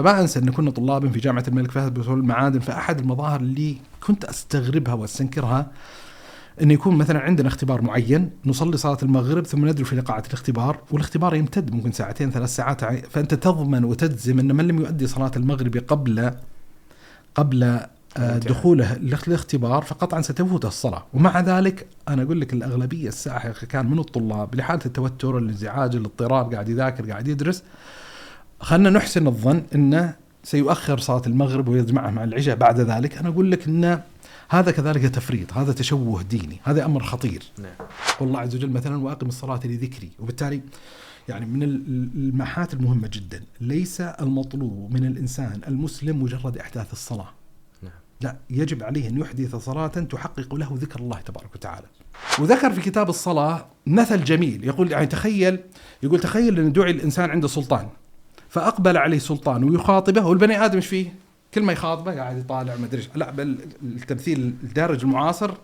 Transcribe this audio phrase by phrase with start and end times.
[0.00, 3.76] فما أنسى إن كنا طلابا في جامعة الملك فهد بترول المعادن فأحد المظاهر اللي
[4.06, 5.70] كنت أستغربها وأستنكرها
[6.62, 11.34] انه يكون مثلا عندنا اختبار معين نصلي صلاة المغرب ثم ندري في لقاعة الاختبار والاختبار
[11.34, 16.30] يمتد ممكن ساعتين ثلاث ساعات فأنت تضمن وتجزم إن من لم يؤدي صلاة المغرب قبل
[17.34, 17.80] قبل
[18.16, 21.06] آه، دخوله الاختبار فقطعا ستفوته الصلاة.
[21.14, 26.68] ومع ذلك أنا أقول لك الأغلبية الساحقة كان من الطلاب لحالة التوتر الانزعاج الاضطراب قاعد
[26.68, 27.62] يذاكر قاعد يدرس
[28.60, 30.14] خلنا نحسن الظن إنه
[30.44, 33.18] سيؤخر صلاة المغرب ويجمعها مع العشاء بعد ذلك.
[33.18, 34.02] أنا أقول لك انه
[34.48, 37.42] هذا كذلك تفريط هذا تشوه ديني هذا أمر خطير.
[37.58, 37.72] نعم.
[38.18, 40.10] قول الله عز وجل مثلا وأقم الصلاة لذكري.
[40.18, 40.60] وبالتالي
[41.28, 47.28] يعني من المحات المهمة جدا ليس المطلوب من الإنسان المسلم مجرد إحداث الصلاة.
[47.82, 47.92] نعم.
[48.20, 51.86] لا يجب عليه أن يحدث صلاة تحقق له ذكر الله تبارك وتعالى.
[52.38, 54.64] وذكر في كتاب الصلاة مثل جميل.
[54.64, 55.60] يقول يعني تخيل
[56.02, 57.88] يقول تخيل أن دعي الإنسان عنده سلطان.
[58.50, 61.14] فأقبل عليه سلطان ويخاطبه والبني آدم إيش فيه؟
[61.54, 65.54] كل ما يخاطبه قاعد يطالع ما أدري لا بل التمثيل الدارج المعاصر.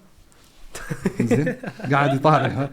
[1.20, 1.56] زين
[1.92, 2.70] قاعد يطالع.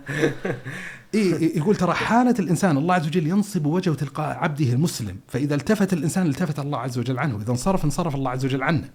[1.13, 5.17] إيه يقول ترى حالة الإنسان الله عز وجل ينصب وجهه تلقاء عبده المسلم.
[5.27, 7.35] فإذا التفت الإنسان التفت الله عز وجل عنه.
[7.35, 8.89] وإذا انصرف انصرف الله عز وجل عنه.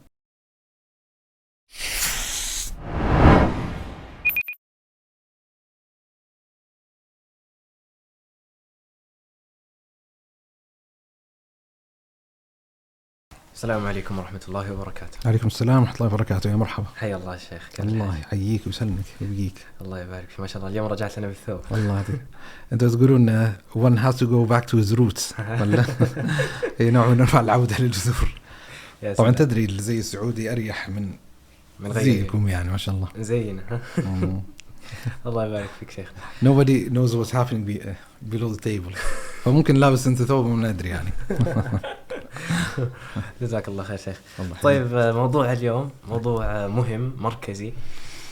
[13.59, 15.29] السلام عليكم ورحمة الله وبركاته.
[15.29, 16.87] عليكم السلام ورحمة الله وبركاته يا مرحبا.
[16.97, 17.69] حيا الله الشيخ.
[17.81, 19.67] الله يحييك ويسلمك ويبقيك.
[19.81, 21.61] الله يبارك فيك ما شاء الله اليوم رجعت لنا بالثوب.
[21.71, 22.05] والله
[22.73, 25.85] أنتم تقولون one has to go back to his roots ولا
[26.79, 28.41] هي نوع من أنواع العودة للجذور.
[29.17, 31.11] طبعا تدري اللي زي السعودي أريح من
[31.81, 33.09] من زيكم يعني ما شاء الله.
[33.19, 33.63] زينا.
[35.27, 36.13] الله يبارك فيك شيخ.
[36.45, 37.65] Nobody knows what's happening
[38.31, 38.99] below the table.
[39.45, 41.11] فممكن لابس أنت ثوب وما ندري يعني.
[43.43, 44.21] جزاك الله خير شيخ.
[44.63, 47.73] طيب آه، موضوع اليوم موضوع آه، مهم مركزي.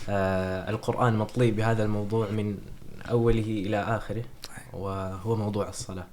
[0.08, 2.58] آه القرآن مطلي بهذا الموضوع من
[3.10, 4.22] أوله إلى آخره
[4.72, 6.06] وهو موضوع الصلاة.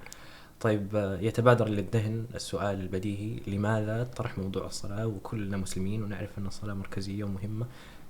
[0.62, 6.74] طيب آه، يتبادر للذهن السؤال البديهي لماذا طرح موضوع الصلاة؟ وكلنا مسلمين ونعرف أن الصلاة
[6.74, 7.66] مركزية ومهمة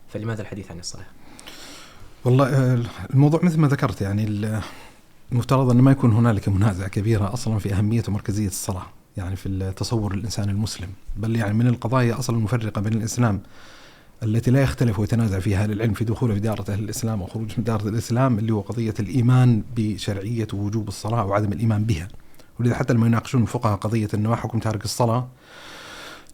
[0.10, 1.06] فلماذا الحديث عن الصلاة؟
[2.26, 2.74] والله
[3.14, 4.26] الموضوع مثل ما ذكرت يعني
[5.32, 8.86] المفترض أن ما يكون هنالك منازع كبيرة أصلا في أهمية ومركزية الصلاة.
[9.18, 10.90] يعني في التصور الإنسان المسلم.
[11.18, 13.42] بل يعني من القضايا أصلا المفرقة بين الإسلام
[14.24, 17.64] التي لا يختلف ويتنازع فيها أهل العلم في دخوله في دائرة أهل الإسلام وخروج من
[17.64, 22.08] دائرة الإسلام اللي هو قضية الإيمان بشرعية ووجوب الصلاة وعدم الإيمان بها.
[22.60, 25.28] ولذا حتى لما يناقشون الفقهاء قضية أنه ما حكم تارك الصلاة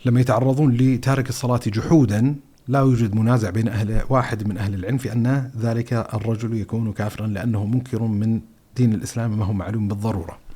[0.06, 2.36] لما يتعرضون لتارك الصلاة جحودا
[2.68, 7.28] لا يوجد منازع بين أهل واحد من أهل العلم في أن ذلك الرجل يكون كافرا
[7.28, 8.42] لأنه منكر من
[8.76, 10.49] دين الإسلام ما هو معلوم بالضرورة.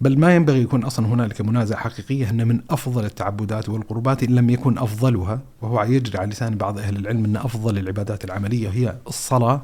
[0.00, 4.50] بل ما ينبغي يكون أصلا هنالك منازع حقيقية أن من أفضل التعبدات والقربات إن لم
[4.50, 9.62] يكن أفضلها وهو يجري على لسان بعض أهل العلم أن أفضل العبادات العملية هي الصلاة.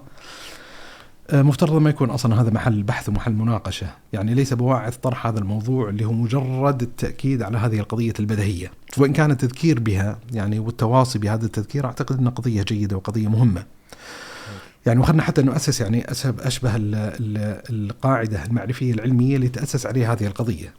[1.30, 5.38] آه، مفترض ما يكون أصلا هذا محل بحث ومحل مناقشة، يعني ليس بواعث طرح هذا
[5.38, 11.18] الموضوع اللي هو مجرد التأكيد على هذه القضية البديهيه، وإن كان التذكير بها يعني والتواصي
[11.18, 13.64] بهذا التذكير أعتقد انها قضية جيدة وقضية مهمة.
[14.86, 16.72] يعني وخلنا حتى نؤسس يعني أشبه
[17.70, 20.74] القاعدة المعرفية العلمية اللي تأسس عليها هذه القضية.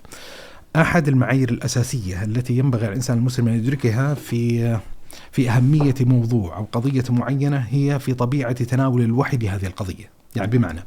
[0.75, 4.79] أحد المعايير الأساسية التي ينبغي على الإنسان المسلم أن يدركها في
[5.31, 10.09] في أهمية موضوع أو قضية معينة هي في طبيعة تناول الوحي بهذه القضية.
[10.35, 10.83] يعني بمعنى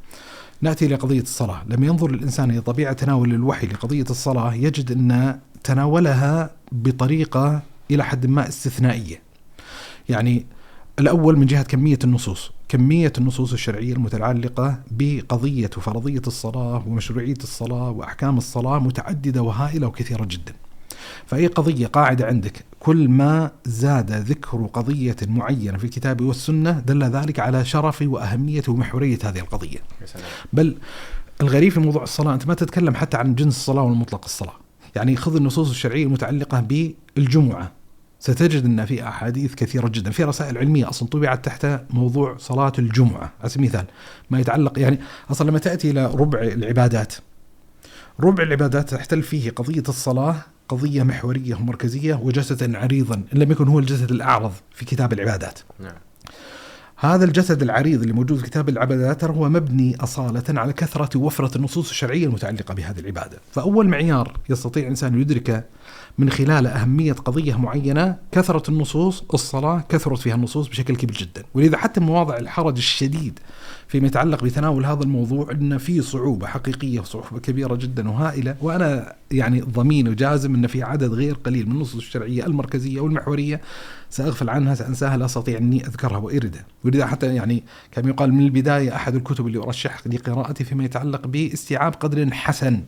[0.60, 1.62] نأتي لقضية الصلاة.
[1.68, 8.26] لما ينظر الإنسان إلى طبيعة تناول الوحي لقضية الصلاة يجد أن تناولها بطريقة إلى حد
[8.26, 9.22] ما استثنائية.
[10.08, 10.46] يعني
[10.98, 18.38] الأول من جهة كمية النصوص كمية النصوص الشرعية المتعلقة بقضية وفرضية الصلاة ومشروعية الصلاة وأحكام
[18.38, 20.52] الصلاة متعددة وهائلة وكثيرة جدا.
[21.26, 27.40] فأي قضية قاعدة عندك كل ما زاد ذكر قضية معينة في الكتاب والسنة دل ذلك
[27.40, 29.78] على شرف وأهمية ومحورية هذه القضية.
[30.52, 30.76] بل
[31.40, 34.54] الغريب في موضوع الصلاة أنت ما تتكلم حتى عن جنس الصلاة والمطلق الصلاة.
[34.96, 37.77] يعني خذ النصوص الشرعية المتعلقة بالجمعة.
[38.20, 40.10] ستجد أن في أحاديث كثيرة جدا.
[40.10, 43.32] في رسائل علمية أصلا طبعت تحت موضوع صلاة الجمعة.
[43.40, 43.86] على سبيل المثال
[44.30, 45.00] ما يتعلق يعني
[45.30, 47.14] أصلا لما تأتي إلى ربع العبادات
[48.20, 50.36] ربع العبادات تحتل فيه قضية الصلاة
[50.68, 55.58] قضية محورية ومركزية وجسدا عريضا إن لم يكن هو الجسد الأعرض في كتاب العبادات.
[55.80, 55.92] نعم.
[56.96, 61.88] هذا الجسد العريض اللي موجود في كتاب العبادات هو مبني أصالة على كثرة وفرة النصوص
[61.90, 63.38] الشرعية المتعلقة بهذه العبادة.
[63.52, 65.68] فأول معيار يستطيع الإنسان يدرك
[66.18, 71.44] من خلال أهمية قضية معينة كثرت النصوص الصلاة كثرت فيها النصوص بشكل كبير جدا.
[71.54, 73.38] ولذا حتى مواضع الحرج الشديد
[73.88, 78.56] فيما يتعلق بتناول هذا الموضوع أن في صعوبة حقيقية وصعوبة كبيرة جدا وهائلة.
[78.62, 83.60] وأنا يعني ضمين وجازم أن في عدد غير قليل من النصوص الشرعية المركزية والمحورية
[84.10, 88.96] سأغفل عنها سأنساها لا أستطيع أني أذكرها وإردها ولذا حتى يعني كما يقال من البداية
[88.96, 92.82] أحد الكتب اللي أرشح لقراءتي فيما يتعلق باستيعاب قدر حسن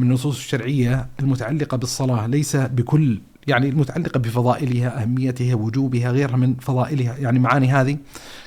[0.00, 7.16] من النصوص الشرعية المتعلقة بالصلاة ليس بكل يعني المتعلقة بفضائلها أهميتها وجوبها غيرها من فضائلها.
[7.18, 7.98] يعني معاني هذه.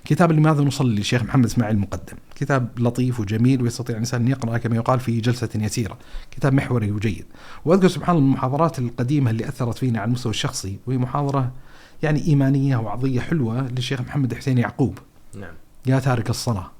[0.05, 4.75] كتاب لماذا نصلي للشيخ محمد إسماعيل المقدم؟ كتاب لطيف وجميل ويستطيع الإنسان أن يقرأ كما
[4.75, 5.97] يقال في جلسة يسيرة.
[6.31, 7.25] كتاب محوري وجيد.
[7.65, 11.51] وأذكر سبحان الله المحاضرات القديمة اللي أثرت فينا على المستوى الشخصي وهي محاضرة
[12.03, 14.99] يعني إيمانية وعظية حلوة للشيخ محمد حسين يعقوب.
[15.39, 15.53] نعم.
[15.85, 16.71] يا تارك الصلاة.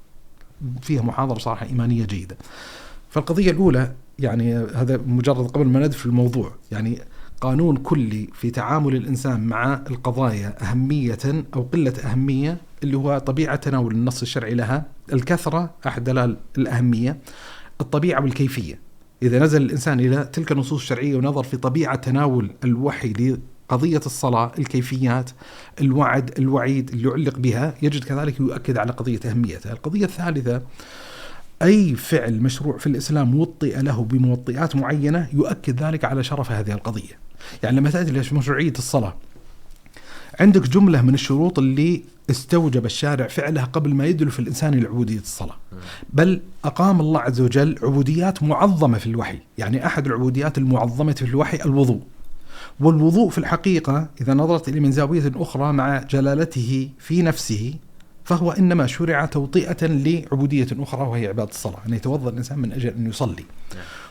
[0.82, 2.36] فيها محاضرة صراحة إيمانية جيدة.
[3.10, 6.52] فالقضية الأولى يعني هذا مجرد قبل ما ندخل في الموضوع.
[6.72, 6.98] يعني
[7.40, 11.18] قانون كلي في تعامل الإنسان مع القضايا أهمية
[11.54, 17.18] أو قلة أهمية اللي هو طبيعة تناول النص الشرعي لها الكثرة أحد دلال الأهمية.
[17.80, 18.78] الطبيعة والكيفية.
[19.22, 25.30] إذا نزل الإنسان إلى تلك النصوص الشرعية ونظر في طبيعة تناول الوحي لقضية الصلاة الكيفيات
[25.80, 29.72] الوعد الوعيد اللي يعلق بها يجد كذلك يؤكد على قضية أهميتها.
[29.72, 30.62] القضية الثالثة
[31.64, 37.18] أي فعل مشروع في الإسلام وطئ له بموطئات معينة يؤكد ذلك على شرف هذه القضية.
[37.62, 39.14] يعني لما تأتي لمشروعية الصلاة
[40.40, 45.18] عندك جملة من الشروط اللي استوجب الشارع فعلها قبل ما يدل في الإنسان إلى عبودية
[45.18, 45.56] الصلاة.
[46.12, 51.58] بل أقام الله عز وجل عبوديات معظمة في الوحي يعني أحد العبوديات المعظمة في الوحي
[51.64, 52.00] الوضوء.
[52.80, 57.74] والوضوء في الحقيقة إذا نظرت إليه من زاوية أخرى مع جلالته في نفسه
[58.24, 63.06] فهو إنما شرع توطئة لعبودية أخرى وهي عبادة الصلاة أن يتوضأ الإنسان من أجل أن
[63.06, 63.44] يصلي.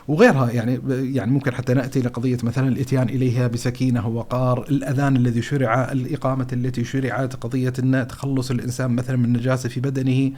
[0.08, 5.92] وغيرها يعني يعني ممكن حتى نأتي لقضية مثلا الإتيان إليها بسكينة ووقار، الأذان الذي شرع،
[5.92, 10.32] الإقامة التي شرعت، قضية أن تخلص الإنسان مثلا من النجاسة في بدنه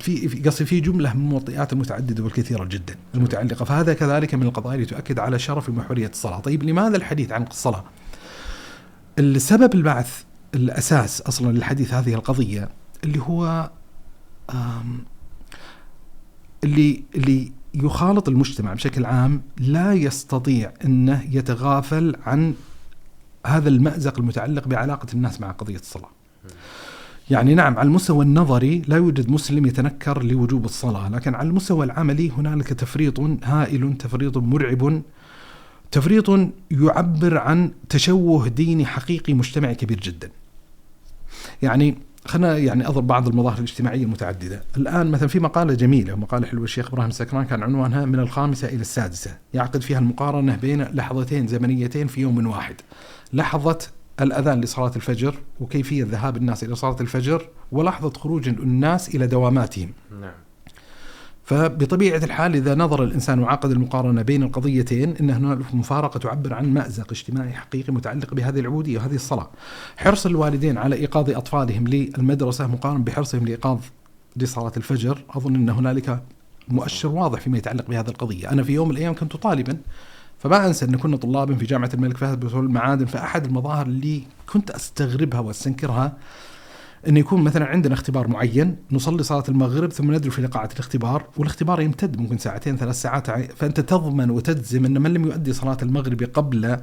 [0.00, 3.64] في قصدي في جملة من الموطئات المتعدده والكثيرة جدا المتعلقة.
[3.64, 7.84] فهذا كذلك من القضايا اللي تؤكد على شرف ومحوريه الصلاة، طيب لماذا الحديث عن الصلاة؟
[9.18, 10.22] السبب البعث
[10.54, 12.68] الأساس أصلا للحديث هذه القضية
[13.04, 13.70] اللي هو
[16.64, 22.54] اللي اللي يخالط المجتمع بشكل عام لا يستطيع أنه يتغافل عن
[23.46, 26.10] هذا المأزق المتعلق بعلاقة الناس مع قضية الصلاة.
[27.30, 32.30] يعني نعم على المستوى النظري لا يوجد مسلم يتنكر لوجوب الصلاة، لكن على المستوى العملي
[32.30, 35.02] هنالك تفريط هائل، تفريط مرعب،
[35.96, 36.30] تفريط
[36.70, 40.30] يعبر عن تشوه ديني حقيقي مجتمعي كبير جدا.
[41.62, 46.64] يعني خلينا يعني أضرب بعض المظاهر الاجتماعية المتعددة، الآن مثلا في مقالة جميلة مقالة حلوة
[46.64, 52.06] الشيخ إبراهيم السكران كان عنوانها من الخامسة إلى السادسة، يعقد فيها المقارنة بين لحظتين زمنيتين
[52.06, 52.74] في يوم واحد.
[53.32, 53.78] لحظة
[54.20, 59.90] الأذان لصلاة الفجر وكيفية ذهاب الناس إلى صلاة الفجر ولحظة خروج الناس إلى دواماتهم.
[60.20, 60.45] نعم.
[61.46, 67.06] فبطبيعة الحال إذا نظر الإنسان وعقد المقارنة بين القضيتين أن هناك مفارقة تعبر عن مأزق
[67.10, 69.50] اجتماعي حقيقي متعلق بهذه العبودية وهذه الصلاة.
[69.96, 73.78] حرص الوالدين على إيقاظ أطفالهم للمدرسة مقارن بحرصهم لإيقاظ
[74.36, 76.22] لصلاة الفجر أظن أن هنالك
[76.68, 78.50] مؤشر واضح فيما يتعلق بهذه القضية.
[78.50, 79.76] أنا في يوم من الأيام كنت طالبا
[80.38, 84.22] فما أنسى إن كنا طلابا في جامعة الملك فهد بترول المعادن فأحد المظاهر اللي
[84.52, 86.16] كنت أستغربها وأستنكرها
[87.08, 91.80] انه يكون مثلا عندنا اختبار معين نصلي صلاة المغرب ثم ندري في قاعه الاختبار والاختبار
[91.80, 96.76] يمتد ممكن ساعتين ثلاث ساعات فأنت تضمن وتجزم إن من لم يؤدي صلاة المغرب قبل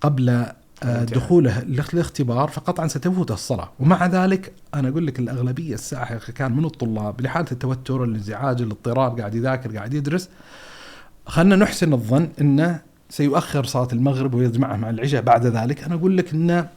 [0.00, 0.46] قبل
[0.82, 3.72] آه، دخوله الاختبار فقطعا ستفوته الصلاة.
[3.80, 9.34] ومع ذلك أنا أقول لك الأغلبية الساحقه كان من الطلاب لحالة التوتر الانزعاج الاضطراب قاعد
[9.34, 10.28] يذاكر قاعد يدرس.
[11.26, 15.84] خلنا نحسن الظن إنه سيؤخر صلاة المغرب ويجمعها مع العشاء بعد ذلك.
[15.84, 16.68] أنا أقول لك إنه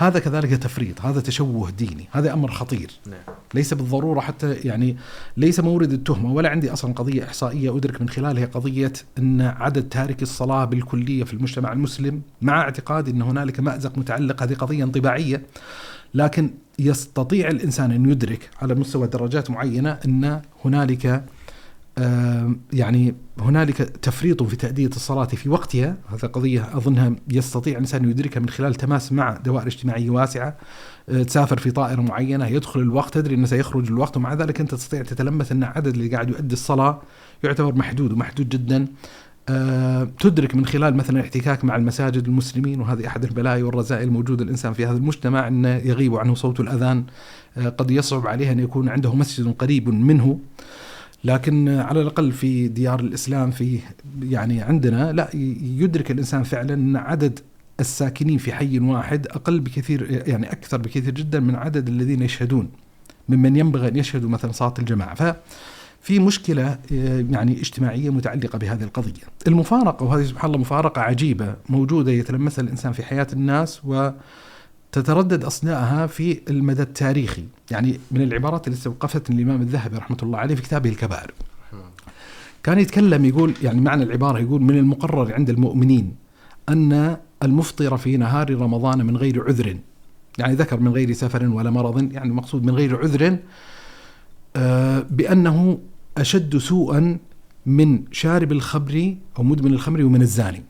[0.00, 3.36] هذا كذلك تفريط هذا تشوه ديني هذا أمر خطير نعم.
[3.54, 4.96] ليس بالضرورة حتى يعني
[5.36, 10.22] ليس مورد التهمة ولا عندي أصلا قضية إحصائية أدرك من خلالها قضية أن عدد تارك
[10.22, 15.42] الصلاة بالكلية في المجتمع المسلم مع اعتقادي أن هنالك مأزق متعلق هذه قضية انطباعية
[16.14, 21.24] لكن يستطيع الإنسان أن يدرك على مستوى درجات معينة أن هنالك
[22.72, 25.96] يعني هنالك تفريط في تأدية الصلاة في وقتها.
[26.08, 30.56] هذا قضية أظنها يستطيع الإنسان أن يدركها من خلال تماس مع دوائر اجتماعية واسعة.
[31.08, 34.16] أه، تسافر في طائرة معينة يدخل الوقت تدري أنه سيخرج الوقت.
[34.16, 37.02] ومع ذلك أنت تستطيع تتلمس أن عدد اللي قاعد يؤدي الصلاة
[37.44, 38.86] يعتبر محدود ومحدود جدا.
[39.48, 44.72] أه، تدرك من خلال مثلا احتكاك مع المساجد المسلمين وهذه أحد البلايا والرذائل الموجودة الإنسان
[44.72, 47.04] في هذا المجتمع أنه يغيب عنه صوت الأذان.
[47.56, 50.38] أه، قد يصعب عليه أن يكون عنده مسجد قريب منه.
[51.24, 53.78] لكن على الأقل في ديار الإسلام في
[54.22, 55.28] يعني عندنا لا
[55.78, 57.40] يدرك الإنسان فعلا إن عدد
[57.80, 62.68] الساكنين في حي واحد أقل بكثير يعني أكثر بكثير جدا من عدد الذين يشهدون
[63.28, 65.14] ممن ينبغي أن يشهدوا مثلا صلاة الجماعة.
[65.14, 65.34] ف
[66.02, 66.78] في مشكلة
[67.30, 69.22] يعني اجتماعية متعلقة بهذه القضية.
[69.46, 73.84] المفارقة وهذه سبحان الله مفارقة عجيبة موجودة يتلمسها الإنسان في حياة الناس
[74.88, 77.44] وتتردد أصداءها في المدى التاريخي.
[77.70, 81.30] يعني من العبارات اللي استوقفت الإمام الذهبي رحمة الله عليه في كتابه الكبائر.
[82.62, 86.14] كان يتكلم يقول يعني معنى العبارة يقول من المقرر عند المؤمنين
[86.68, 89.76] أن المفطر في نهار رمضان من غير عذر.
[90.38, 93.36] يعني ذكر من غير سفر ولا مرض يعني مقصود من غير عذر
[94.56, 95.78] آه، بأنه
[96.18, 97.18] أشد سوءا
[97.66, 100.62] من شارب الخمر أو مدمن الخمر ومن الزاني.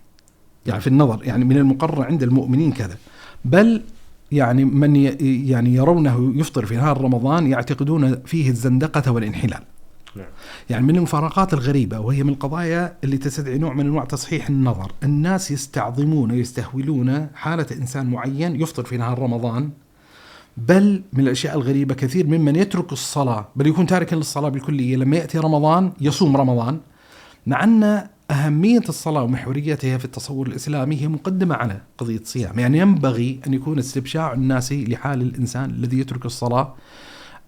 [0.67, 2.97] يعني في النظر يعني من المقرر عند المؤمنين كذا.
[3.45, 3.83] بل
[4.33, 9.63] يعني من يعني يرونه يفطر في نهار رمضان يعتقدون فيه الزندقة والانحلال.
[10.17, 10.27] نعم.
[10.71, 14.93] يعني من المفارقات الغريبة وهي من القضايا اللي تستدعي نوع من أنواع تصحيح النظر.
[15.03, 19.71] الناس يستعظمون ويستهولون حالة إنسان معين يفطر في نهار رمضان
[20.57, 24.97] بل من الأشياء الغريبة كثير ممن يترك الصلاة بل يكون تاركا للصلاة بالكلية.
[24.97, 26.81] لما يأتي رمضان يصوم رمضان.
[27.47, 33.41] مع أن أهمية الصلاة ومحوريتها في التصور الإسلامي هي مقدمة على قضية الصيام، يعني ينبغي
[33.47, 36.75] أن يكون استبشاع الناس لحال الإنسان الذي يترك الصلاة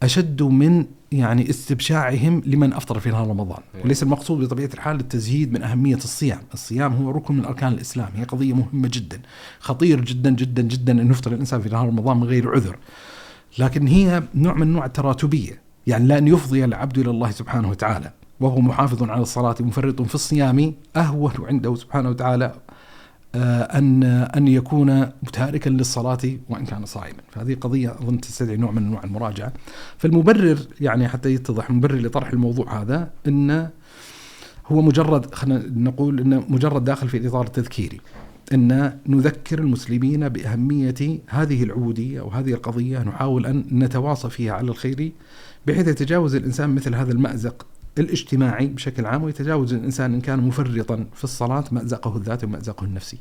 [0.03, 3.85] أشد من يعني استبشاعهم لمن أفطر في نهار رمضان، إيه.
[3.85, 8.25] وليس المقصود بطبيعة الحال التزهيد من أهمية الصيام، الصيام هو ركن من اركان الاسلام، هي
[8.25, 9.21] قضية مهمة جدا،
[9.61, 12.79] خطير جدا جدا جدا أن يفطر الإنسان في نهار رمضان من غير عذر.
[13.59, 18.61] لكن هي نوع من انواع التراتبيه، يعني لأن يفضي العبد إلى الله سبحانه وتعالى، وهو
[18.61, 22.54] محافظ على الصلاة مفرط في الصيام أهون عنده سبحانه وتعالى
[23.35, 26.18] آه، أن أن يكون متاركا للصلاة
[26.49, 29.52] وإن كان صائما، فهذه قضية أظن تستدعي نوع من أنواع المراجعة.
[29.99, 33.70] فالمبرر يعني حتى يتضح المبرر لطرح الموضوع هذا انه
[34.66, 38.00] هو مجرد خلينا نقول انه مجرد داخل في الاطار التذكيري.
[38.52, 45.12] إن نذكر المسلمين بأهمية هذه العبودية أو هذه القضية نحاول أن نتواصى فيها على الخير
[45.66, 47.66] بحيث يتجاوز الإنسان مثل هذا المأزق
[47.99, 53.18] الاجتماعي بشكل عام ويتجاوز الإنسان إن كان مفرطا في الصلاة مازقه الذاتي ومازقه النفسي.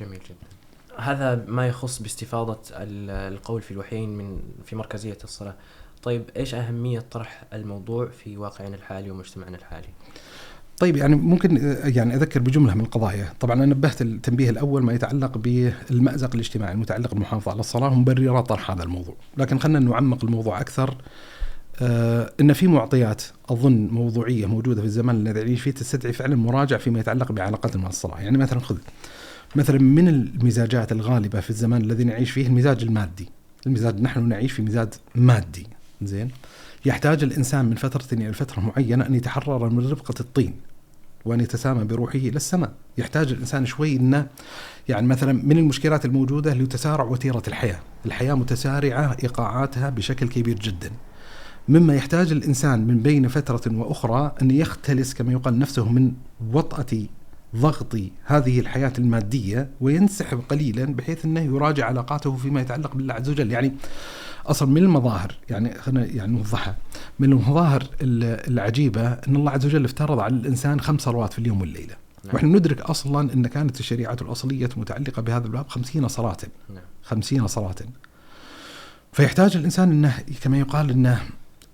[0.00, 1.02] جميل جدا.
[1.02, 5.54] هذا ما يخص باستفاضة القول في الوحيين من في مركزية الصلاة.
[6.02, 9.88] طيب إيش أهمية طرح الموضوع في واقعنا الحالي ومجتمعنا الحالي؟
[10.78, 15.38] طيب يعني ممكن يعني أذكر بجملة من القضايا، طبعا أنا نبهت التنبيه الأول ما يتعلق
[15.38, 20.96] بالمأزق الاجتماعي المتعلق بالمحافظة على الصلاة ومبررات طرح هذا الموضوع، لكن خلينا نعمق الموضوع أكثر
[21.82, 26.78] آه إن في معطيات أظن موضوعية موجودة في الزمان الذي نعيش فيه تستدعي فعلا مراجعة
[26.78, 28.76] فيما يتعلق بعلاقتنا مع الصلاة، يعني مثلا خذ
[29.56, 33.28] مثلا من المزاجات الغالبة في الزمان الذي نعيش فيه المزاج المادي،
[33.66, 35.66] المزاج نحن نعيش في مزاج مادي،
[36.02, 36.30] زين؟
[36.86, 40.54] يحتاج الإنسان من فترة إلى فترة معينة أن يتحرر من رفقة الطين
[41.24, 44.26] وأن يتسامى بروحه إلى السماء، يحتاج الإنسان شوي إنه
[44.88, 50.90] يعني مثلا من المشكلات الموجودة اللي تسارع وتيرة الحياة، الحياة متسارعة إيقاعاتها بشكل كبير جدا.
[51.68, 56.12] مما يحتاج الإنسان من بين فترة وأخرى أن يختلس كما يقال نفسه من
[56.52, 57.06] وطأة
[57.56, 63.52] ضغط هذه الحياة المادية وينسحب قليلا بحيث أنه يراجع علاقاته فيما يتعلق بالله عز وجل.
[63.52, 63.72] يعني
[64.46, 66.76] أصلا من المظاهر يعني خلينا يعني نوضحها.
[67.18, 71.94] من المظاهر العجيبة أن الله عز وجل افترض على الإنسان خمس صلوات في اليوم والليلة.
[72.24, 72.34] نعم.
[72.34, 76.36] وإحنا ندرك أصلا أن كانت الشريعة الأصلية متعلقة بهذا الباب خمسين صلاة.
[76.68, 76.84] نعم.
[77.02, 77.74] خمسين صلاة.
[79.12, 81.22] فيحتاج الإنسان أنه كما يقال أنه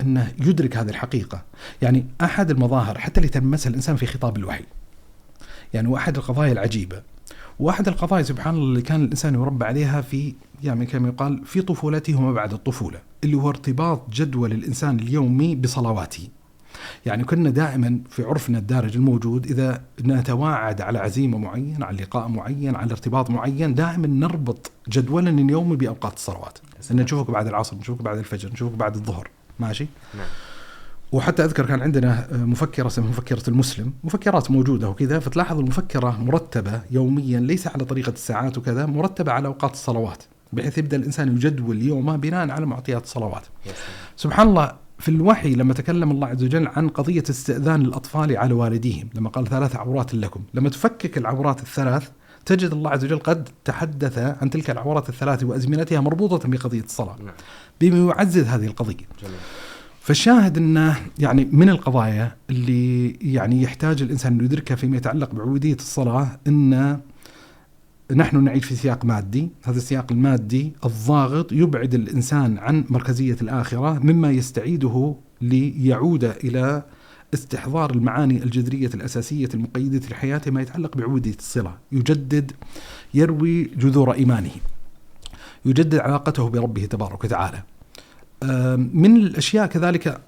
[0.01, 1.43] أنه يدرك هذه الحقيقة.
[1.83, 4.65] يعني أحد المظاهر حتى اللي تلمسها الإنسان في خطاب الوحي.
[5.75, 7.03] يعني واحد القضايا العجيبة.
[7.59, 12.17] واحد القضايا سبحان الله اللي كان الإنسان يربى عليها في يعني كما يقال في طفولته
[12.17, 16.29] وما بعد الطفولة اللي هو ارتباط جدول الإنسان اليومي بصلواته.
[17.07, 22.77] يعني كنا دائما في عرفنا الدارج الموجود إذا نتواعد على عزيمة معينة على لقاء معين
[22.77, 26.59] على ارتباط معين دائما نربط جدولنا اليومي بأوقات الصلوات.
[26.91, 29.31] نشوفك بعد العصر نشوفك بعد الفجر نشوفك بعد الظهر.
[29.61, 30.27] ماشي نعم.
[31.13, 37.41] وحتى أذكر كان عندنا مفكرة اسمها مفكرة المسلم، مفكرات موجودة وكذا فتلاحظ المفكرة مرتبة يوميا
[37.41, 40.23] ليس على طريقة الساعات وكذا، مرتبة على أوقات الصلوات،
[40.53, 43.47] بحيث يبدأ الإنسان يجدول يومه بناء على معطيات الصلوات.
[44.17, 49.09] سبحان الله في الوحي لما تكلم الله عز وجل عن قضية استئذان الأطفال على والديهم،
[49.15, 52.11] لما قال ثلاث عورات لكم، لما تفكك العورات الثلاث
[52.47, 57.17] تجد الله عز وجل قد تحدث عن تلك العورات الثلاث وأزمنتها مربوطة بقضية الصلاة.
[57.25, 57.35] نعم.
[57.81, 59.07] بما يعزز هذه القضية.
[59.23, 59.37] جميل.
[60.01, 66.41] فالشاهد إنه يعني من القضايا اللي يعني يحتاج الإنسان إنه يدركها فيما يتعلق بعبوديه الصلاة
[66.47, 67.01] إن
[68.15, 74.31] نحن نعيش في سياق مادي، هذا السياق المادي الضاغط يبعد الإنسان عن مركزية الآخرة مما
[74.31, 76.83] يستعيده ليعود إلى
[77.35, 82.53] استحضار المعاني الجذرية الأساسية المقيدة لحياته ما يتعلق بعبودية الصلة يجدد
[83.15, 84.51] يروي جذور إيمانه
[85.69, 87.63] يجدد علاقته بربه تبارك وتعالى.
[88.77, 90.21] من الأشياء كذلك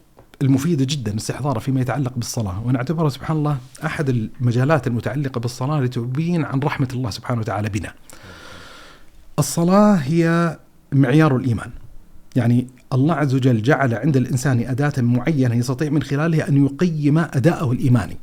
[0.43, 2.67] المفيدة جدا استحضاره فيما يتعلق بالصلاة.
[2.67, 7.95] ونعتبره سبحان الله أحد المجالات المتعلقة بالصلاة لتبين عن رحمة الله سبحانه وتعالى بنا.
[9.39, 10.59] الصلاة هي
[10.93, 11.71] معيار الإيمان.
[12.37, 17.73] يعني الله عز وجل جعل عند الإنسان أداة معينة يستطيع من خلالها أن يقيم أداءه
[17.73, 18.17] الإيماني.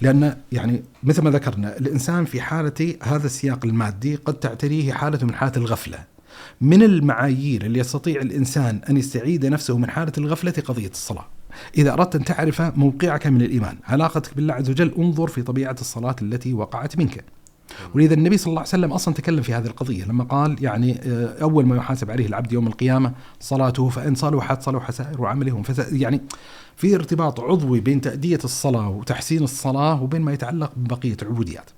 [0.00, 5.34] لأن يعني مثل ما ذكرنا الإنسان في حالة هذا السياق المادي قد تعتريه حالة من
[5.34, 5.98] حالة الغفلة.
[6.60, 11.26] من المعايير اللي يستطيع الإنسان أن يستعيد نفسه من حالة الغفلة قضية الصلاة.
[11.78, 16.16] إذا أردت أن تعرف موقعك من الإيمان علاقتك بالله عز وجل انظر في طبيعة الصلاة
[16.22, 17.24] التي وقعت منك.
[17.94, 21.42] ولذا النبي صلى الله عليه وسلم أصلا تكلم في هذه القضية لما قال يعني آه،
[21.42, 26.20] أول ما يحاسب عليه العبد يوم القيامة صلاته فإن صلحت صلح سائر عمله يعني
[26.76, 31.70] في ارتباط عضوي بين تأدية الصلاة وتحسين الصلاة وبين ما يتعلق ببقية العبوديات.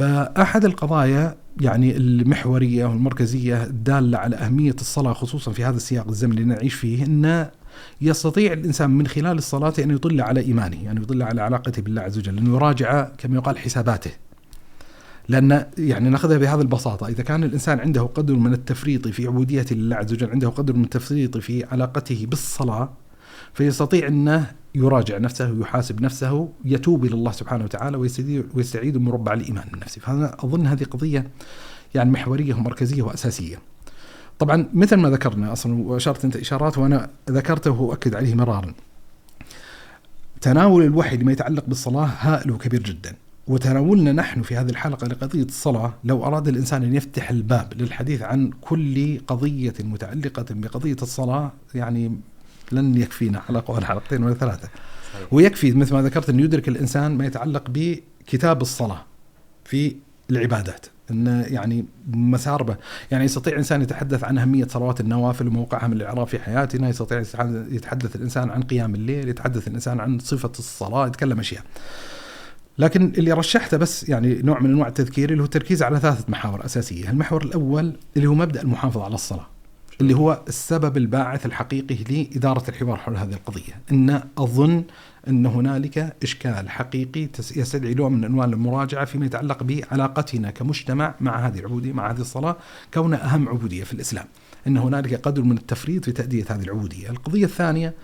[0.00, 6.54] فأحد القضايا يعني المحورية والمركزية الدالة على أهمية الصلاة خصوصا في هذا السياق الزمني اللي
[6.54, 7.48] نعيش فيه إن
[8.00, 12.18] يستطيع الإنسان من خلال الصلاة أن يطل على إيمانه، يعني يطل على علاقته بالله عز
[12.18, 14.10] وجل، انه يراجع كما يقال حساباته.
[15.28, 19.96] لأن يعني نأخذها بهذه البساطة، إذا كان الإنسان عنده قدر من التفريط في عبودية لله
[19.96, 22.92] عز وجل، عنده قدر من التفريط في علاقته بالصلاة
[23.54, 27.96] فيستطيع أنه يراجع نفسه ويحاسب نفسه يتوب إلى الله سبحانه وتعالى
[28.54, 31.30] ويستعيد مربع الإيمان من نفسه، فأنا أظن هذه قضية
[31.94, 33.56] يعني محورية ومركزية وأساسية.
[34.38, 38.74] طبعا مثل ما ذكرنا أصلا وأشرت أنت إشارات وأنا ذكرته وأؤكد عليه مرارا.
[40.40, 43.16] تناول الوحي لما يتعلق بالصلاة هائل وكبير جدا.
[43.46, 48.50] وتناولنا نحن في هذه الحلقة لقضية الصلاة لو أراد الإنسان أن يفتح الباب للحديث عن
[48.60, 52.20] كل قضية متعلقة بقضية الصلاة يعني
[52.72, 53.40] لن يكفينا.
[53.40, 54.68] حلقة ولا حلقتين ولا ثلاثة.
[55.12, 55.32] صحيح.
[55.32, 59.04] ويكفي مثل ما ذكرت إنه يدرك الإنسان ما يتعلق بكتاب الصلاة
[59.64, 59.96] في
[60.30, 60.86] العبادات.
[61.10, 62.76] انه يعني مسار
[63.10, 67.18] يعني يستطيع الانسان يتحدث عن أهمية صلوات النوافل وموقعها من الإعراب في حياتنا يستطيع
[67.70, 71.62] يتحدث الإنسان عن قيام الليل يتحدث الإنسان عن صفة الصلاة يتكلم أشياء.
[72.78, 76.64] لكن اللي رشحته بس يعني نوع من أنواع التذكير اللي هو التركيز على ثلاثة محاور
[76.64, 79.46] أساسية، المحور الأول اللي هو مبدأ المحافظة على الصلاة.
[80.00, 84.84] اللي هو السبب الباعث الحقيقي لإدارة الحوار حول هذه القضية، إن أظن
[85.28, 91.58] أن هنالك إشكال حقيقي يستدعي نوع من أنواع المراجعة فيما يتعلق بعلاقتنا كمجتمع مع هذه
[91.58, 92.56] العبودية مع هذه الصلاة
[92.94, 94.26] كونها أهم عبودية في الإسلام.
[94.66, 97.10] إن هنالك قدر من التفريط في تأدية هذه العبودية.
[97.10, 97.94] القضية الثانية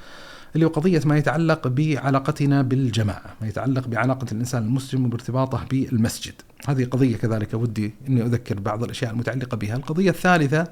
[0.54, 6.34] اللي هو قضية ما يتعلق بعلاقتنا بالجماعة ما يتعلق بعلاقة الإنسان المسلم وبارتباطه بالمسجد
[6.68, 10.66] هذه قضية كذلك ودي أني أذكر بعض الأشياء المتعلقة بها القضية الثالثة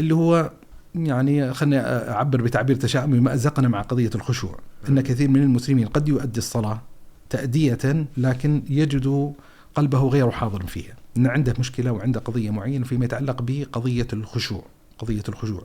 [0.00, 0.50] اللي هو
[0.94, 4.58] يعني خليني أعبر بتعبير تشاؤمي مأزقنا مع قضية الخشوع.
[4.88, 6.82] أن كثير من المسلمين قد يؤدي الصلاة
[7.30, 9.32] تأدية لكن يجد
[9.74, 10.94] قلبه غير حاضر فيها.
[11.16, 14.62] أن عنده مشكلة وعنده قضية معينة فيما يتعلق بقضية الخشوع
[14.98, 15.62] قضية الخشوع.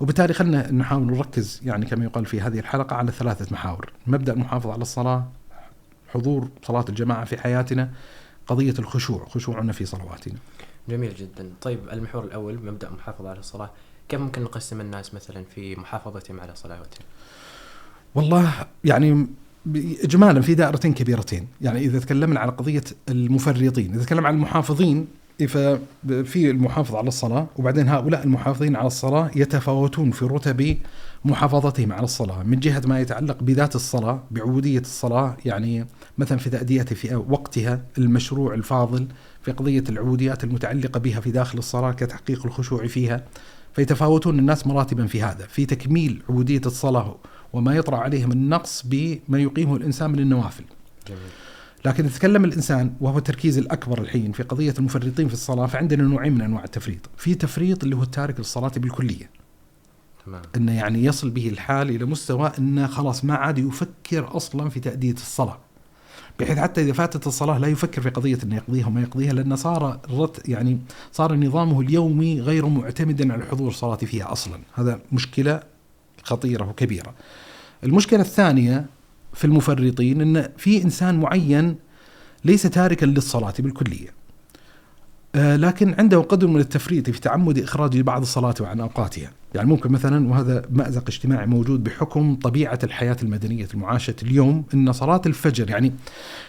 [0.00, 3.92] وبالتالي خلينا نحاول نركز يعني كما يقال في هذه الحلقة على ثلاثة محاور.
[4.06, 5.28] مبدأ المحافظة على الصلاة
[6.08, 7.90] حضور صلاة الجماعة في حياتنا
[8.46, 10.34] قضية الخشوع خشوعنا في صلواتنا.
[10.88, 11.50] جميل جدا.
[11.62, 13.70] طيب المحور الأول مبدأ المحافظة على الصلاة.
[14.08, 17.06] كيف ممكن نقسم الناس مثلا في محافظتهم على صلواتهم؟
[18.14, 18.52] والله
[18.84, 19.26] يعني
[20.04, 21.48] اجمالا في دائرتين كبيرتين.
[21.60, 25.06] يعني إذا تكلمنا على قضية المفرطين إذا تكلم عن المحافظين
[25.48, 30.78] ففي المحافظ على الصلاة وبعدين هؤلاء المحافظين على الصلاة يتفاوتون في رتب
[31.24, 32.42] محافظتهم على الصلاة.
[32.42, 35.86] من جهة ما يتعلق بذات الصلاة بعبودية الصلاة يعني
[36.18, 39.06] مثلا في تأديتها في وقتها المشروع الفاضل
[39.46, 43.24] في قضية العبوديات المتعلقة بها في داخل الصلاة كتحقيق الخشوع فيها
[43.74, 47.16] فيتفاوتون الناس مراتبا في هذا في تكميل عبودية الصلاة
[47.52, 50.64] وما يطرأ عليهم النقص بما يقيمه الإنسان من النوافل
[51.08, 51.20] جميل.
[51.84, 56.40] لكن يتكلم الإنسان وهو التركيز الأكبر الحين في قضية المفرطين في الصلاة فعندنا نوعين من
[56.40, 59.30] أنواع التفريط، في تفريط اللي هو التارك للصلاة بالكلية.
[60.26, 60.42] تمام.
[60.56, 65.12] إنه يعني يصل به الحال إلى مستوى إنه خلاص ما عاد يفكر أصلا في تأدية
[65.12, 65.58] الصلاة.
[66.40, 70.00] بحيث حتى إذا فاتت الصلاة لا يفكر في قضية إنه يقضيها وما يقضيها لأن صار
[70.48, 70.78] يعني
[71.12, 75.60] صار نظامه اليومي غير معتمد على حضور الصلاه فيها أصلا، هذا مشكلة
[76.22, 77.14] خطيرة وكبيرة.
[77.84, 78.86] المشكلة الثانية
[79.34, 81.76] في المفرطين إن في إنسان معين
[82.44, 84.25] ليس تاركا للصلاة بالكلية.
[85.36, 89.30] آه، لكن عنده قدر من التفريط في تعمد إخراج بعض الصلاة عن أوقاتها.
[89.54, 95.20] يعني ممكن مثلا وهذا مأزق اجتماعي موجود بحكم طبيعة الحياة المدنية المعاشة اليوم أن صلاة
[95.26, 95.92] الفجر يعني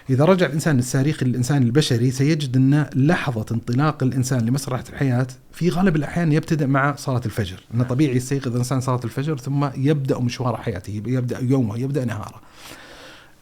[0.10, 5.95] إذا رجع الإنسان للتاريخ الإنسان البشري سيجد أن لحظة انطلاق الإنسان لمسرح الحياة في غالب
[5.95, 7.60] الأحيان يبتدأ مع صلاة الفجر.
[7.73, 12.41] أنه طبيعي يستيقظ الإنسان صلاة الفجر ثم يبدأ مشوار حياته يبدأ يومه يبدأ نهاره.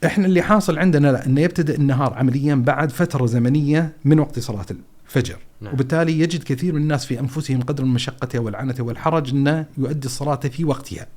[0.05, 4.65] إحنا اللي حاصل عندنا لا إنه يبتدئ النهار عمليا بعد فترة زمنية من وقت صلاة
[5.05, 5.73] الفجر نعم.
[5.73, 10.35] وبالتالي يجد كثير من الناس في أنفسهم قدر من المشقه والعنة والحرج أنه يؤدي الصلاة
[10.35, 11.07] في وقتها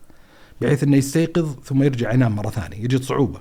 [0.60, 3.40] بحيث أنه يستيقظ ثم يرجع ينام مرة ثانية يجد صعوبة.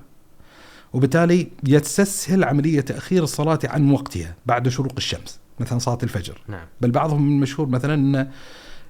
[0.93, 6.41] وبالتالي يستسهل عملية تأخير الصلاة عن وقتها بعد شروق الشمس مثلا صلاة الفجر.
[6.47, 6.65] نعم.
[6.81, 8.31] بل بعضهم من المشهور مثلا انه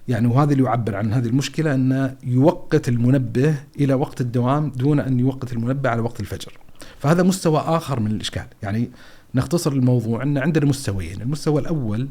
[0.07, 5.19] يعني وهذا اللي يعبر عن هذه المشكلة انه يوقت المنبه إلى وقت الدوام دون أن
[5.19, 6.51] يوقت المنبه على وقت الفجر.
[6.99, 8.89] فهذا مستوى آخر من الإشكال، يعني
[9.37, 10.23] نختصر الموضوع.
[10.23, 12.09] إن عندنا مستويين، المستوى الأول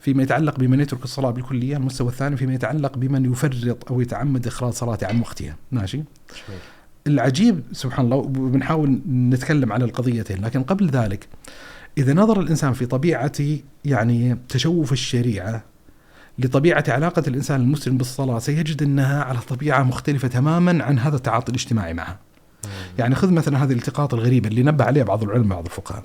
[0.00, 4.72] فيما يتعلق بمن يترك الصلاة بالكلية، المستوى الثاني فيما يتعلق بمن يفرط أو يتعمد إخراج
[4.72, 6.02] صلاته عن وقتها، ماشي؟
[7.06, 11.28] العجيب سبحان الله وبنحاول نتكلم على القضيتين لكن قبل ذلك
[11.98, 13.32] إذا نظر الإنسان في طبيعة
[13.84, 15.64] يعني تشوف الشريعة
[16.38, 21.94] لطبيعة علاقة الإنسان المسلم بالصلاة سيجد أنها على طبيعة مختلفة تماما عن هذا التعاطي الاجتماعي
[21.94, 22.18] معها
[22.98, 26.04] يعني خذ مثلا هذه الالتقاط الغريبة اللي نبه عليها بعض العلماء بعض الفقهاء.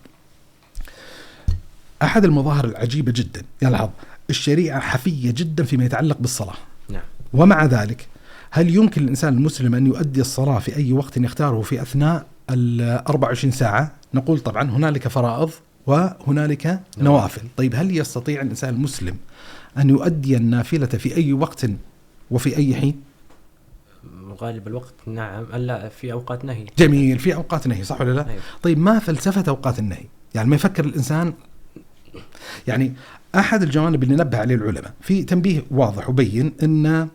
[2.04, 3.90] أحد المظاهر العجيبة جدا يلحظ
[4.30, 6.56] الشريعة حفية جدا فيما يتعلق بالصلاة.
[6.90, 7.02] نعم.
[7.34, 8.08] ومع ذلك
[8.52, 13.52] هل يمكن الإنسان المسلم أن يؤدي الصلاة في أي وقت يختاره في أثناء ال 24
[13.52, 15.52] ساعة؟ نقول طبعا هنالك فرائض
[15.88, 17.42] وهنالك نوافل.
[17.58, 19.18] طيب هل يستطيع الإنسان المسلم
[19.78, 21.66] أن يؤدي النافلة في أي وقت
[22.32, 23.02] وفي أي حين؟
[24.42, 25.46] غالب الوقت نعم.
[25.56, 26.66] لا في أوقات نهي.
[26.78, 27.20] جميل.
[27.20, 28.42] في أوقات نهي صح ولا لا؟ أيوة.
[28.64, 31.34] طيب ما فلسفة أوقات النهي؟ يعني ما يفكر الإنسان
[32.68, 32.94] يعني
[33.36, 37.08] أحد الجوانب اللي نبه عليه العلماء في تنبيه واضح وبين أن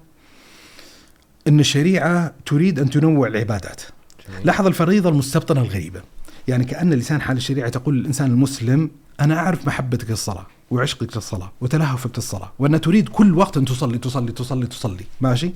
[1.48, 3.82] أن الشريعة تريد أن تنوع العبادات.
[4.28, 4.46] جميل.
[4.46, 6.02] لاحظ الفريضة المستبطنة الغريبة.
[6.48, 12.10] يعني كأن لسان حال الشريعة تقول للإنسان المسلم أنا أعرف محبتك للصلاة وعشقك للصلاة وتلهفك
[12.18, 15.04] للصلاة وأن تريد كل وقت أن تصلي تصلي تصلي تصلي.
[15.20, 15.52] ماشي؟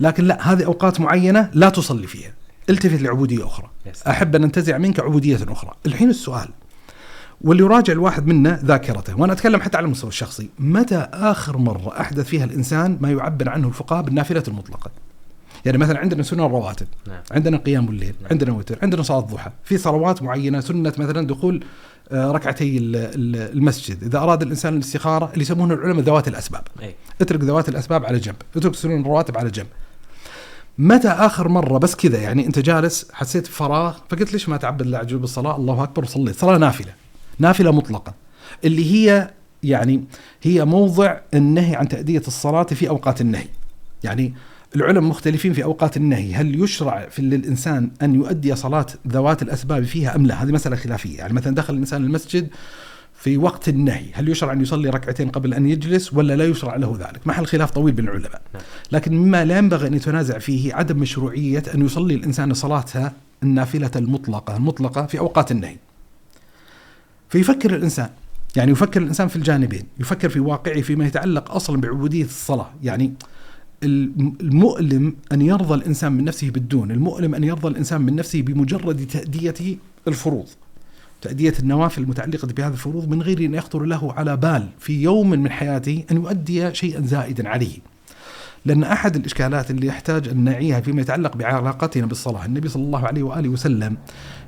[0.00, 2.32] لكن لا هذه أوقات معينة لا تصلي فيها.
[2.70, 3.70] التفت لعبودية أخرى.
[3.86, 4.02] يس.
[4.02, 5.74] أحب أن أنتزع منك عبودية أخرى.
[5.86, 6.48] الحين السؤال
[7.40, 9.20] واللي يراجع الواحد منا ذاكرته.
[9.20, 10.48] وأنا أتكلم حتى على المستوى الشخصي.
[10.58, 14.90] متى آخر مرة أحدث فيها الإنسان ما يعبر عنه الفقهاء بالنافلة المطلقة؟
[15.64, 17.20] يعني مثلا عندنا سنن الرواتب نعم.
[17.30, 18.30] عندنا قيام الليل نعم.
[18.30, 19.50] عندنا وتر عندنا صلاة الضحى.
[19.64, 21.64] في صلوات معينة سنة مثلا دخول
[22.12, 24.02] آه، ركعتي ال- ال- المسجد.
[24.04, 26.62] إذا أراد الإنسان الاستخارة اللي يسمونه العلماء ذوات الأسباب.
[26.82, 26.94] أي.
[27.20, 28.34] اترك ذوات الأسباب على جنب.
[28.56, 29.66] اترك سنن الرواتب على جنب.
[30.78, 35.02] متى آخر مرة؟ بس كذا يعني أنت جالس حسيت بفراغ فقلت ليش ما تعبد الله
[35.02, 36.92] بالصلاة الله أكبر وصليت صلاة نافلة.
[37.38, 38.14] نافلة مطلقة
[38.64, 39.30] اللي هي
[39.62, 40.04] يعني
[40.42, 43.48] هي موضع النهي عن تأدية الصلاة في أوقات النهي.
[44.04, 44.34] يعني
[44.76, 50.16] العلماء مختلفين في أوقات النهي هل يشرع في للإنسان أن يؤدي صلاة ذوات الأسباب فيها
[50.16, 51.18] أم لا؟ هذه مسألة خلافية.
[51.18, 52.48] يعني مثلا دخل الإنسان المسجد
[53.18, 56.96] في وقت النهي هل يشرع أن يصلي ركعتين قبل أن يجلس ولا لا يشرع له
[57.00, 58.42] ذلك؟ محل خلاف طويل بين العلماء.
[58.54, 58.62] نعم.
[58.92, 64.56] لكن مما لا ينبغي أن يتنازع فيه عدم مشروعية أن يصلي الإنسان صلاتها النافلة المطلقة
[64.56, 65.76] المطلقة في أوقات النهي.
[67.28, 68.08] فيفكر الإنسان
[68.56, 73.12] يعني يفكر الإنسان في الجانبين يفكر في واقعه فيما يتعلق أصلا بعبودية الصلاة يعني
[73.82, 79.06] الم- المؤلم أن يرضى الإنسان من نفسه بالدون المؤلم أن يرضى الإنسان من نفسه بمجرد
[79.06, 79.76] تأدية
[80.08, 80.46] الفروض
[81.22, 85.50] تأدية النوافل المتعلقة بهذه الفروض من غير أن يخطر له على بال في يوم من
[85.50, 87.78] حياته أن يؤدي شيئا زائدا عليه.
[88.64, 93.22] لأن أحد الإشكالات اللي يحتاج أن نعيها فيما يتعلق بعلاقتنا بالصلاة النبي صلى الله عليه
[93.22, 93.96] وآله وسلم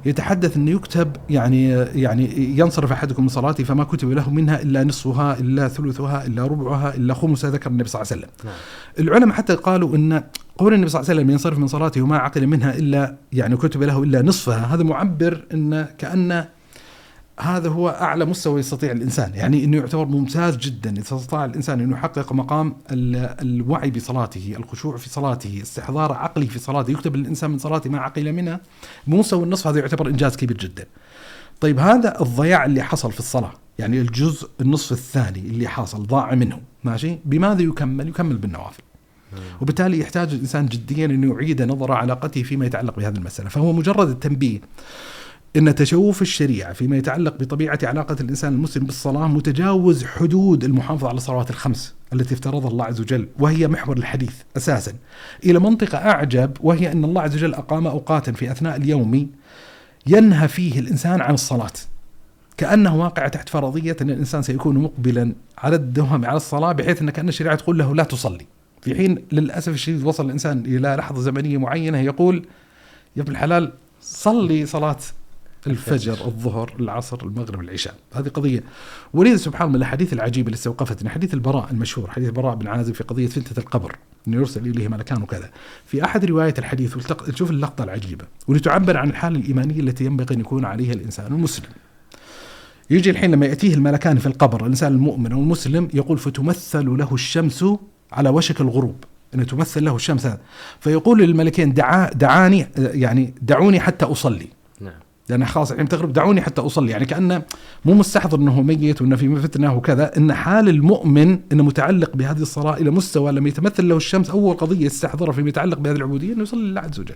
[0.06, 5.38] يتحدث أنه يكتب يعني يعني ينصرف أحدكم من صلاته فما كتب له منها إلا نصفها
[5.40, 8.34] إلا ثلثها إلا ربعها إلا خمسها ذكر النبي صلى الله عليه وسلم.
[8.44, 8.54] نعم.
[8.98, 10.22] العلماء حتى قالوا أن
[10.58, 13.82] قول النبي صلى الله عليه وسلم ينصرف من صلاته وما عقل منها إلا يعني كتب
[13.82, 16.44] له إلا نصفها هذا معبر أن كأن
[17.40, 21.96] هذا هو أعلى مستوى يستطيع الإنسان يعني إنه يعتبر ممتاز جدا اذا استطاع الإنسان إنه
[21.96, 27.58] يحقق مقام ال- الوعي بصلاته الخشوع في صلاته استحضار عقله في صلاته يكتب الإنسان من
[27.58, 28.60] صلاته ما عقل منها
[29.06, 30.86] بمستوى النصف هذا يعتبر إنجاز كبير جدا.
[31.60, 36.60] طيب هذا الضياع اللي حصل في الصلاة يعني الجزء النصف الثاني اللي حصل ضاع منه
[36.84, 38.82] ماشي؟ بماذا يكمل؟ يكمل بالنوافل.
[39.60, 44.60] وبالتالي يحتاج الإنسان جديا إنه يعيد نظر علاقته فيما يتعلق بهذه المسألة، فهو مجرد التنبيه.
[45.56, 51.50] إن تشوف الشريعة فيما يتعلق بطبيعة علاقة الإنسان المسلم بالصلاة متجاوز حدود المحافظة على الصلوات
[51.50, 54.92] الخمس التي افترضها الله عز وجل وهي محور الحديث أساسا
[55.44, 59.30] إلى منطقة أعجب وهي إن الله عز وجل أقام اوقاتا في أثناء اليوم
[60.06, 61.72] ينهى فيه الإنسان عن الصلاة.
[62.56, 67.28] كأنه واقع تحت فرضية إن الإنسان سيكون مقبلا على الدوام على الصلاة بحيث إن كأن
[67.28, 68.46] الشريعة تقول له لا تصلي
[68.82, 72.46] في حين للأسف الشديد وصل الإنسان إلى لحظة زمنية معينة يقول
[73.16, 74.96] يا ابن الحلال صلي صلاة
[75.66, 77.94] الفجر الظهر العصر المغرب العشاء.
[78.14, 78.62] هذه قضية.
[79.14, 81.08] ولذا سبحان الله الأحاديث العجيبة اللي استوقفتني.
[81.08, 83.96] حديث البراء المشهور حديث البراء بن عازب في قضية فتنة القبر
[84.28, 85.50] أنه يرسل إليه ملكان وكذا
[85.86, 90.64] في أحد رواية الحديث تشوف اللقطة العجيبة ولتعبر عن الحالة الإيمانية التي ينبغي أن يكون
[90.64, 91.70] عليها الإنسان المسلم.
[92.90, 97.64] يجي الحين لما يأتيه الملكان في القبر الإنسان المؤمن أو المسلم يقول فتمثل له الشمس
[98.12, 99.04] على وشك الغروب.
[99.34, 100.26] أن تمثل له الشمس.
[100.26, 100.40] هذا
[100.80, 104.46] فيقول للملكين دعا دعاني يعني دعوني حتى أصلي.
[105.28, 107.42] لأن خلاص الحين تغرب دعوني حتى أصلي يعني كأنه
[107.84, 112.76] مو مستحضر إنه ميت وإنه في فتنة وكذا إن حال المؤمن إنه متعلق بهذه الصلاه
[112.76, 116.60] إلى مستوى لما يتمثل له الشمس أول قضية يستحضرها فيما يتعلق بهذه العبودية إنه يصلي
[116.60, 117.14] لله عز وجل.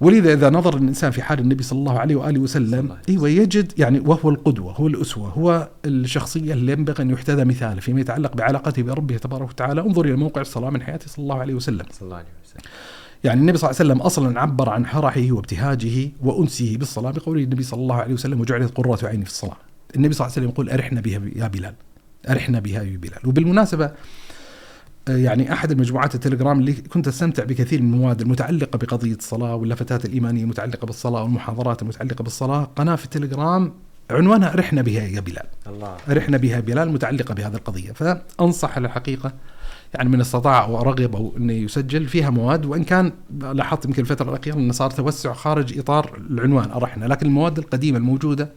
[0.00, 4.00] ولذا إذا نظر الإنسان في حال النبي صلى الله عليه وآله وسلم أيوه يجد يعني
[4.00, 9.16] وهو القدوة هو الأسوة هو الشخصية اللي ينبغي أن يحتذى مثاله فيما يتعلق بعلاقته بربه
[9.16, 11.84] تبارك وتعالى انظر إلى موقع الصلاة من حياته صلى الله عليه وسلم.
[11.90, 12.62] صلى الله عليه وسلم.
[13.24, 17.62] يعني النبي صلى الله عليه وسلم أصلا عبر عن فرحه وابتهاجه وانسه بالصلاة بقوله النبي
[17.62, 19.56] صلى الله عليه وسلم وجعلت قرة عيني في الصلاة.
[19.96, 21.74] النبي صلى الله عليه وسلم يقول أرحنا بها يا بلال.
[22.28, 23.90] أرحنا بها يا بلال، وبالمناسبة
[25.08, 30.42] يعني أحد المجموعات التليجرام اللي كنت أستمتع بكثير من المواد المتعلقة بقضية الصلاة واللفتات الإيمانية
[30.42, 33.72] المتعلقة بالصلاة والمحاضرات المتعلقة بالصلاة، قناة في التليجرام
[34.10, 35.46] عنوانها أرحنا بها يا بلال.
[35.66, 39.32] الله أرحنا بها بلال متعلقة بهذه القضية، فأنصح على الحقيقة
[39.94, 44.30] يعني من استطاع أو رغب أو إنه يسجل فيها مواد وإن كان لاحظت يمكن الفترة
[44.30, 48.48] الأخيرة انه صار توسع خارج إطار العنوان أرحنا لكن المواد القديمة الموجودة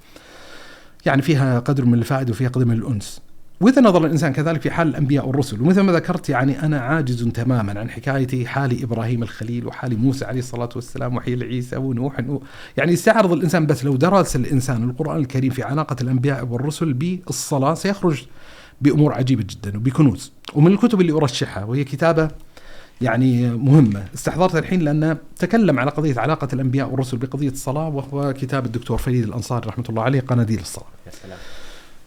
[1.06, 3.22] يعني فيها قدر من الفائده وفيها قدر من الأنس.
[3.62, 7.80] وإذا نظر الإنسان كذلك في حال الأنبياء والرسل ومثل ما ذكرت يعني أنا عاجز تماما
[7.80, 12.22] عن حكايه حال إبراهيم الخليل وحال موسى عليه الصلاة والسلام وحال عيسى ونوح
[12.78, 18.24] يعني يستعرض الإنسان بس لو درس الإنسان القرآن الكريم في علاقة الأنبياء والرسل بالصلاة سيخرج
[18.82, 22.30] بأمور عجيبة جدا وبكنوز ومن الكتب اللي أرشحها وهي كتابة
[23.02, 28.66] يعني مهمة استحضرتها الحين لأن تكلم على قضية علاقة الأنبياء والرسل بقضية الصلاة وهو كتاب
[28.66, 30.88] الدكتور فريد الأنصاري رحمة الله عليه قناديل الصلاة.
[31.08, 31.38] يا سلام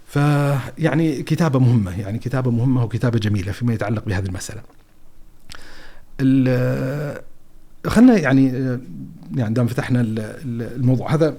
[0.06, 4.62] فيعني كتابة مهمة يعني كتابة مهمة وكتابة جميلة فيما يتعلق بهذه المسألة.
[7.86, 8.46] خلنا يعني
[9.36, 10.00] يعني دام فتحنا
[10.44, 11.36] الموضوع هذا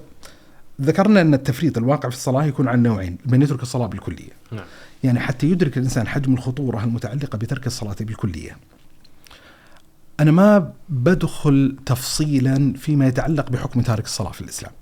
[0.80, 4.32] ذكرنا أن التفريط الواقع في الصلاة يكون عن نوعين، من يترك الصلاة بالكلية.
[4.52, 4.64] نعم
[5.04, 8.56] يعني حتى يدرك الإنسان حجم الخطورة المتعلقة بترك الصلاة بالكلية.
[10.20, 14.72] أنا ما بدخل تفصيلا فيما يتعلق بحكم تارك الصلاة في الإسلام.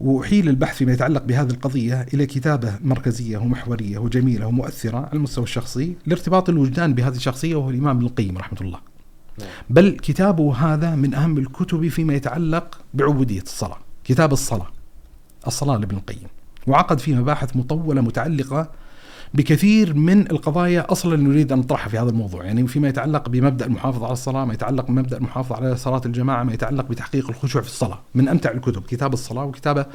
[0.00, 5.96] وأحيل البحث فيما يتعلق بهذه القضية إلى كتابة مركزية ومحورية وجميلة ومؤثرة على المستوى الشخصي
[6.06, 8.80] لارتباط الوجدان بهذه الشخصية وهو الإمام ابن القيم رحمة الله.
[9.38, 9.48] نعم.
[9.70, 13.78] بل كتابه هذا من أهم الكتب فيما يتعلق بعبودية الصلاة،
[14.08, 14.66] كتاب الصلاة.
[15.46, 16.28] الصلاة لابن القيم.
[16.66, 18.70] وعقد فيه مباحث مطولة متعلقة
[19.34, 24.04] بكثير من القضايا أصلا نريد أن نطرحها في هذا الموضوع، يعني فيما يتعلق بمبدأ المحافظة
[24.04, 28.00] على الصلاة، ما يتعلق بمبدأ المحافظة على صلاة الجماعة، ما يتعلق بتحقيق الخشوع في الصلاة،
[28.14, 29.86] من أمتع الكتب كتاب الصلاة وكتابة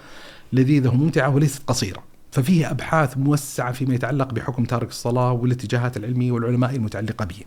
[0.54, 2.04] لذيذة وممتعة وليست قصيرة.
[2.32, 7.40] ففيه أبحاث موسعة فيما يتعلق بحكم تارك الصلاة والاتجاهات العلمية والعلماء المتعلقة به.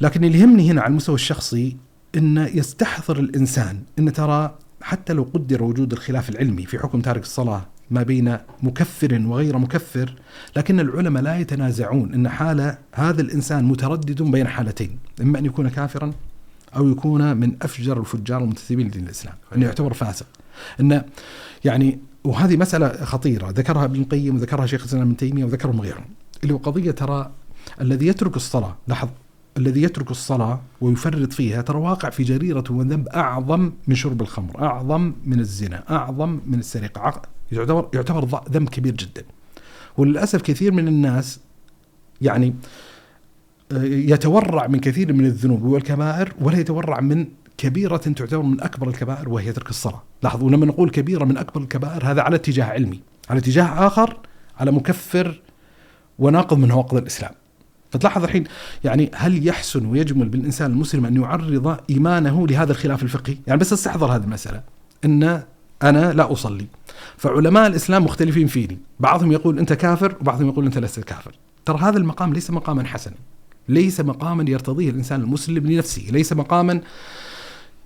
[0.00, 1.76] لكن اللي يهمني هنا على المستوى الشخصي
[2.16, 7.62] إنه يستحضر الإنسان إن ترى حتى لو قدر وجود الخلاف العلمي في حكم تارك الصلاة
[7.90, 10.14] ما بين مكفر وغير مكفر
[10.56, 16.12] لكن العلماء لا يتنازعون إن حال هذا الإنسان متردد بين حالتين إما أن يكون كافرا
[16.76, 20.26] أو يكون من أفجر الفجار المنتسبين لدين الإسلام إنه يعتبر فاسق.
[20.80, 21.02] إن
[21.64, 26.04] يعني وهذه مسألة خطيرة ذكرها ابن القيم وذكرها شيخ الإسلام ابن تيمية وذكرهم غيرهم.
[26.42, 27.30] اللي هو قضية ترى
[27.80, 29.08] الذي يترك الصلاة لاحظ
[29.56, 35.12] الذي يترك الصلاة ويفرط فيها ترى واقع في جريرة وذنب أعظم من شرب الخمر أعظم
[35.24, 39.24] من الزنا أعظم من السرقة يعتبر يعتبر ذنب كبير جدا.
[39.96, 41.40] وللأسف كثير من الناس
[42.20, 42.54] يعني
[43.82, 47.26] يتورع من كثير من الذنوب والكبائر ولا يتورع من
[47.58, 50.02] كبيرة تعتبر من أكبر الكبائر وهي ترك الصلاة.
[50.22, 54.18] لاحظوا لما نقول كبيرة من أكبر الكبائر هذا على اتجاه علمي على اتجاه آخر
[54.56, 55.40] على مكفر
[56.18, 57.32] وناقض من نواقض الإسلام.
[57.94, 58.44] فتلاحظ الحين
[58.84, 64.16] يعني هل يحسن ويجمل بالإنسان المسلم أن يعرض إيمانه لهذا الخلاف الفقهي؟ يعني بس استحضر
[64.16, 64.60] هذه المسألة.
[65.04, 65.42] أن
[65.82, 66.66] أنا لا أصلي.
[67.16, 68.78] فعلماء الإسلام مختلفين فيني.
[69.00, 71.34] بعضهم يقول أنت كافر وبعضهم يقول أنت لست كافر.
[71.64, 73.14] ترى هذا المقام ليس مقاما حسنا.
[73.68, 76.02] ليس مقاما يرتضيه الإنسان المسلم لنفسه.
[76.10, 76.80] ليس مقاما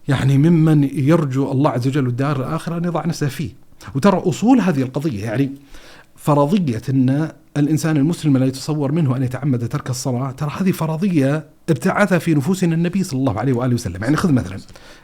[0.09, 3.51] يعني ممن يرجو الله عز وجل الدار الآخرة أن يضع نفسه فيه.
[3.95, 5.53] وترى أصول هذه القضية يعني
[6.17, 10.31] فرضية أن الإنسان المسلم لا يتصور منه أن يتعمد ترك الصلاة.
[10.31, 14.59] ترى هذه فرضية ابتعثها في نفوسنا النبي صلى الله عليه وآله وسلم، يعني خذ مثلا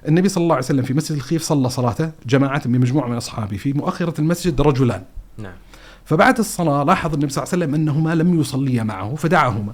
[0.09, 3.73] النبي صلى الله عليه وسلم في مسجد الخيف صلى صلاته جماعة بمجموعه من أصحابه في
[3.73, 5.03] مؤخرة المسجد رجلان.
[5.39, 5.53] نعم.
[6.05, 9.73] فبعد الصلاة لاحظ النبي صلى الله عليه وسلم أنهما لم يصليا معه فدعاهما.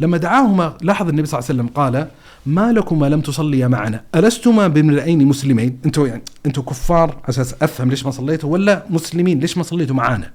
[0.00, 2.08] لما دعاهما لاحظ النبي صلى الله عليه وسلم قال
[2.46, 8.04] ما لكما لم تصليا معنا؟ ألستما بامرئين مسلمين؟ أنتوا يعني أنتوا كفار أساس أفهم ليش
[8.04, 10.30] ما صليتوا ولا مسلمين ليش ما صليتوا معنا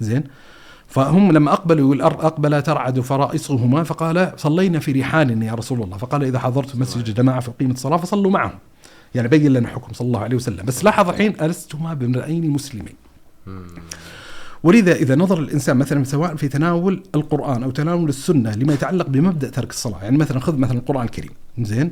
[0.00, 0.24] زين؟
[0.88, 5.96] فهم لما أقبلوا أقبل ترعد فرائصهما فقال صلينا في رحال يا رسول الله.
[5.96, 8.58] فقال إذا حضرت مسجد جماعة فأقيمت الصلاة فصلوا معهم.
[9.14, 10.66] يعني بين لنا حكم صلى الله عليه وسلم.
[10.66, 12.94] بس لاحظ الحين ألستما بامرئين مسلمين.
[14.62, 19.50] ولذا إذا نظر الإنسان مثلا سواء في تناول القرآن أو تناول السنة لما يتعلق بمبدأ
[19.50, 20.02] ترك الصلاة.
[20.02, 21.30] يعني مثلا خذ مثلا القرآن الكريم.
[21.58, 21.90] زين؟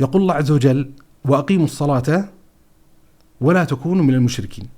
[0.00, 0.90] يقول الله عز وجل
[1.24, 2.28] وأقيموا الصلاة
[3.40, 4.75] ولا تكونوا من المشركين.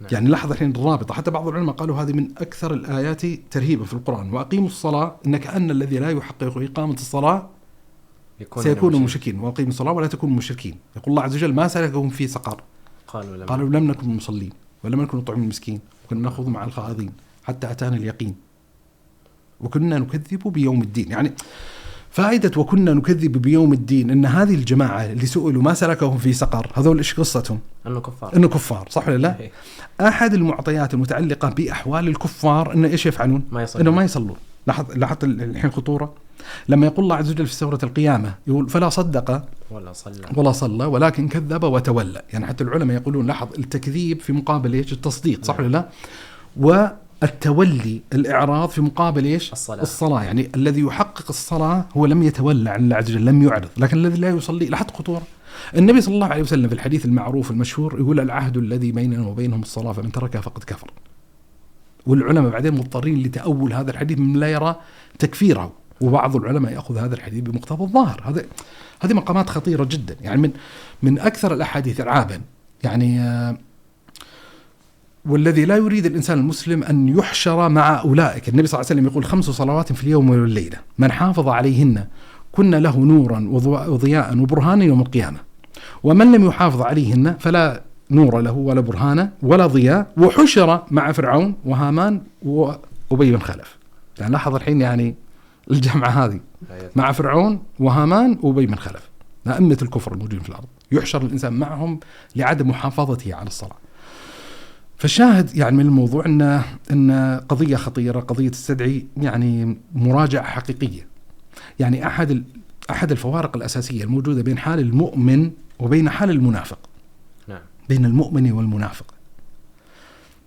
[0.00, 0.10] نعم.
[0.12, 4.32] يعني لاحظ الحين الرابطة حتى بعض العلماء قالوا هذه من أكثر الآيات ترهيبا في القرآن
[4.32, 7.48] وأقيموا الصلاة إن كأن الذي لا يحقق إقامة الصلاة
[8.40, 10.78] يكون سيكون مشركين وأقيموا الصلاة ولا تكونوا مشركين.
[10.96, 12.62] يقول الله عز وجل ما سلكهم في سقر.
[13.08, 14.52] قالوا لم قالوا لم نكن مصلين
[14.84, 17.12] ولم نكن نطعم المسكين وكنا نأخذ مع الخائضين
[17.44, 18.36] حتى أتانا اليقين.
[19.60, 21.10] وكنا نكذب بيوم الدين.
[21.10, 21.32] يعني
[22.16, 26.98] فائدة وكنا نكذب بيوم الدين إن هذه الجماعة اللي سئلوا ما سلكهم في سقر هذول
[26.98, 28.36] إيش قصتهم؟ إنه كفار.
[28.36, 29.50] إنه كفار صح ولا لا؟ إيه.
[30.00, 33.86] أحد المعطيات المتعلقة بأحوال الكفار انه إيش يفعلون؟ ما يصلون.
[33.86, 34.36] إنه ما يصلون.
[34.66, 36.14] لاحظ لاحظت الحين خطورة؟
[36.68, 40.26] لما يقول الله عز وجل في سورة القيامة يقول فلا صدق ولا صلى.
[40.36, 42.22] ولا صلى ولكن كذب وتولى.
[42.32, 45.88] يعني حتى العلماء يقولون لاحظ التكذيب في مقابل إيش؟ التصديق صح ولا لا؟
[47.22, 49.82] والتولي الإعراض في مقابل إيش؟ الصلاة.
[49.82, 50.22] الصلاة.
[50.22, 53.68] يعني الذي يحقق الصلاة هو لم يتولى عن الله عز وجل لم يعرض.
[53.76, 55.22] لكن الذي لا يصلي لاحظ خطورة؟
[55.76, 59.92] النبي صلى الله عليه وسلم في الحديث المعروف المشهور يقول العهد الذي بيننا وبينهم الصلاة
[59.92, 60.90] فمن تركها فقد كفر.
[62.06, 64.76] والعلماء بعدين مضطرين لتأول هذا الحديث من لا يرى
[65.18, 65.72] تكفيره.
[66.00, 68.22] وبعض العلماء يأخذ هذا الحديث بمقتضى الظاهر.
[68.24, 68.44] هذا
[69.00, 70.16] هذه مقامات خطيرة جدا.
[70.20, 70.50] يعني من
[71.02, 72.40] من أكثر الأحاديث ارعابا
[72.84, 73.56] يعني آه،
[75.28, 78.48] والذي لا يريد الإنسان المسلم أن يحشر مع أولئك.
[78.48, 80.78] النبي صلى الله عليه وسلم يقول خمس صلوات في اليوم والليلة.
[80.98, 82.06] من حافظ عليهن
[82.52, 83.48] كن له نورا
[83.88, 85.38] وضياء وبرهانا يوم القيامة.
[86.02, 90.12] ومن لم يحافظ عليهن فلا نور له ولا برهان ولا ضياء.
[90.16, 93.78] وحشر مع فرعون وهامان وأبي بن خلف.
[94.18, 95.14] يعني لاحظ الحين يعني
[95.70, 96.40] الجمعة هذه
[96.96, 99.10] مع فرعون وهامان وأبي بن خلف.
[99.46, 100.66] أئمة الكفر الموجودين في الأرض.
[100.92, 102.00] يحشر الإنسان معهم
[102.36, 103.76] لعدم محافظته على الصلاة.
[104.96, 111.06] فالشاهد يعني من الموضوع أن أن قضية خطيرة قضية تستدعي يعني مراجعة حقيقية.
[111.80, 112.44] يعني أحد ال-
[112.90, 116.78] أحد الفوارق الأساسية الموجودة بين حال المؤمن وبين حال المنافق.
[117.48, 117.60] نعم.
[117.88, 119.14] بين المؤمن والمنافق.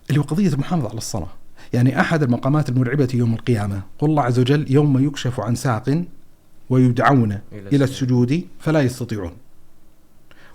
[0.09, 1.29] اللي هو قضية المحافظة على الصلاة.
[1.73, 6.03] يعني أحد المقامات المرعبة يوم القيامة قل الله عز وجل يوم يكشف عن ساق
[6.69, 9.31] ويدعون إلى السجود فلا يستطيعون.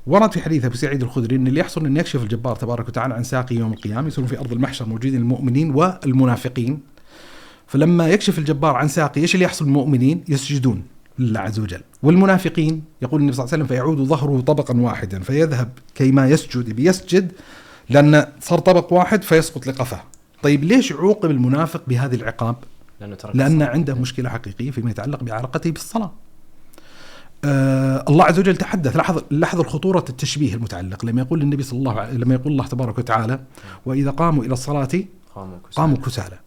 [0.06, 3.24] ورد في حديث أبو سعيد الخدري إن اللي يحصل إن يكشف الجبار تبارك وتعالى عن
[3.24, 6.80] ساقي يوم القيامة يصيرون في أرض المحشر موجودين المؤمنين والمنافقين.
[7.66, 10.82] فلما يكشف الجبار عن ساقي إيش اللي يحصل المؤمنين؟ يسجدون
[11.18, 11.80] لله عز وجل.
[12.02, 17.32] والمنافقين يقول النبي صلى الله عليه وسلم فيعود ظهره طبقا واحدا فيذهب كيما يسجد بيسجد
[17.90, 20.02] لأن صار طبق واحد فيسقط لقفاه
[20.42, 22.56] طيب ليش عوقب المنافق بهذه العقاب؟
[23.00, 23.62] لأنه لأن.
[23.62, 26.12] عنده مشكلة حقيقية فيما يتعلق بعلاقته بالصلاة.
[27.44, 28.96] آه الله عز وجل تحدث.
[28.96, 31.04] لاحظ لاحظ الخطورة التشبيه المتعلق.
[31.04, 33.40] لما يقول النبي صلى الله عليه لما يقول الله تبارك وتعالى
[33.86, 34.88] وإذا قاموا إلى الصلاة
[35.34, 35.76] قاموا كسالى.
[35.76, 36.38] قاموا كسالى.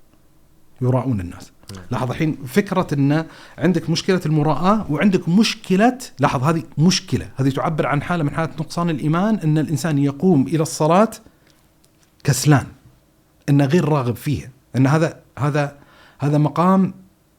[0.81, 1.51] يراؤون الناس.
[1.91, 3.25] لاحظ الحين فكرة أن
[3.57, 7.29] عندك مشكلة المراءة وعندك مشكلة لاحظ هذه مشكلة.
[7.36, 11.12] هذه تعبر عن حالة من حالات نقصان الإيمان أن الإنسان يقوم إلى الصلاة
[12.23, 12.65] كسلان
[13.49, 15.75] أنه غير راغب فيها أن هذا هذا
[16.19, 16.93] هذا مقام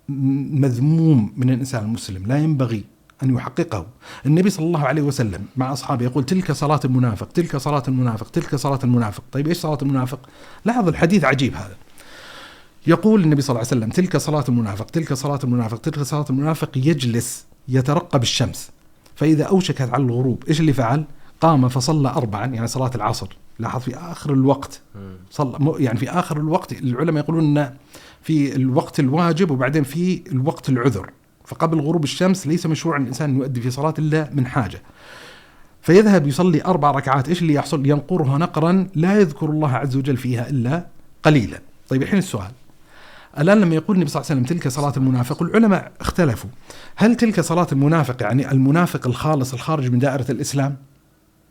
[0.08, 2.26] مذموم من الإنسان المسلم.
[2.26, 2.84] لا ينبغي
[3.22, 3.87] أن يحققه.
[4.26, 8.57] النبي صلى الله عليه وسلم مع أصحابه يقول تلك صلاة المنافق تلك صلاة المنافق تلك
[8.57, 9.22] صلاة المنافق.
[9.33, 10.28] طيب إيش صلاة المنافق؟
[10.64, 11.76] لاحظ الحديث عجيب هذا.
[12.87, 16.78] يقول النبي صلى الله عليه وسلم تلك صلاة المنافق تلك صلاة المنافق تلك صلاة المنافق
[16.78, 18.70] يجلس يترقب الشمس.
[19.16, 21.04] فإذا أوشكت على الغروب إيش اللي فعل؟
[21.40, 23.37] قام فصلى أربعا يعني صلاة العصر.
[23.59, 24.81] لاحظ في آخر الوقت.
[25.31, 27.70] صلى يعني في آخر الوقت العلماء يقولون
[28.22, 31.11] في الوقت الواجب وبعدين في الوقت العذر.
[31.48, 34.82] فقبل غروب الشمس ليس مشروعا الإنسان أن يؤدي في صلاة إلا من حاجة.
[35.82, 40.48] فيذهب يصلي أربع ركعات إيش اللي يحصل؟ ينقرها نقرا لا يذكر الله عز وجل فيها
[40.48, 40.87] إلا
[41.22, 41.61] قليلا.
[41.88, 42.50] طيب الحين السؤال.
[43.38, 46.50] الآن لما يقول النبي صلى الله عليه وسلم تلك صلاة المنافق العلماء اختلفوا.
[46.96, 50.76] هل تلك صلاة المنافق يعني المنافق الخالص الخارج من دائرة الإسلام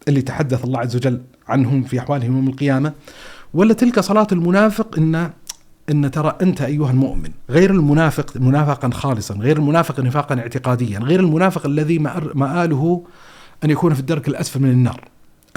[0.07, 2.93] اللي تحدث الله عز وجل عنهم في أحوالهم يوم القيامة؟
[3.53, 5.31] ولا تلك صلاة المنافق إن
[5.89, 11.65] إن ترى أنت أيها المؤمن غير المنافق منافقا خالصا، غير المنافق نفاقا اعتقاديا، غير المنافق
[11.65, 12.00] الذي
[12.34, 13.04] مآله
[13.63, 15.02] أن يكون في الدرك الأسفل من النار.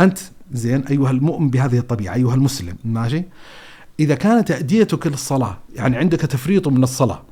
[0.00, 0.18] أنت
[0.52, 3.24] زين أيها المؤمن بهذه الطبيعة، أيها المسلم، ماشي؟
[4.00, 7.22] إذا كانت تاديتك للصلاة، يعني عندك تفريط من الصلاة،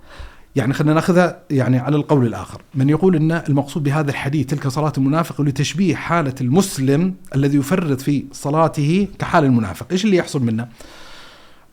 [0.57, 4.93] يعني خلينا نأخذها يعني على القول الآخر، من يقول إن المقصود بهذا الحديث تلك صلاة
[4.99, 10.69] المنافق لتشبيه حالة المسلم الذي يفرط في صلاته كحال المنافق، إيش اللي يحصل منه؟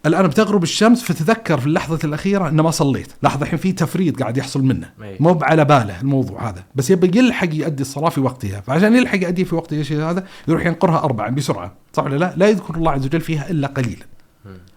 [0.06, 4.38] الآن بتغرب الشمس فتذكر في اللحظة الأخيرة إنه ما صليت، لاحظ الحين في تفريط قاعد
[4.38, 4.90] يحصل منه،.
[5.20, 9.46] مو على باله الموضوع هذا، بس يبي يلحق يؤدي الصلاة في وقتها، فعشان يلحق يؤدي
[9.46, 13.06] في وقتها الشيء هذا يروح ينقرها اربعا بسرعة، صح ولا لا؟ لا يذكر الله عز
[13.06, 14.06] وجل فيها إلا قليلا.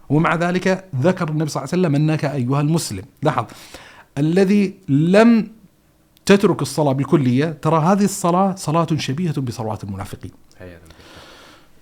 [0.08, 3.44] ومع ذلك ذكر النبي صلى الله عليه وسلم أنك أيها المسلم، لاحظ.
[4.18, 5.48] الذي لم
[6.26, 10.30] تترك الصلاة بالكلية ترى هذه الصلاة صلاة شبيهة بصلوات المنافقين.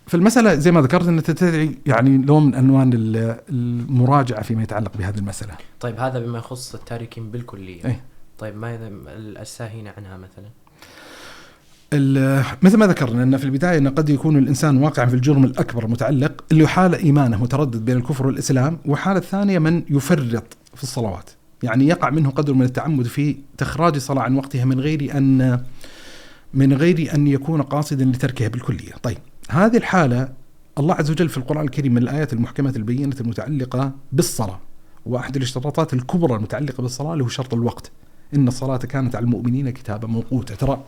[0.07, 5.19] فالمساله زي ما ذكرت ان تدعي يعني نوع من انواع ال- المراجعة فيما يتعلق بهذه
[5.19, 5.53] المسألة.
[5.81, 7.85] طيب هذا بما يخص التاركين بالكلية.
[7.85, 8.01] أي.
[8.39, 8.79] طيب ما
[9.43, 10.47] الساهين عنها مثلا؟
[11.93, 15.85] ال- مثل ما ذكرنا إن في البداية إن قد يكون الإنسان واقعا في الجرم الأكبر
[15.85, 21.31] المتعلق اللي حاله إيمانه متردد بين الكفر والإسلام، وحاله الثانية من يفرط في الصلوات،
[21.63, 25.61] يعني يقع منه قدر من التعمد في تخراج الصلاه عن وقتها من غير ان
[26.55, 29.19] من غير أن يكون قاصدا لتركها بالكلية، طيب.
[29.49, 30.29] هذه الحالة
[30.79, 34.61] الله عز وجل في القرآن الكريم من الآيات المحكمة البينة المتعلقة بالصلاة،
[35.07, 37.91] وأحد الاشتراطات الكبرى المتعلقة بالصلاة اللي هو شرط الوقت،
[38.35, 40.85] إن الصلاة كانت على المؤمنين كتابا موقوتا، ترى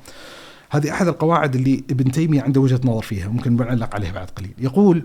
[0.71, 4.55] هذه أحد القواعد اللي ابن تيمية عنده وجهة نظر فيها ممكن نعلق عليها بعد قليل.
[4.59, 5.03] يقول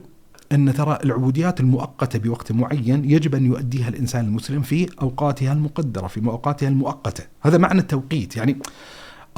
[0.51, 6.25] إن ترى العبوديات المؤقتة بوقت معين يجب أن يؤديها الإنسان المسلم في أوقاتها المقدرة في
[6.25, 7.23] اوقاتها المؤقتة.
[7.41, 8.37] هذا معنى التوقيت.
[8.37, 8.57] يعني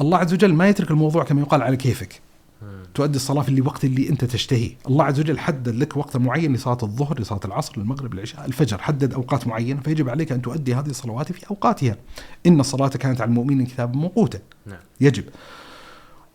[0.00, 2.20] الله عز وجل ما يترك الموضوع كما يقال على كيفك.
[2.94, 4.70] تؤدي الصلاة في الوقت اللي أنت تشتهيه.
[4.88, 9.14] الله عز وجل حدد لك وقت معين لصلاة الظهر لصلاة العصر المغرب العشاء الفجر حدد
[9.14, 9.80] أوقات معينة.
[9.80, 11.96] فيجب عليك أن تؤدي هذه الصلوات في أوقاتها.
[12.46, 14.38] إن الصلاه كانت على المؤمنين كتابا موقوتا.
[14.66, 14.78] نعم.
[15.00, 15.24] يجب.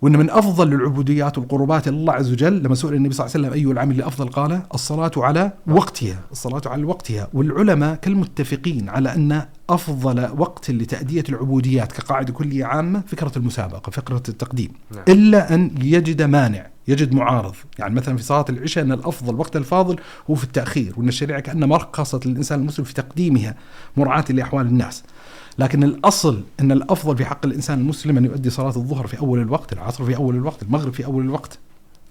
[0.02, 3.48] وإن من أفضل العبوديات والقربات إلى الله عز وجل لما سئل النبي صلى الله عليه
[3.48, 9.46] وسلم أي العمل الافضل قال الصلاة على وقتها، الصلاة على وقتها، والعلماء كالمتفقين على أن
[9.70, 15.04] أفضل وقت لتأدية العبوديات كقاعدة كلية عامة فكرة المسابقة، فكرة التقديم، نعم.
[15.08, 19.96] إلا أن يجد مانع، يجد معارض، يعني مثلا في صلاة العشاء إن الأفضل وقت الفاضل
[20.30, 23.56] هو في التأخير، وإن الشريعة كانها رخصت للإنسان المسلم في تقديمها
[23.98, 25.04] مراعاة لأحوال الناس.
[25.60, 29.74] لكن الأصل أن الأفضل في حق الإنسان المسلم أن يؤدي صلاة الظهر في أول الوقت،
[29.74, 31.60] العصر في أول الوقت، المغرب في أول الوقت،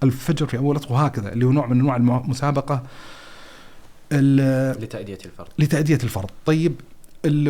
[0.03, 2.82] الفجر في أول الوقت وهكذا اللي هو نوع من انواع المسابقه
[4.12, 5.49] ال- لتأدية الفرض.
[5.59, 6.30] لتأدية الفرض.
[6.47, 6.72] طيب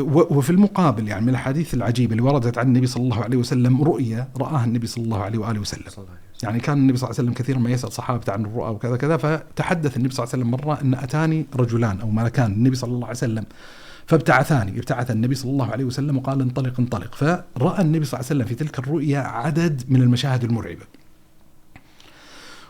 [0.07, 4.29] وفي المقابل يعني من الأحاديث العجيبة اللي وردت عن النبي صلى الله عليه وسلم رؤيا
[4.37, 5.83] رآها النبي صلى الله عليه وآله وسلم.
[5.89, 6.49] صلى الله عليه وسلم.
[6.51, 9.17] يعني كان النبي صلى الله عليه وسلم كثيرا ما يسأل صحابته عن الرؤى وكذا كذا
[9.17, 12.53] فتحدث النبي صلى الله عليه وسلم مرة أن أتاني رجلان أو ملكان.
[12.53, 13.45] النبي صلى الله عليه وسلم
[14.11, 17.15] فابتعثاني ابتعث النبي صلى الله عليه وسلم وقال انطلق انطلق.
[17.15, 20.83] فرأى النبي صلى الله عليه وسلم في تلك الرؤيا عدد من المشاهد المرعبة.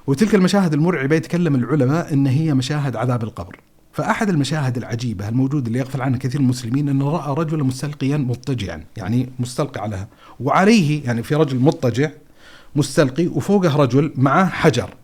[0.07, 3.61] وتلك المشاهد المرعبة يتكلم العلماء أن هي مشاهد عذاب القبر.
[3.93, 8.85] فأحد المشاهد العجيبة الموجودة اللي يغفل عنها كثير من المسلمين أنه رأى رجلا مستلقيا مضطجعا
[8.97, 10.07] يعني مستلقي على
[10.41, 12.11] وعليه يعني في رجل مضطجع
[12.77, 14.95] مستلقي وفوقه رجل معه حجر.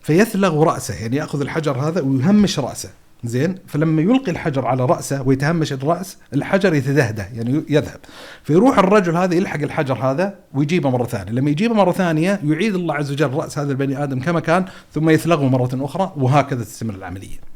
[0.00, 2.90] فيثلغ رأسه يعني يأخذ الحجر هذا ويهمش رأسه.
[3.26, 8.00] زين؟ فلما يلقي الحجر على رأسه ويتهمش الرأس الحجر يتدهده يعني يذهب.
[8.42, 11.32] فيروح الرجل هذا يلحق الحجر هذا ويجيبه مرة ثانية.
[11.32, 15.10] لما يجيبه مرة ثانية يعيد الله عز وجل رأس هذا البني آدم كما كان ثم
[15.10, 17.54] يثلغه مرة أخرى وهكذا تستمر العملية.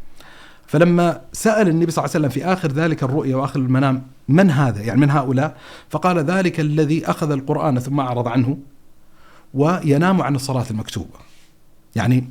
[0.66, 4.82] فلما سأل النبي صلى الله عليه وسلم في آخر ذلك الرؤيا وآخر المنام من هذا؟
[4.82, 5.56] يعني من هؤلاء؟
[5.90, 8.58] فقال ذلك الذي أخذ القرآن ثم أعرض عنه
[9.54, 11.18] وينام عن الصلاة المكتوبة.
[11.96, 12.28] يعني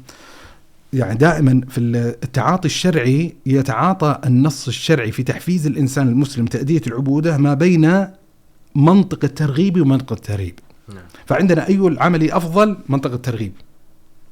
[0.93, 1.77] يعني دائما في
[2.23, 8.07] التعاطي الشرعي يتعاطى النص الشرعي في تحفيز الإنسان المسلم تأدية العبودة ما بين
[8.75, 10.59] منطق الترغيب ومنطق الترهيب.
[10.89, 11.03] نعم.
[11.25, 13.53] فعندنا أي العمل أفضل؟ منطق الترغيب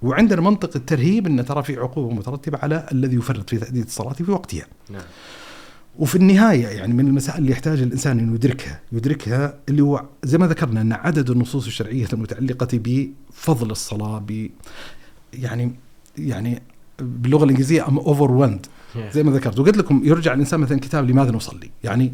[0.02, 4.32] وعندنا منطق الترهيب أن ترى في عقوبة مترتبة على الذي يفرط في تأدية الصلاة في
[4.32, 4.66] وقتها.
[4.90, 5.02] نعم.
[6.00, 10.48] وفي النهاية يعني من المسائل اللي يحتاج الإنسان أن يدركها يدركها اللي هو زي ما
[10.48, 14.50] ذكرنا أن عدد النصوص الشرعية المتعلقة بفضل الصلاة ب
[15.34, 15.72] يعني
[16.18, 16.62] يعني
[17.00, 18.68] باللغة الإنجليزية أم overwhelmed.
[19.14, 19.60] زي ما ذكرت.
[19.60, 22.14] وقلت لكم يرجع الإنسان مثلا كتاب لماذا نصلي؟ يعني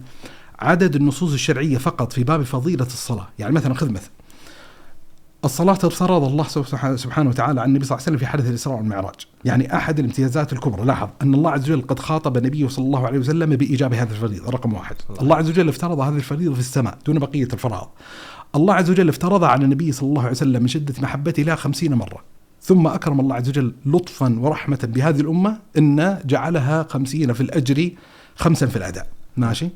[0.60, 3.28] عدد النصوص الشرعية فقط في باب فضيلة الصلاة.
[3.40, 4.10] يعني مثلا خذ مثل.
[5.46, 6.48] الصلاة افترض الله
[6.96, 9.16] سبحانه وتعالى عن النبي صلى الله عليه وسلم في حدث الإسراء والمعراج.
[9.46, 10.86] يعني أحد الامتيازات الكبرى.
[10.86, 14.50] لاحظ أن الله عز وجل قد خاطب نبيه صلى الله عليه وسلم بإيجاب هذه الفريضة.
[14.50, 14.96] رقم واحد.
[15.22, 15.36] الله.
[15.36, 17.88] عز وجل افترض هذه الفريضة في السماء دون بقية الفرائض.
[18.56, 21.94] الله عز وجل افترض على النبي صلى الله عليه وسلم من شدة محبته له خمسين
[21.94, 22.31] مرة.
[22.62, 27.90] ثم أكرم الله عز وجل لطفا ورحمة بهذه الأمة أن جعلها خمسين في الأجر
[28.36, 29.08] خمسا في الأداء.
[29.38, 29.70] ماشي؟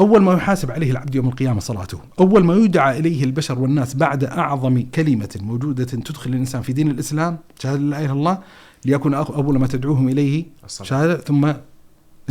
[0.00, 1.98] أول ما يحاسب عليه العبد يوم القيامة صلاته.
[2.20, 7.38] أول ما يدعى إليه البشر والناس بعد أعظم كلمة موجودة تدخل الإنسان في دين الإسلام
[7.58, 8.38] شهادة لا إله إلا الله
[8.84, 10.44] ليكن أخ- أول ما تدعوهم إليه.
[10.82, 11.44] شهادة ثم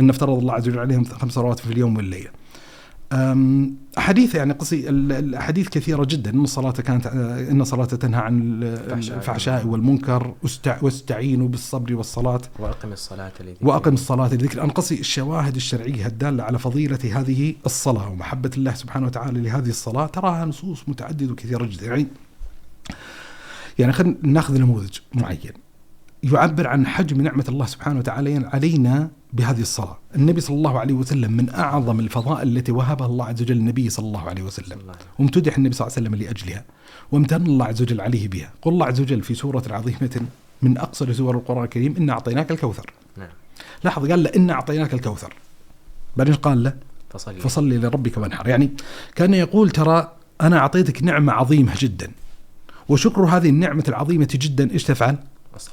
[0.00, 2.30] إن افترض الله عز وجل عليهم خمس صلوات في اليوم والليلة
[3.98, 6.30] أحاديث يعني قصي ال- الأحاديث كثيرة جدا.
[6.30, 9.66] إن الصلاة كانت آه، إن الصلاة تنهى عن ال- الفحشاء.
[9.66, 10.34] والمنكر.
[10.42, 12.40] واستع- واستعينوا بالصبر والصلاة.
[12.58, 13.56] وأقم الصلاة لذكري.
[13.68, 19.40] وأقم الصلاة لذكر أنقصي الشواهد الشرعية الدالة على فضيلة هذه الصلاة ومحبة الله سبحانه وتعالى
[19.40, 20.06] لهذه الصلاة.
[20.06, 21.86] تراها نصوص متعددة وكثيرة جدا.
[21.86, 22.06] يعني
[23.78, 25.52] يعني خلينا ناخذ نموذج معين.
[26.22, 29.98] يعبر عن حجم نعمة الله سبحانه وتعالى علينا بهذه الصلاة.
[30.16, 34.06] النبي صلى الله عليه وسلم من أعظم الفضائل التي وهبها الله عز وجل النبي صلى
[34.06, 34.78] الله عليه وسلم.
[35.18, 36.64] وامتدح النبي صلى الله عليه وسلم لأجلها
[37.12, 38.50] وامتن الله عز وجل عليه بها.
[38.62, 40.20] قل الله عز وجل في سورة عظيمة
[40.62, 42.90] من أقصر سور القرآن الكريم إنا أعطيناك الكوثر.
[43.16, 43.28] نعم.
[43.84, 45.34] لاحظ قال له إنا أعطيناك الكوثر.
[46.16, 46.74] بعدين قال له؟
[47.10, 47.40] فصلي.
[47.40, 48.48] فصل لربك وانحر.
[48.48, 48.70] يعني
[49.14, 52.10] كان يقول ترى أنا أعطيتك نعمة عظيمة جدا
[52.88, 55.16] وشكر هذه النعمة العظيمة جدا إيش تفعل؟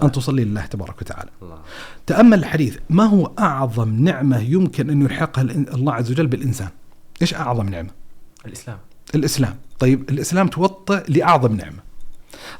[0.03, 1.29] أن تصلي لله تبارك وتعالى.
[1.41, 1.57] الله.
[2.05, 6.69] تأمل الحديث ما هو أعظم نعمة يمكن أن يلحقها الله عز وجل بالإنسان؟
[7.21, 7.89] إيش أعظم نعمة؟
[8.45, 8.77] الإسلام.
[9.15, 9.55] الإسلام.
[9.79, 11.79] طيب الإسلام توطئ لأعظم نعمة.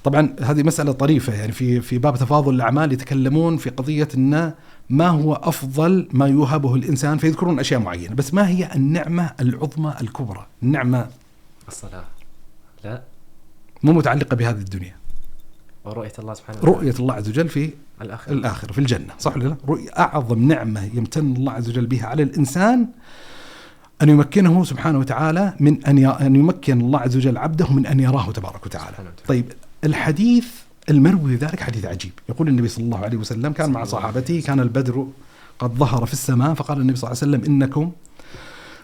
[0.03, 4.53] طبعا هذه مسألة طريفة يعني في في باب تفاضل الأعمال يتكلمون في قضية أن
[4.89, 10.45] ما هو أفضل ما يوهبه الإنسان فيذكرون أشياء معينة بس ما هي النعمة العظمى الكبرى؟
[10.63, 11.07] النعمة
[11.67, 12.03] الصلاة.
[12.83, 13.01] لا.
[13.83, 14.95] مو متعلقة بهذه الدنيا.
[15.85, 16.77] ورؤية الله سبحانه وتعالى.
[16.77, 17.69] رؤية الله عز وجل في
[18.01, 18.33] الآخرة.
[18.33, 22.23] الآخرة في الجنة صح ولا لا؟ رؤية أعظم نعمة يمتن الله عز وجل بها على
[22.23, 22.87] الإنسان
[24.01, 28.31] أن يمكنه سبحانه وتعالى من أن أن يمكن الله عز وجل عبده من أن يراه
[28.31, 28.97] تبارك وتعالى.
[29.27, 29.45] طيب
[29.83, 30.47] الحديث
[30.89, 32.11] المروي ذلك حديث عجيب.
[32.29, 35.07] يقول النبي صلى الله عليه وسلم كان مع صحابته كان البدر
[35.59, 37.91] قد ظهر في السماء فقال النبي صلى الله عليه وسلم إنكم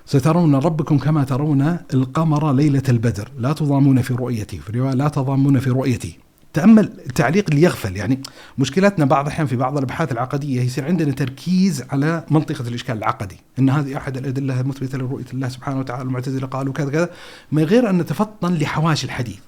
[0.06, 3.32] سترون ربكم كما ترون القمر ليلة البدر.
[3.38, 6.14] لا تضامون في رؤيته في رواية لا تضامون في رؤيته
[6.54, 8.22] تأمل التعليق اللي يغفل يعني
[8.58, 13.38] مشكلتنا بعض الأحيان في بعض الأبحاث العقدية يصير عندنا تركيز على منطقة الإشكال العقدي.
[13.60, 17.10] أن هذه أحد الأدلة المثبتة لرؤية الله سبحانه وتعالى المعتزلة قالوا كذا كذا.
[17.52, 19.39] من غير أن نتفطن لحواشي الحديث.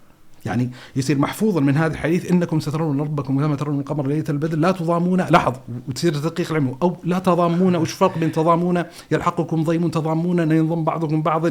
[0.45, 4.57] يعني يصير محفوظا من هذا الحديث إنكم سترون ربكم كما ترون القمر ليلة البدر.
[4.57, 5.53] لا تضامون لاحظ
[5.87, 10.83] وتصير تدقيق العلم أو لا تضامون وش فرق بين تضامون؟ يلحقكم ضيم تضامون أن ينضم
[10.83, 11.45] بعضكم بعض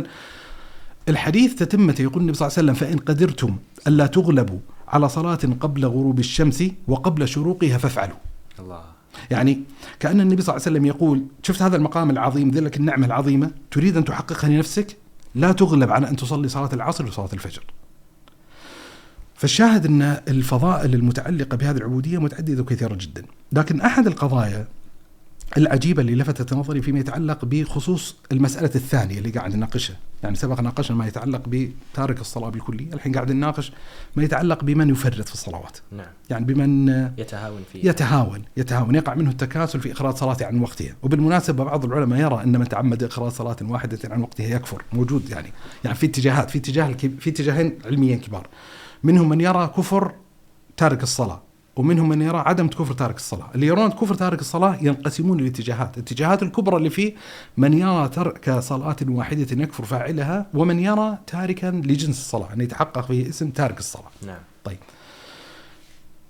[1.09, 4.59] الحديث تتمته يقول النبي صلى الله عليه وسلم فإن قدرتم ألا تغلبوا
[4.91, 8.17] على صلاة قبل غروب الشمس وقبل شروقها فافعلوا.
[8.59, 8.83] الله.
[9.31, 9.63] يعني
[10.01, 13.97] كأن النبي صلى الله عليه وسلم يقول شفت هذا المقام العظيم ذلك النعمة العظيمة تريد
[13.97, 14.97] أن تحققها لنفسك؟
[15.35, 17.63] لا تغلب على أن تصلي صلاة العصر وصلاة الفجر.
[19.35, 23.25] فالشاهد أن الفضائل المتعلقة بهذه العبودية متعددة وكثيرة جدا.
[23.53, 24.69] لكن أحد القضايا
[25.57, 29.97] العجيبة اللي لفتت نظري فيما يتعلق بخصوص المسألة الثانية اللي قاعد نناقشها.
[30.23, 33.73] يعني سبق ناقشنا ما يتعلق بتارك الصلاة بالكلية الحين قاعد نناقش
[34.17, 35.79] ما يتعلق بمن يفرط في الصلوات.
[35.93, 36.07] نعم.
[36.31, 36.89] يعني بمن
[37.19, 37.89] يتهاون فيه.
[37.89, 38.95] يتهاون يتهاون.
[38.95, 40.97] يقع منه التكاسل في إخراج صلاته عن وقتها.
[41.03, 44.85] وبالمناسبة بعض العلماء يرى أن من تعمد إخراج صلاة واحدة عن وقتها يكفر.
[44.93, 45.53] موجود يعني.
[45.85, 48.49] يعني في اتجاهات في اتجاه في اتجاهين علميين كبار.
[49.03, 50.15] منهم من يرى كفر
[50.77, 51.43] تارك الصلاة.
[51.81, 53.51] ومنهم من يرى عدم كفر تارك الصلاة.
[53.55, 55.97] اللي يرون كفر تارك الصلاة ينقسمون لاتجاهات.
[55.97, 57.15] الاتجاهات الكبرى اللي فيه
[57.57, 63.29] من يرى ترك صلاة واحدة يكفر فاعلها ومن يرى تاركا لجنس الصلاة أن يتحقق فيه
[63.29, 64.11] اسم تارك الصلاة.
[64.27, 64.39] نعم.
[64.65, 64.79] طيب.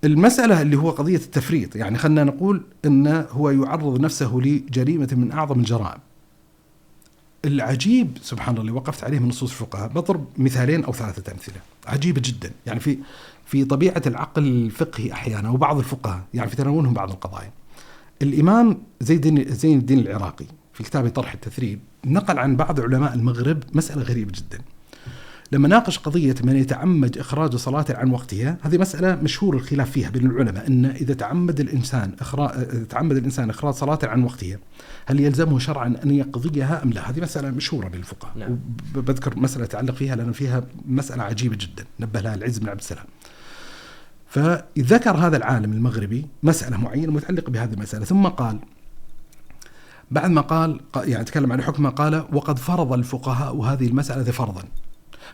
[0.04, 5.60] المسألة اللي هو قضية التفريط يعني خلنا نقول أنه هو يعرض نفسه لجريمة من أعظم
[5.60, 6.00] الجرائم.
[7.44, 11.60] العجيب سبحان الله اللي وقفت عليه من نصوص الفقهاء بضرب مثالين أو ثلاثة أمثلة.
[11.86, 12.50] عجيبة جدا.
[12.66, 12.98] يعني في
[13.50, 17.52] في طبيعة العقل الفقهي أحيانا وبعض الفقهاء يعني في تناولهم بعض القضايا.
[18.22, 23.62] الإمام زين الدين زين الدين العراقي في كتابه طرح التثريب نقل عن بعض علماء المغرب
[23.74, 24.58] مسألة غريبة جدا.
[25.52, 30.26] لما ناقش قضية من يتعمد إخراج صلاة عن وقتها هذه مسألة مشهور الخلاف فيها بين
[30.26, 34.58] العلماء أن إذا تعمد الإنسان إخراج تعمد الإنسان إخراج صلاة عن وقتها
[35.06, 38.58] هل يلزمه شرعا أن يقضيها أم لا؟ هذه مسألة مشهورة بين الفقهاء نعم.
[38.96, 41.84] وبذكر مسألة تعلق فيها لأن فيها مسألة عجيبة جدا.
[42.00, 43.04] نبه لها العز بن عبد السلام.
[44.30, 48.58] فذكر هذا العالم المغربي مسألة معينة متعلقة بهذه المسألة ثم قال
[50.10, 54.62] بعد ما قال يعني تكلم عن حكمه قال وقد فرض الفقهاء هذه المسألة فرضا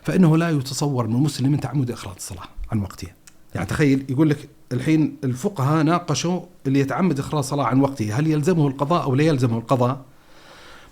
[0.03, 3.13] فإنه لا يتصور من مسلم تعمد إخراج الصلاة عن وقتها
[3.55, 8.67] يعني تخيل يقول لك الحين الفقهاء ناقشوا اللي يتعمد إخراج صلاة عن وقتها هل يلزمه
[8.67, 10.01] القضاء أو لا يلزمه القضاء؟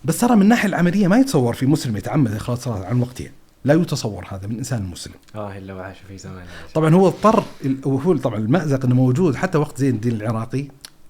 [0.06, 3.30] بس ترى من الناحية العملية ما يتصور في مسلم يتعمد إخراج صلاة عن وقتها
[3.66, 5.14] لا يتصور هذا من إنسان مسلم.
[5.36, 6.46] آه إلا وعاش في زمان.
[6.74, 7.44] طبعا هو اضطر
[7.86, 10.68] وهو طبعا المأزق إنه موجود حتى وقت زين الدين العراقي.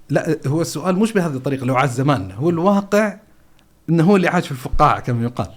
[0.09, 2.35] لا هو السؤال مش بهذه الطريقة لو عاش زماننا.
[2.35, 3.17] هو الواقع
[3.89, 5.49] إنه هو اللي عاش في الفقاعة كما يقال.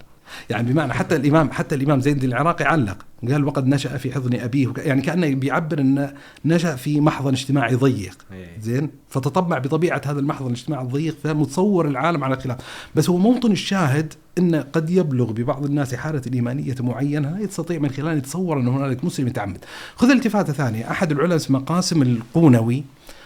[0.49, 2.97] يعني بمعنى حتى الامام حتى الإمام زين الدين العراقي علق.
[3.29, 6.13] قال وقد نشأ في حضن أبيه يعني كأنه بيعبر انه
[6.45, 8.17] نشأ في محضن اجتماعي ضيق.
[8.33, 8.59] إيه.
[8.61, 12.57] زين؟ فتطبع بطبيعة هذا المحضن الاجتماعي الضيق فمتصور العالم على خلاف.
[12.95, 17.89] بس هو موطن الشاهد انه قد يبلغ ببعض الناس حالة الإيمانية معينة لا يستطيع من
[17.89, 19.57] خلال يتصور ان هنالك مسلم يتعمد.
[19.95, 20.91] خذ التفاته ثانية.
[20.91, 22.83] أحد العلماء اسمه قاسم القونوي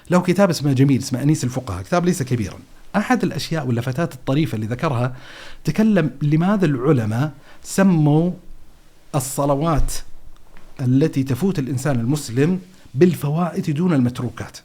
[0.10, 1.84] له كتاب اسمه جميل اسمه أنيس الفقهاء.
[1.84, 2.58] كتاب ليس كبيرا.
[2.96, 5.16] أحد الأشياء واللفتات الطريفة اللي ذكرها
[5.64, 7.32] تكلم لماذا العلماء
[7.64, 8.32] سموا
[9.16, 9.94] الصلوات
[10.82, 12.60] التي تفوت الإنسان المسلم
[12.94, 14.58] بالفوائد دون المتروكات؟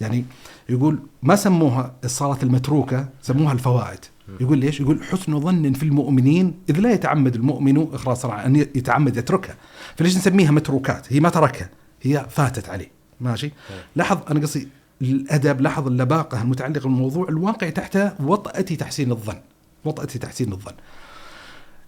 [0.00, 0.24] يعني
[0.68, 3.98] يقول ما سموها الصلاة المتروكة؟ سموها الفوائد.
[4.40, 9.56] يقول ليش؟ يقول حسن ظن في المؤمنين إذ لا يتعمد المؤمن صلاة أن يتعمد يتركها.
[9.96, 11.68] فليش نسميها متروكات؟ هي ما تركها
[12.02, 12.90] هي فاتت عليه.
[13.20, 13.52] ماشي؟
[13.96, 14.68] لاحظ أنا قصدي
[15.02, 19.38] الأدب لاحظ اللباقة المتعلقة بالموضوع الواقع تحت وطأة تحسين الظن.
[19.84, 20.74] وطأة تحسين الظن.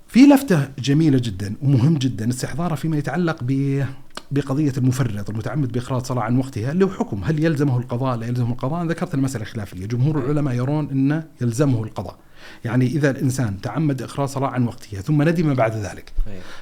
[0.08, 3.84] في لفتة جميلة جدا ومهم جدا استحضارها فيما يتعلق ب
[4.30, 8.82] بقضية المفرط المتعمد بإخراج صلاة عن وقتها هو حكم هل يلزمه القضاء لا يلزمه القضاء؟
[8.82, 9.86] أنا ذكرت المسألة خلافية.
[9.86, 12.16] جمهور العلماء يرون أنه يلزمه القضاء.
[12.64, 16.12] يعني إذا الإنسان تعمد إخراج صلاة عن وقتها ثم ندم بعد ذلك.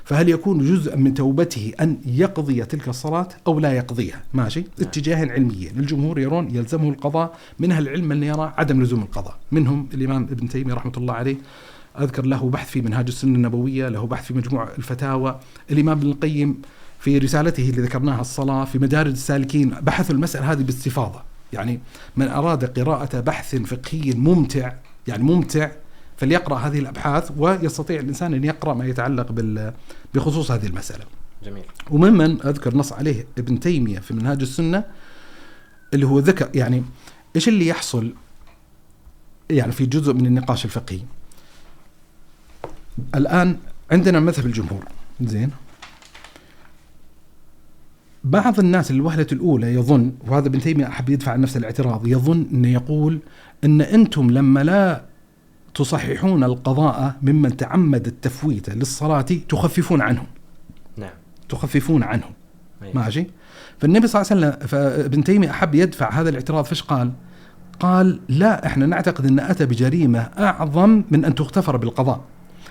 [0.04, 5.78] فهل يكون جزءا من توبته أن يقضي تلك الصلاة أو لا يقضيها؟ ماشي اتجاهين علميين
[5.78, 9.36] الجمهور يرون يلزمه القضاء منها العلم اللي يرى عدم لزوم القضاء.
[9.52, 11.36] منهم الإمام ابن تيمية رحمة الله عليه
[12.00, 15.40] أذكر له بحث في منهاج السنة النبوية له بحث في مجموع الفتاوى.
[15.70, 16.62] الإمام ابن القيم
[16.98, 21.22] في رسالته اللي ذكرناها الصلاة في مدارج السالكين بحثوا المسألة هذه باستفاضة.
[21.52, 21.80] يعني
[22.16, 24.72] من أراد قراءة بحث فقهي ممتع
[25.08, 25.70] يعني ممتع
[26.16, 29.72] فليقرأ هذه الأبحاث ويستطيع الإنسان أن يقرأ ما يتعلق بال
[30.14, 31.04] بخصوص هذه المسألة.
[31.44, 31.64] جميل.
[31.90, 34.84] وممن أذكر نص عليه ابن تيمية في منهاج السنة
[35.94, 36.82] اللي هو ذكر يعني
[37.36, 38.14] إيش اللي يحصل
[39.50, 41.00] يعني في جزء من النقاش الفقهي؟
[43.14, 43.58] الآن
[43.90, 44.84] عندنا مذهب الجمهور
[45.20, 45.50] زين؟
[48.24, 52.68] بعض الناس الوهلة الأولى يظن وهذا ابن تيمية أحب يدفع عن نفس الاعتراض يظن أنه
[52.68, 53.18] يقول
[53.64, 55.02] أن أنتم لما لا
[55.74, 60.26] تصححون القضاء ممن تعمد التفويت للصلاة تخففون عنه
[60.96, 61.10] نعم.
[61.48, 62.24] تخففون عنه
[62.82, 62.94] إيه.
[62.94, 63.26] ماشي؟
[63.78, 67.12] فالنبي صلى الله عليه وسلم فابن تيمية أحب يدفع هذا الاعتراض فيش قال؟
[67.80, 72.20] قال لا إحنا نعتقد إن أتى بجريمة أعظم من أن تغتفر بالقضاء.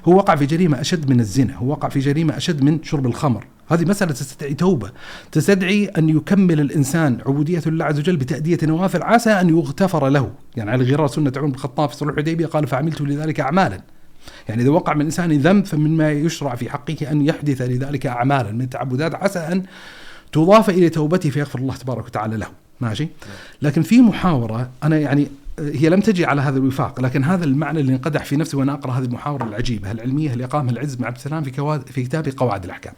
[0.06, 3.46] هو وقع في جريمة أشد من الزنا هو وقع في جريمة أشد من شرب الخمر.
[3.70, 4.92] هذه مسألة تستدعي توبة.
[5.32, 10.32] تستدعي أن يكمل الإنسان عبوديته لله عز وجل بتأدية نوافل عسى أن يغتفر له.
[10.56, 13.82] يعني على غرار سنة عمر بن الخطاب في صلح الحديبية قال فعملت لذلك أعمالا.
[14.50, 18.52] يعني إذا وقع من الإنسان ذنب فمما يشرع في حقه أن يحدث لذلك أعمالا.
[18.52, 19.64] من تعبدات عسى أن
[20.32, 22.48] تضاف إلى توبته فيغفر الله تبارك وتعالى له.
[22.82, 23.08] ماشي؟
[23.62, 25.28] لكن في محاورة أنا يعني
[25.60, 28.92] هي لم تجي على هذا الوفاق لكن هذا المعنى اللي انقدح في نفسي وأنا أقرأ
[28.92, 32.64] هذه المحاوره العجيبة العلمية اللي اقامها العز بن عبد السلام في كواد في كتاب قواعد
[32.64, 32.94] الأحكام.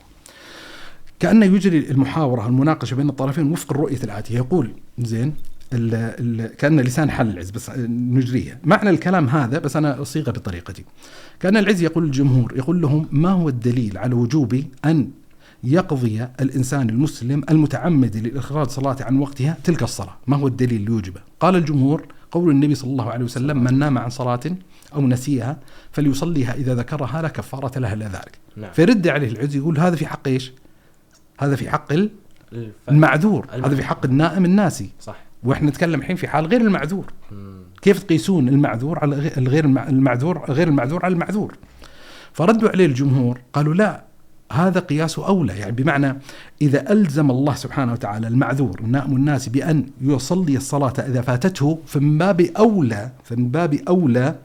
[1.20, 5.34] كانه يجري المحاورة المناقشة بين الطرفين وفق الرؤية الآتية يقول زين
[5.74, 10.84] ال ال كأن لسان حل العز بس نجريها معنى الكلام هذا بس أنا أصيغه بطريقتي.
[11.39, 15.10] كأن العز يقول للجمهور يقول لهم ما هو الدليل على وجوب أن
[15.64, 21.22] يقضي الإنسان المسلم المتعمد لإخراج صلاه عن وقتها تلك الصلاة؟ ما هو الدليل اللي يوجبه؟
[21.39, 24.40] قال الجمهور قول النبي صلى الله عليه وسلم من نام عن صلاة
[24.96, 25.58] أو نسيها
[25.92, 28.38] فليصليها إذا ذكرها لا كفارة لها إلا ذلك.
[28.58, 28.72] نعم.
[28.72, 30.52] فيرد عليه العز يقول هذا في حق إيش؟
[31.40, 32.10] هذا في حق ال-
[32.54, 32.72] الف...
[32.90, 33.46] المعذور.
[33.46, 33.78] هذا المعذور.
[33.78, 34.90] في حق النائم الناسي.
[35.00, 35.16] صح.
[35.44, 37.06] وإحنا نتكلم الحين في حال غير المعذور.
[37.32, 37.54] مم.
[37.82, 41.56] كيف تقيسون المعذور على الغير المع- المعذور غير المعذور على المعذور؟
[42.34, 44.04] فردوا عليه الجمهور قالوا لا
[44.54, 45.60] هذا قياس أولى.
[45.60, 46.18] يعني بمعنى
[46.62, 52.41] إذا ألزم الله سبحانه وتعالى المعذور النائم الناس بأن يصلي الصلاة إذا فاتته فمن باب
[52.41, 54.36] أولى فمن باب أولى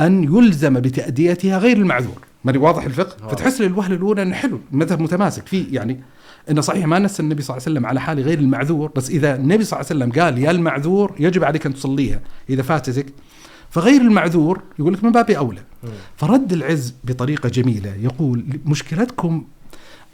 [0.00, 2.20] أن يلزم بتأديتها غير المعذور.
[2.44, 3.34] ماني واضح الفقه؟ واضح.
[3.34, 5.46] فتحس لي الوهله الأولى إنه حلو المذهب متماسك.
[5.46, 6.00] فيه يعني
[6.50, 9.36] إنه صحيح ما نص النبي صلى الله عليه وسلم على حال غير المعذور بس إذا
[9.36, 13.06] النبي صلى الله عليه وسلم قال يا المعذور يجب عليك أن تصليها إذا فاتتك
[13.70, 15.62] فغير المعذور يقول لك من باب أولى.
[15.82, 15.90] مم.
[16.16, 19.44] فرد العز بطريقة جميلة يقول مشكلتكم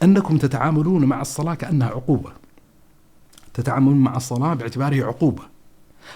[0.03, 2.31] أنكم تتعاملون مع الصلاة كأنها عقوبة.
[3.53, 5.43] تتعاملون مع الصلاة باعتبارها عقوبة.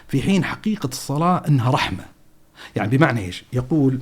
[0.07, 2.05] في حين حقيقة الصلاة أنها رحمة.
[2.75, 4.01] يعني بمعنى إيش؟ يقول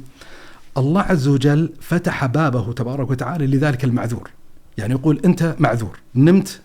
[0.78, 4.30] الله عز وجل فتح بابه تبارك وتعالى لذلك المعذور.
[4.78, 6.00] يعني يقول أنت معذور.
[6.16, 6.62] نمت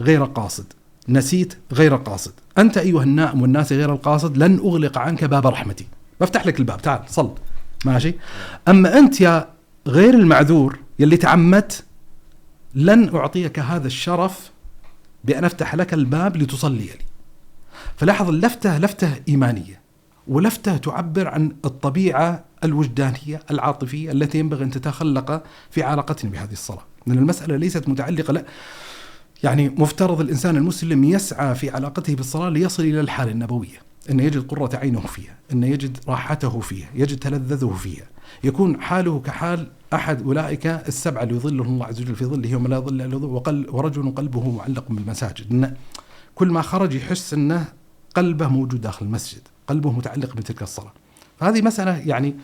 [0.00, 0.72] غير قاصد.
[1.08, 2.32] نسيت غير قاصد.
[2.58, 5.86] أنت أيها النائم والناس غير القاصد لن أغلق عنك باب رحمتي.
[6.22, 7.34] بفتح لك الباب تعال صل.
[7.84, 8.14] ماشي؟
[8.68, 9.48] أما أنت يا
[9.86, 11.84] غير المعذور يلي تعمدت
[12.74, 14.50] لن أعطيك هذا الشرف
[15.24, 16.98] بأن أفتح لك الباب لتصلي لي.
[17.96, 19.82] فلاحظ اللفته لفتة إيمانية
[20.28, 26.82] ولفتة تعبر عن الطبيعة الوجدانية العاطفية التي ينبغي أن تتخلق في علاقتنا بهذه الصلاة.
[27.06, 28.44] لأن المسألة ليست متعلقة لا.
[29.42, 33.91] يعني مفترض الإنسان المسلم يسعى في علاقته بالصلاة ليصل إلى الحالة النبوية.
[34.10, 38.04] أنه يجد قرة عينه فيها أنه يجد راحته فيها يجد تلذذه فيها.
[38.44, 42.78] يكون حاله كحال أحد أولئك السبعة اللي يظلهم الله عز وجل في ظله يوم لا
[42.78, 45.52] ظل إلا ظله ورجل قلبه معلق بالمساجد.
[45.52, 45.74] إن
[46.34, 47.64] كل ما خرج يحس أنه
[48.14, 50.92] قلبه موجود داخل المسجد قلبه متعلق بتلك الصلاة.
[51.40, 52.34] فهذه مسألة يعني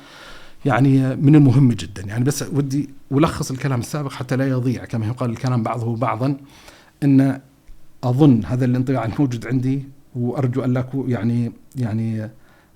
[0.64, 2.02] يعني من المهم جدا.
[2.02, 4.84] يعني بس ودي ألخص الكلام السابق حتى لا يضيع.
[4.84, 6.36] كما يقال الكلام بعضه بعضا.
[7.02, 7.40] أن
[8.04, 12.30] أظن هذا الانطباع الموجود عندي وأرجو أن لا يعني يعني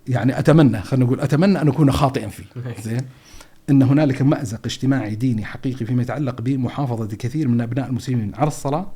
[0.08, 2.44] يعني أتمنى خلينا نقول أتمنى أن أكون خاطئا فيه.
[2.84, 3.00] زين؟
[3.70, 8.86] أن هنالك مأزق اجتماعي ديني حقيقي فيما يتعلق بمحافظة كثير من أبناء المسلمين على الصلاة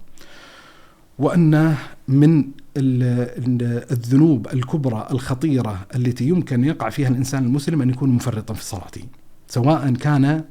[1.18, 1.74] وأن
[2.08, 2.44] من
[2.76, 9.02] الذنوب الكبرى الخطيرة التي يمكن يقع فيها الإنسان المسلم أن يكون مفرطا في صلاته
[9.48, 10.44] سواء كان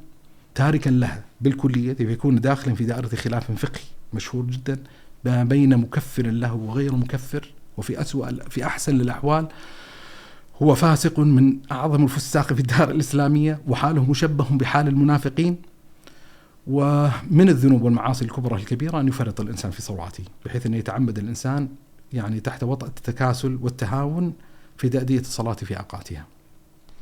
[0.54, 4.78] تاركا لها بالكلية فيكون داخلا في دائرة خلاف فقهي مشهور جدا
[5.24, 7.52] ما بين مكفر له وغير مكفر.
[7.76, 9.48] وفي أسوأ في أحسن الأحوال
[10.62, 15.56] هو فاسق من أعظم الفساق في الدار الإسلامية وحاله مشبه بحال المنافقين.
[16.66, 21.68] ومن الذنوب والمعاصي الكبرى الكبيرة أن يفرط الإنسان في صلواته بحيث أن يتعمد الإنسان
[22.12, 24.32] يعني تحت وطأة التكاسل والتهاون
[24.76, 26.26] في تأدية الصلاة في أوقاتها.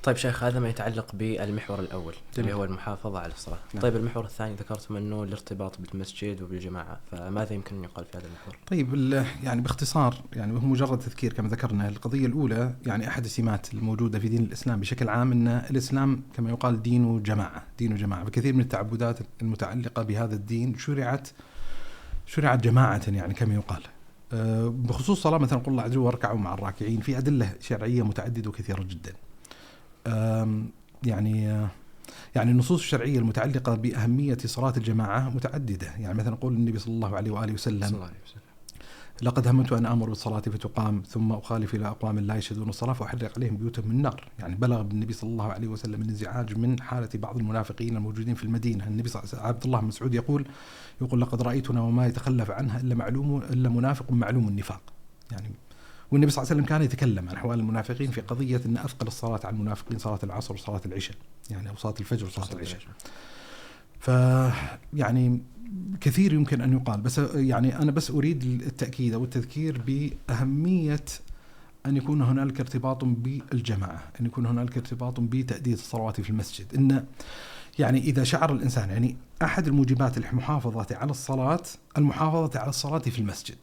[0.05, 3.59] طيب شيخ هذا ما يتعلق بالمحور الأول اللي هو المحافظة على الصلاة.
[3.74, 3.82] نعم.
[3.82, 8.57] طيب المحور الثاني ذكرتم أنه الارتباط بالمسجد وبالجماعة فماذا يمكن أن يقال في هذا المحور؟
[8.66, 14.18] طيب يعني باختصار يعني وهو مجرد تذكير كما ذكرنا القضية الأولى يعني أحد السمات الموجودة
[14.18, 18.24] في دين الإسلام بشكل عام أن الإسلام كما يقال دين جماعة دين جماعة.
[18.24, 21.28] بكثير من التعبدات المتعلقة بهذا الدين شرعت
[22.26, 23.82] شرعت جماعة يعني كما يقال.
[24.32, 28.50] أه، بخصوص صلاة مثلا قل الله عز وجل واركعوا مع الراكعين في أدلة شرعية متعددة
[28.50, 29.12] وكثيرة جدا.
[31.05, 31.68] يعني
[32.34, 37.30] يعني النصوص الشرعية المتعلقة بأهمية صلاة الجماعة متعددة، يعني مثلا قول النبي صلى الله عليه
[37.30, 38.40] وآله وسلم, صلى الله عليه وسلم.
[39.22, 43.57] لقد هممت أن آمر بالصلاة فتقام ثم أخالف إلى أقوام لا يشهدون الصلاة فأحرق عليهم
[43.57, 47.96] بيوتهم من نار، يعني بلغ بالنبي صلى الله عليه وسلم الانزعاج من حالة بعض المنافقين
[47.96, 50.48] الموجودين في المدينة، النبي صلى الله عبد الله بن مسعود يقول
[51.00, 54.82] يقول لقد رأيتنا وما يتخلف عنها إلا معلوم إلا منافق معلوم النفاق.
[55.32, 55.50] يعني
[56.14, 59.40] والنبي صلى الله عليه وسلم كان يتكلم عن أحوال المنافقين في قضية إن أثقل الصلاة
[59.44, 61.16] على المنافقين صلاة العصر وصلاة العشاء
[61.50, 62.80] يعني أو صلاة الفجر وصلاة العشاء.
[64.00, 64.08] ف
[64.94, 65.42] يعني
[66.00, 71.04] كثير يمكن أن يقال بس يعني أنا بس أريد التأكيد أو التذكير بأهمية
[71.86, 77.04] أن يكون هنالك ارتباط بالجماعة، أن يكون هنالك ارتباط بتأدية الصلوات في المسجد، إن
[77.78, 81.62] يعني إذا شعر الإنسان يعني أحد الموجبات المحافظة على الصلاة
[81.98, 83.56] المحافظة على الصلاة في المسجد.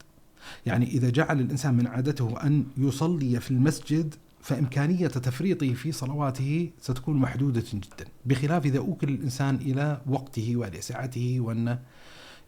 [0.65, 7.17] يعني إذا جعل الإنسان من عادته أن يصلي في المسجد فإمكانية تفريطه في صلواته ستكون
[7.17, 11.79] محدودة جدا بخلاف إذا أوكل الإنسان إلى وقته ولسعته وأن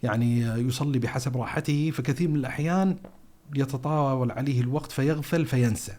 [0.04, 2.96] يعني يصلي بحسب راحته فكثير من الأحيان
[3.56, 5.94] يتطاول عليه الوقت فيغفل فينسى.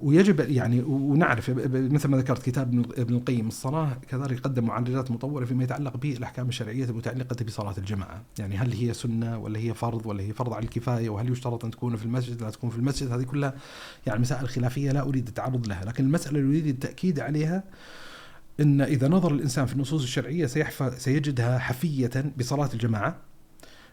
[0.00, 5.64] ويجب يعني ونعرف مثل ما ذكرت كتاب ابن القيم الصلاة كذلك قدم معالجات مطوره فيما
[5.64, 10.32] يتعلق بالاحكام الشرعية المتعلقة بصلاة الجماعة، يعني هل هي سنة ولا هي فرض ولا هي
[10.32, 13.54] فرض على الكفاية وهل يشترط أن تكون في المسجد لا تكون في المسجد؟ هذه كلها
[14.06, 17.64] يعني مسائل خلافية لا أريد التعرض لها، لكن المسألة اللي أريد التأكيد عليها
[18.60, 23.16] إن إذا نظر الإنسان في النصوص الشرعية سيحفى سيجدها حفية بصلاة الجماعة.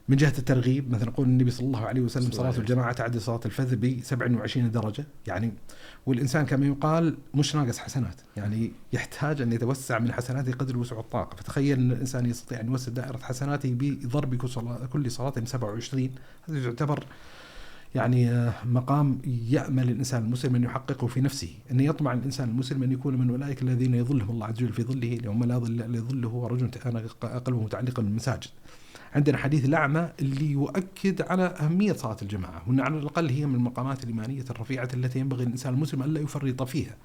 [0.09, 3.75] من جهة الترغيب مثلا يقول النبي صلى الله عليه وسلم صلاة الجماعة تعدي صلاة الفذ
[3.75, 5.53] ب 27 درجة يعني
[6.05, 11.35] والإنسان كما يقال مش ناقص حسنات يعني يحتاج أن يتوسع من حسناته قدر وسع الطاقة.
[11.35, 14.35] فتخيل إن الإنسان يستطيع أن يوسع دائرة حسناته بضرب
[14.85, 16.09] كل صلاة 27
[16.49, 17.05] هذا يعتبر
[17.95, 21.49] يعني آه، مقام يأمل الإنسان المسلم أن يحققه في نفسه.
[21.71, 25.17] أن يطمع الإنسان المسلم أن يكون من أولئك الذين يظلهم الله عز وجل في ظله
[25.23, 26.71] يوم لا ظل إلا ظله ورجل
[27.45, 28.47] قلبه متعلقا بالمساجد.
[29.15, 32.63] عندنا حديث الأعمى اللي يؤكد على أهمية صلاة الجماعة.
[32.67, 36.95] وأن على الأقل هي من المقامات الإيمانية الرفيعة التي ينبغي الإنسان المسلم ألا يفرط فيها.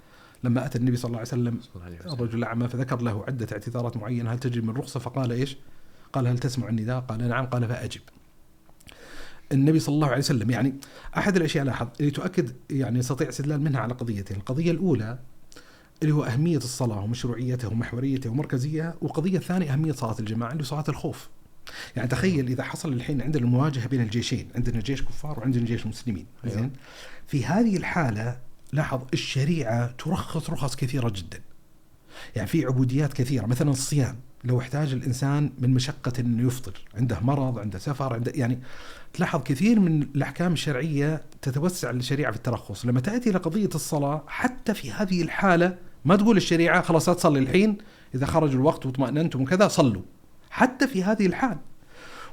[0.45, 1.61] لما أتى النبي صلى الله عليه وسلم
[2.13, 4.33] الرجل الأعمى فذكر له عدة اعتذارات معينة.
[4.33, 5.57] هل تجد من رخصة؟ فقال إيش؟
[6.13, 7.47] قال هل تسمع النداء؟ قال نعم.
[7.47, 8.01] قال فأجب.
[9.53, 10.75] النبي صلى الله عليه وسلم يعني
[11.17, 14.37] أحد الأشياء لاحظ اللي تؤكد يعني يستطيع استدلال منها على قضيتين.
[14.37, 15.19] القضية الأولى
[16.03, 21.29] اللي هو أهمية الصلاة ومشروعيتها ومحوريتها ومركزيتها وقضية الثانية أهمية صلاة الجماعة اللي صلاة الخوف.
[21.97, 26.27] يعني تخيل إذا حصل الحين عندنا المواجهة بين الجيشين عندنا جيش كفار وعندنا جيش مسلمين
[26.45, 26.57] أيوة.
[26.57, 26.71] زين؟
[27.27, 28.39] في هذه الحالة
[28.73, 31.41] لاحظ الشريعة ترخص رخص كثيرة جدا.
[32.37, 37.59] يعني في عبوديات كثيرة مثلا الصيام لو احتاج الإنسان من مشقة إنه يفطر عنده مرض
[37.59, 38.59] عنده سفر عنده يعني
[39.13, 42.87] تلاحظ كثير من الأحكام الشرعية تتوسع الشريعه في الترخص.
[42.87, 47.39] لما تأتي إلى قضيه الصلاة حتى في هذه الحالة ما تقول الشريعة خلاص لا تصلي
[47.39, 47.79] الحين
[48.15, 50.03] إذا خرج الوقت واطمأننتم وكذا صلوا.
[50.51, 51.57] حتى في هذه الحال.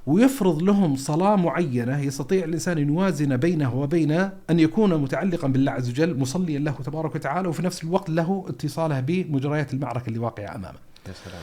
[0.07, 4.11] ويفرض لهم صلاة معينة يستطيع الإنسان أن يوازن بينه وبين
[4.49, 8.99] أن يكون متعلقا بالله عز وجل مصليا له تبارك وتعالى وفي نفس الوقت له اتصاله
[8.99, 10.78] بمجريات المعركة اللي واقعة أمامه.
[11.07, 11.41] يا سلام.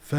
[0.00, 0.16] ف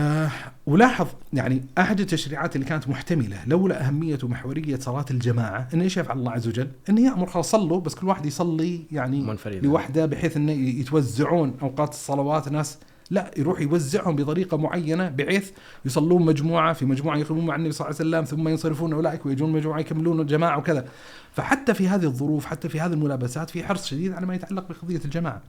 [0.68, 6.18] ولاحظ يعني أحد التشريعات اللي كانت محتملة لولا أهمية ومحوريه صلاة الجماعة انه إيش يفعل
[6.18, 9.60] الله عز وجل؟ انه يأمر خلاص صلوا بس كل واحد يصلي يعني منفردا.
[9.60, 12.78] لوحده بحيث انه يتوزعون أوقات الصلوات ناس
[13.14, 15.52] لا يروح يوزعهم بطريقة معينة بحيث
[15.86, 19.52] يصلون مجموعة في مجموعة يقيمون مع النبي صلى الله عليه وسلم ثم ينصرفون أولئك ويجون
[19.52, 20.86] مجموعة يكملون جماعة وكذا.
[21.34, 25.02] فحتى في هذه الظروف حتى في هذه الملابسات في حرص شديد على ما يتعلق بقضية
[25.06, 25.42] الجماعة.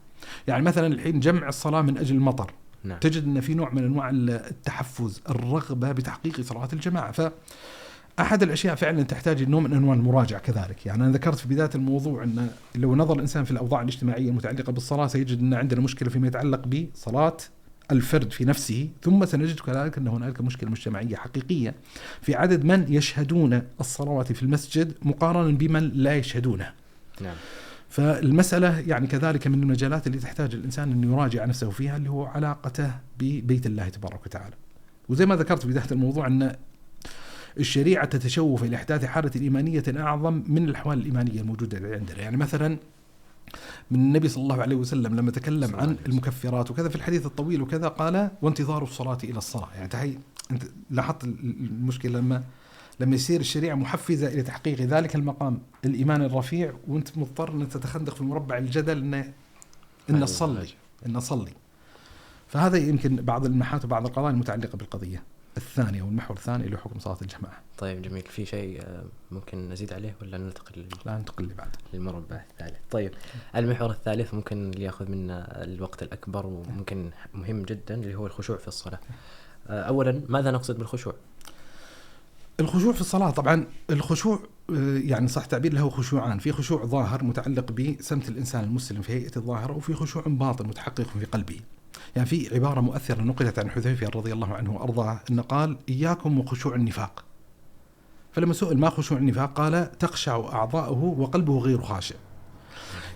[0.49, 2.51] يعني مثلا الحين جمع الصلاة من أجل المطر.
[2.85, 2.99] نعم.
[2.99, 7.13] تجد إن في نوع من أنواع التحفز الرغبة بتحقيق صلاه الجماعة.
[7.13, 7.31] ف
[8.21, 12.25] أحد الأشياء فعلا تحتاج نوع من انواع المراجعه كذلك، يعني أنا ذكرت في بداية الموضوع
[12.25, 16.67] إن لو نظر الإنسان في الأوضاع الاجتماعية المتعلقة بالصلاة سيجد إن عندنا مشكلة فيما يتعلق
[16.67, 17.37] بصلاة
[17.91, 21.75] الفرد في نفسه، ثم سنجد كذلك ان هنالك مشكلة مجتمعية حقيقية
[22.23, 26.75] في عدد من يشهدون الصلوات في المسجد مقارنه بمن لا يشهدونها.
[27.21, 27.35] نعم.
[27.89, 32.91] فالمسألة يعني كذلك من المجالات اللي تحتاج الإنسان أن يراجع نفسه فيها اللي هو علاقته
[33.19, 34.55] ببيت الله تبارك وتعالى.
[35.09, 36.57] وزي ما ذكرت في بداية الموضوع أن
[37.59, 42.79] الشريعة تتشوف إلى إحداث حالة إيمانية أعظم من الأحوال الإيمانية الموجودة عندنا يعني مثلا
[43.91, 45.97] من النبي صلى الله عليه وسلم لما تكلم عن.
[46.07, 50.19] المكفرات وكذا في الحديث الطويل وكذا قال وانتظار الصلاة إلى الصلاة يعني تحي
[50.51, 52.45] أنت لاحظت المشكلة لما
[53.01, 58.25] لما يصير الشريعة محفزة إلى تحقيق ذلك المقام الإيمان الرفيع وأنت مضطر أن تتخندق في
[58.25, 59.33] مربع الجدل أن أن
[60.11, 60.73] أيوة، نصلي أيوة.
[61.07, 61.53] أن نصلي
[62.49, 65.23] فهذا يمكن بعض المحات وبعض القضايا المتعلقة بالقضية
[65.57, 67.63] الثانية والمحور الثاني اللي هو حكم صلاة الجماعة.
[67.79, 68.23] طيب جميل.
[68.23, 73.13] في شيء آه، ممكن نزيد عليه ولا ننتقل لا ننتقل لي بعد للمربع الثالث؟ طيب
[73.57, 78.69] المحور الثالث ممكن اللي ياخذ منا الوقت الأكبر وممكن مهم جدا اللي هو الخشوع في
[78.69, 79.01] الصلاة.
[79.69, 81.15] آه، اولا ماذا نقصد بالخشوع؟
[82.61, 84.39] الخشوع في الصلاة طبعا الخشوع
[84.71, 86.39] آه، يعني صح تعبير له خشوعان.
[86.39, 91.25] في خشوع ظاهر متعلق بسمت الإنسان المسلم في هيئة الظاهرة وفي خشوع باطن متحقق في
[91.25, 91.61] قلبه.
[92.17, 96.75] يعني في عبارة مؤثرة نقلت عن حذيفة رضي الله عنه وأرضاه أنه قال إياكم وخشوع
[96.75, 97.25] النفاق.
[98.33, 102.15] فلما سئل ما خشوع النفاق قال تخشع أعضاؤه وقلبه غير خاشع.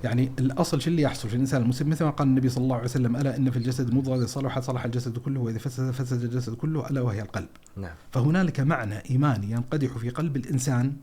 [0.04, 2.84] يعني الأصل شو اللي يحصل في الإنسان المسلم؟ مثل ما قال النبي صلى الله عليه
[2.84, 6.54] وسلم ألا إن في الجسد مضغة إذا صلحت صلح الجسد كله وإذا فسد فسد الجسد
[6.54, 7.48] كله ألا وهي القلب.
[7.76, 7.94] نعم.
[8.12, 10.96] فهنالك معنى إيماني ينقدح في قلب الإنسان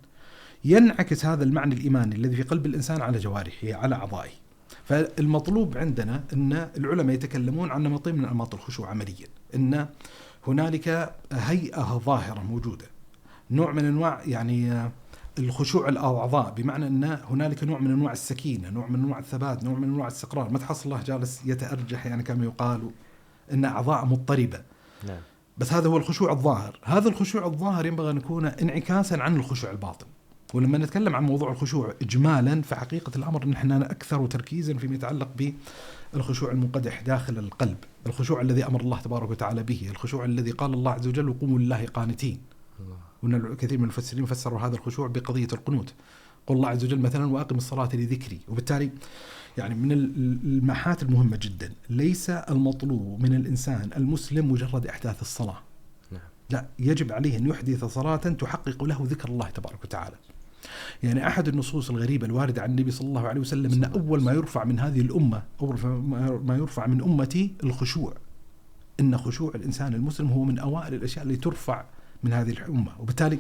[0.66, 4.45] ينعكس هذا المعنى الإيماني الذي في قلب الإنسان على جوارحه على أعضائه.
[4.86, 9.88] فالمطلوب عندنا أن العلماء يتكلمون عن نمطين من أنماط الخشوع عمليا، أن
[10.48, 12.86] هنالك هيئة ظاهرة موجودة.
[13.52, 14.90] نوع من أنواع يعني
[15.40, 19.84] الخشوع الأعضاء بمعنى أن هنالك نوع من أنواع السكينة، نوع من أنواع الثبات، نوع من
[19.84, 22.90] أنواع الاستقرار، ما تحصل الله جالس يتأرجح يعني كما يقال
[23.52, 24.62] أن أعضاء مضطربة.
[25.08, 25.20] نعم.
[25.58, 26.80] بس هذا هو الخشوع الظاهر.
[26.84, 30.06] هذا الخشوع الظاهر ينبغي أن يكون انعكاسا عن الخشوع الباطن.
[30.54, 35.54] ولما نتكلم عن موضوع الخشوع إجمالا فحقيقة الأمر نحن أكثر تركيزا فيما يتعلق
[36.14, 37.78] بالخشوع المنقدح داخل القلب
[38.08, 41.86] الخشوع الذي أمر الله تبارك وتعالى به الخشوع الذي قال الله عز وجل وقوموا لله
[41.86, 42.40] قانتين
[43.24, 45.94] وان الكثير من المفسرين فسروا هذا الخشوع بقضية القنوت.
[46.48, 48.92] قل الله عز وجل مثلا وأقم الصلاة لذكري، وبالتالي
[49.58, 55.58] يعني من ال- المحات المهمة جدا، ليس المطلوب من الإنسان المسلم مجرد إحداث الصلاة.
[56.12, 60.16] نعم لا يجب عليه أن يحدث صلاة تحقق له ذكر الله تبارك وتعالى.
[61.04, 64.64] يعني أحد النصوص الغريبة الواردة عن النبي صلى الله عليه وسلم إن أول ما يرفع
[64.64, 65.78] من هذه الأمة أول
[66.46, 68.14] ما يرفع من أمتي الخشوع.
[69.00, 71.86] إن خشوع الإنسان المسلم هو من أوائل الأشياء اللي ترفع
[72.24, 73.40] من هذه الأمة، وبالتالي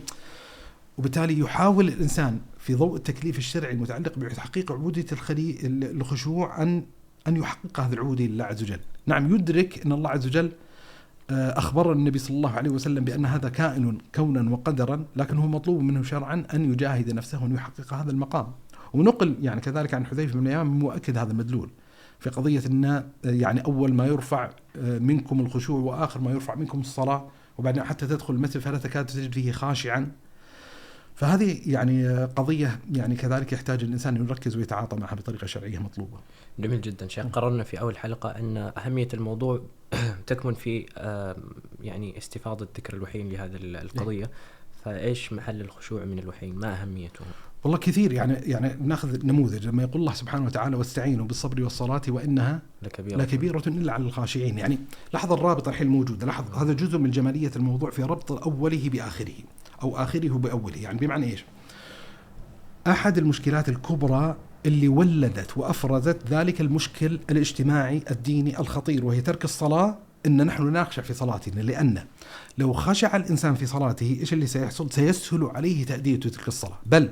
[0.97, 6.83] وبالتالي يحاول الإنسان في ضوء التكليف الشرعي المتعلق بتحقيق عبودية الخلي الخشوع أن
[7.27, 8.79] أن يحقق هذه العبودية لله عز وجل.
[9.05, 10.51] نعم يدرك إن الله عز وجل
[11.29, 15.81] آه، أخبر النبي صلى الله عليه وسلم بأن هذا كائن كونا وقدرا، لكن هو مطلوب
[15.81, 18.47] منه شرعا أن يجاهد نفسه وأن يحقق هذا المقام.
[18.93, 21.69] ونقل يعني كذلك عن حذيفة بن اليمان مؤكد هذا المدلول.
[22.19, 26.79] في قضية أن آه، يعني أول ما يرفع آه، منكم الخشوع وآخر ما يرفع منكم
[26.79, 30.11] الصلاة وبعدين حتى تدخل المسجد فلا تكاد تجد فيه خاشعا
[31.15, 36.17] فهذه يعني قضية يعني كذلك يحتاج الإنسان أن يركز ويتعاطى معها بطريقة شرعية مطلوبة
[36.59, 37.07] جميل جدا.
[37.07, 39.61] شيخ قررنا في أول حلقة أن أهمية الموضوع
[40.27, 40.85] تكمن في
[41.81, 44.29] يعني استفاضة ذكر الوحيين لهذه ال- القضية.
[44.83, 47.25] فإيش محل الخشوع من الوحيين ما أهميته؟
[47.63, 49.67] والله كثير يعني يعني نأخذ نموذج.
[49.67, 53.17] لما يقول الله سبحانه وتعالى واستعينوا بالصبر والصلاة وإنها لكبيرة.
[53.17, 54.57] لكبيرة إلا على الخاشعين.
[54.57, 54.77] يعني
[55.13, 59.33] لاحظ الرابط الحين موجودة لاحظ هذا جزء من جمالية الموضوع في ربط أوله بآخره
[59.83, 60.77] أو آخره بأوله.
[60.77, 61.45] يعني بمعنى إيش؟
[62.87, 64.35] أحد المشكلات الكبرى
[64.65, 71.13] اللي ولدت وافرزت ذلك المشكل الاجتماعي الديني الخطير وهي ترك الصلاة إن نحن نخشع في
[71.13, 71.61] صلاتنا.
[71.61, 72.03] لأن
[72.57, 77.09] لو خشع الإنسان في صلاته إيش اللي سيحصل؟ سيسهل عليه تأدية تلك الصلاة، بل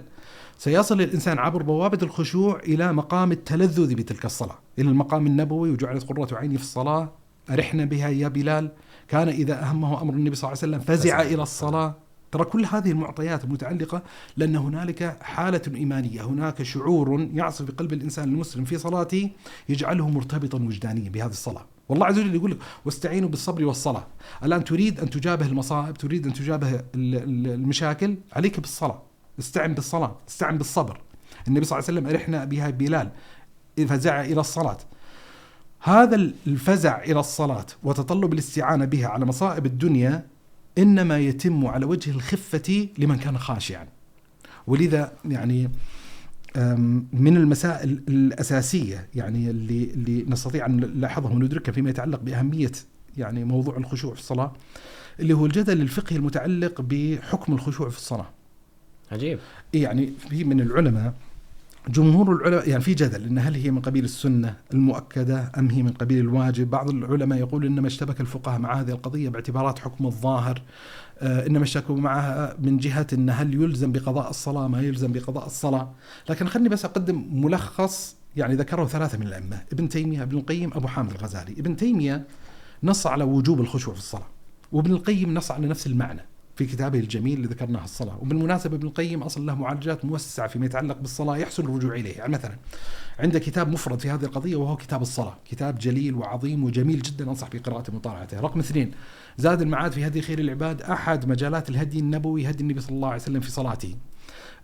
[0.57, 6.37] سيصل الإنسان عبر بوابة الخشوع إلى مقام التلذذ بتلك الصلاة، إلى المقام النبوي وجعلت قرة
[6.37, 7.11] عيني في الصلاة،
[7.49, 8.71] أرحنا بها يا بلال،
[9.07, 11.21] كان إذا أهمه أمر النبي صلى الله عليه وسلم فزع.
[11.21, 11.95] إلى الصلاة،
[12.33, 14.01] ترى كل هذه المعطيات المتعلقة
[14.37, 19.29] لأن هنالك حالة إيمانية هناك شعور يعصف بقلب الإنسان المسلم في صلاته
[19.69, 21.65] يجعله مرتبطا وجدانيا بهذه الصلاة.
[21.89, 24.07] والله عز وجل يقول لك واستعينوا بالصبر والصلاة.
[24.43, 29.01] الآن تريد أن تجابه المصائب تريد أن تجابه المشاكل؟ عليك بالصلاة.
[29.39, 31.01] استعن بالصلاة استعن بالصبر.
[31.47, 33.09] النبي صلى الله عليه وسلم أرحنا بها بلال
[33.87, 34.77] فزع إلى الصلاة.
[35.79, 36.15] هذا
[36.47, 40.32] الفزع إلى الصلاة وتطلب الاستعانة بها على مصائب الدنيا
[40.77, 43.87] إنما يتم على وجه الخفة لمن كان خاشعا
[44.67, 45.69] ولذا يعني
[47.13, 52.71] من المسائل الأساسية يعني اللي اللي نستطيع أن نلاحظها وندركها فيما يتعلق بأهمية
[53.17, 54.53] يعني موضوع الخشوع في الصلاة
[55.19, 58.29] اللي هو الجدل الفقهي المتعلق بحكم الخشوع في الصلاة.
[59.11, 59.39] عجيب.
[59.73, 61.13] يعني في من العلماء
[61.87, 65.91] جمهور العلماء يعني في جدل إن هل هي من قبيل السنة المؤكدة أم هي من
[65.91, 70.61] قبيل الواجب؟ بعض العلماء يقول إنما اشتبك الفقهاء مع هذه القضية باعتبارات حكم الظاهر
[71.19, 75.91] آه إنما اشتكوا معها من جهة إن هل يلزم بقضاء الصلاة ما يلزم بقضاء الصلاة،
[76.29, 80.87] لكن خلني بس أقدم ملخص يعني ذكره ثلاثة من الأئمة، ابن تيمية، ابن القيم، أبو
[80.87, 82.27] حامد الغزالي، ابن تيمية
[82.83, 84.27] نص على وجوب الخشوع في الصلاة،
[84.71, 86.21] وابن القيم نص على نفس المعنى.
[86.55, 88.17] في كتابه الجميل اللي ذكرناه الصلاة.
[88.21, 92.55] وبالمناسبة ابن القيم أصلا له معالجات موسعة فيما يتعلق بالصلاة يحسن الرجوع إليه يعني مثلا
[93.19, 95.37] عنده كتاب مفرد في هذه القضية وهو كتاب الصلاة.
[95.45, 98.39] كتاب جليل وعظيم وجميل جدا أنصح بقراءته ومطالعته.
[98.39, 98.91] رقم اثنين
[99.37, 103.21] زاد المعاد في هدي خير العباد أحد مجالات الهدي النبوي هدي النبي صلى الله عليه
[103.21, 103.95] وسلم في صلاته.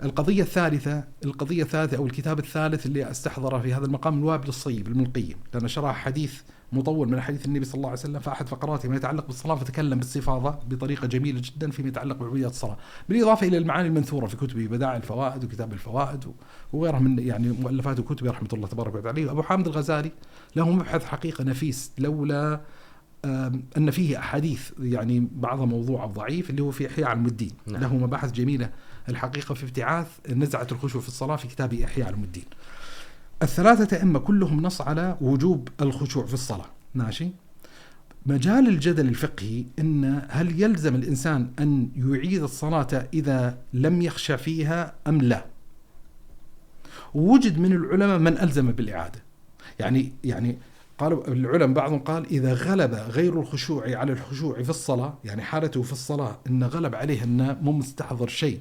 [0.04, 5.00] القضية الثالثة القضية الثالثة أو الكتاب الثالث اللي استحضره في هذا المقام الوابل الصيب ابن
[5.00, 6.42] القيم لأنه شرح حديث
[6.72, 10.50] مطول من حديث النبي صلى الله عليه وسلم فأحد فقراته ما يتعلق بالصلاة فتكلم باستفاضة
[10.50, 12.78] بطريقة جميلة جدا فيما يتعلق بعبوديات الصلاة
[13.10, 16.26] بالإضافة إلى المعاني المنثورة في كتبه بدائع الفوائد وكتاب الفوائد
[16.74, 19.32] وغيرها من يعني مؤلفات وكتبه رحمة الله تبارك وتعالى.
[19.32, 20.12] أبو حامد الغزالي
[20.56, 22.62] له مبحث حقيقة نفيس لولا
[23.78, 27.52] أن فيه أحاديث يعني بعضها موضوع ضعيف اللي هو في إحياء علم الدين.
[27.68, 27.82] نعم.
[27.82, 28.70] له مباحث جميلة
[29.10, 32.46] الحقيقة في ابتعاث نزعة الخشوع في الصلاة في كتاب إحياء علم الدين.
[33.42, 36.66] الثلاثة أئمة كلهم نص على وجوب الخشوع في الصلاة
[36.96, 37.32] ماشي
[38.26, 45.22] مجال الجدل الفقهي إن هل يلزم الإنسان أن يعيد الصلاة إذا لم يخشى فيها أم
[45.22, 45.46] لا؟
[47.14, 49.20] وجد من العلماء من ألزم بالإعادة.
[49.80, 50.58] يعني يعني
[50.98, 55.92] قالوا العلماء بعضهم قال إذا غلب غير الخشوع على الخشوع في الصلاة، يعني حالته في
[55.92, 58.60] الصلاة إن غلب عليه إنه مو مستحضر شيء.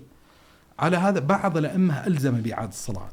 [0.79, 3.11] على هذا بعض الأئمة ألزم بإعادة الصلاة.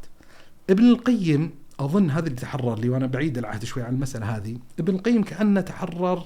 [0.70, 4.96] ابن القيم أظن هذا اللي تحرر لي وأنا بعيد العهد شوي عن المسألة هذه ابن
[4.96, 6.24] القيم كانه تحرر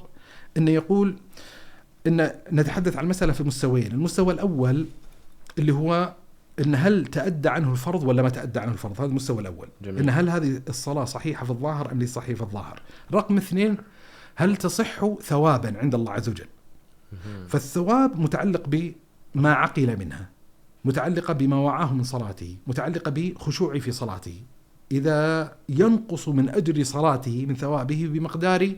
[0.57, 1.15] إنه يقول
[2.07, 4.85] إن نتحدث عن المساله في مستويين المستوى الأول
[5.59, 6.13] اللي هو
[6.59, 9.67] إن هل تأدى عنه الفرض ولا ما تأدى عنه الفرض؟ هذا المستوى الأول.
[9.81, 9.99] جميل.
[9.99, 12.81] إن هل هذه الصلاة صحيحة في الظاهر أم ليس صحيحة في الظاهر؟
[13.13, 13.77] رقم اثنين
[14.35, 16.47] هل تصح ثوابا عند الله عز وجل؟
[17.47, 20.29] فالثواب متعلق بما عقل منها.
[20.85, 24.41] متعلقة بما وعاه من صلاته متعلقة بخشوعه في صلاته.
[24.91, 28.73] إذا ينقص من أجر صلاته من ثوابه بمقدار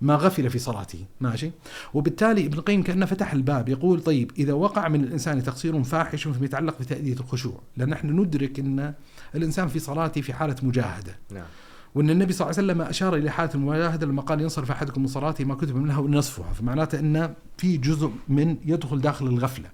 [0.00, 1.04] ما غفل في صلاته.
[1.20, 1.50] ماشي؟
[1.94, 6.44] وبالتالي ابن القيم كأنه فتح الباب يقول طيب إذا وقع من الإنسان تقصير فاحش فيما
[6.44, 8.94] يتعلق بتأدية الخشوع لأن نحن ندرك أن
[9.34, 11.18] الإنسان في صلاته في حالة مجاهدة.
[11.32, 11.44] نعم.
[11.94, 15.06] وإن النبي صلى الله عليه وسلم أشار إلى حالة المجاهدة لما قال ينصرف أحدكم من
[15.06, 19.68] صلاته ما كتب منها ونصفها فمعناته إن في جزء من يدخل داخل الغفلة.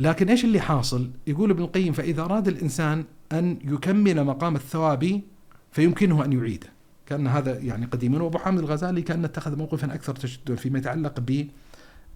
[0.00, 5.20] لكن إيش اللي حاصل؟ يقول ابن القيم فإذا أراد الإنسان أن يكمل مقام الثواب
[5.72, 6.68] فيمكنه أن يعيده.
[7.06, 11.46] كأن هذا يعني قديما وأبو حامد الغزالي كأن اتخذ موقفا أكثر تشددا فيما يتعلق ب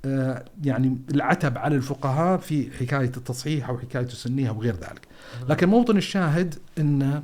[0.05, 5.09] آه، يعني العتب على الفقهاء في حكاية التصحيح أو حكاية السنية وغير ذلك.
[5.49, 7.23] لكن موطن الشاهد إن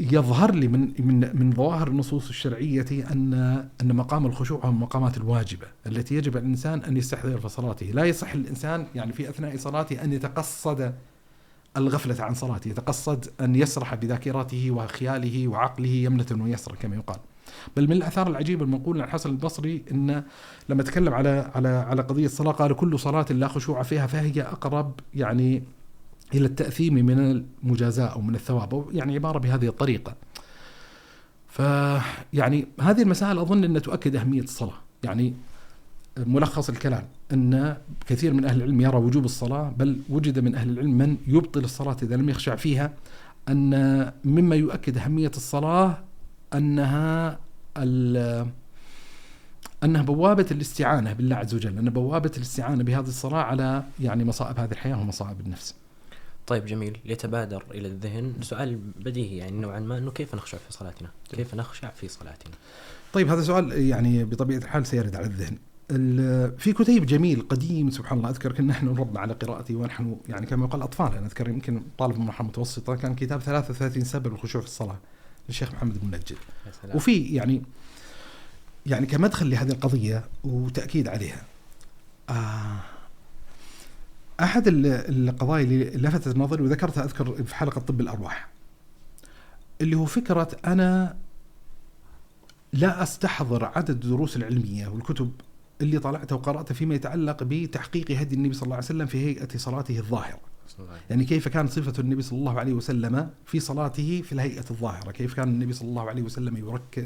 [0.00, 3.34] يظهر لي من من من ظواهر النصوص الشرعية ان
[3.82, 8.04] أن مقام الخشوع هو المقامات الواجبة التي يجب على الإنسان أن يستحضر في صلاته، لا
[8.04, 10.94] يصح الانسان يعني في أثناء صلاته أن يتقصد
[11.76, 17.18] الغفلة عن صلاته، يتقصد أن يسرح بذاكرته وخياله وعقله يمنة ويسرا كما يقال.
[17.76, 20.22] بل من الأثار العجيبة المنقولة عن الحسن البصري إن
[20.68, 25.00] لما تكلم على على على قضية الصلاة قال كل صلاة لا خشوع فيها فهي أقرب
[25.14, 25.62] يعني
[26.34, 27.18] إلى التأثيم من
[27.64, 30.14] المجازاة أو من الثواب أو يعني عبارة بهذه الطريقة.
[31.48, 35.34] فيعني هذه المسائل أظن انها تؤكد أهمية الصلاة، يعني
[36.18, 37.76] ملخص الكلام أن
[38.06, 41.96] كثير من أهل العلم يرى وجوب الصلاة بل وجد من أهل العلم من يبطل الصلاة
[42.02, 42.92] إذا لم يخشع فيها
[43.48, 45.98] أن مما يؤكد أهمية الصلاة
[46.54, 47.38] أنها
[49.84, 54.72] أنها بوابة الاستعانة بالله عز وجل، ان بوابة الاستعانة بهذه الصلاة على يعني مصائب هذه
[54.72, 55.74] الحياة ومصائب النفس.
[56.46, 61.10] طيب جميل يتبادر إلى الذهن سؤال بديهي يعني نوعا ما إنه كيف نخشع في صلاتنا؟
[61.30, 62.52] كيف نخشع في صلاتنا؟
[63.12, 65.58] طيب هذا سؤال يعني بطبيعة الحال سيرد على الذهن.
[66.58, 70.66] في كتيب جميل قديم سبحان الله أذكر كنا نحن نربى على قراءته ونحن يعني كما
[70.66, 74.66] يقال أطفال أنا أذكر يمكن طالب من مرحله متوسطه كان كتاب 33 سبب الخشوع في
[74.66, 74.98] الصلاة
[75.48, 76.36] للشيخ محمد بن نجد
[76.94, 77.62] وفي يعني
[78.86, 81.42] يعني كمدخل لهذه القضية وتأكيد عليها
[82.30, 82.76] آه
[84.40, 88.48] أحد القضايا اللي لفتت نظري وذكرتها أذكر في حلقة طب الأرواح
[89.80, 91.16] اللي هو فكرة أنا
[92.72, 95.32] لا أستحضر عدد الدروس العلمية والكتب
[95.80, 99.98] اللي طلعته وقرأته فيما يتعلق بتحقيق هدي النبي صلى الله عليه وسلم في هيئة صلاته
[99.98, 100.40] الظاهرة.
[101.10, 105.34] يعني كيف كانت صفة النبي صلى الله عليه وسلم في صلاته في الهيئة الظاهرة؟ كيف
[105.34, 106.98] كان النبي صلى الله عليه وسلم يرك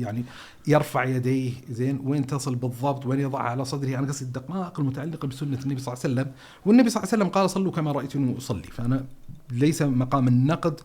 [0.00, 0.24] يعني
[0.66, 5.58] يرفع يديه؟ زين وين تصل بالضبط؟ وين يضعها على صدره؟ أنا قصدي الدقائق المتعلقة بسنة
[5.62, 6.32] النبي صلى الله عليه وسلم.
[6.66, 8.62] والنبي صلى الله عليه وسلم قال صلوا كما رأيتني أصلي.
[8.62, 9.04] فأنا
[9.50, 10.80] ليس مقام النقد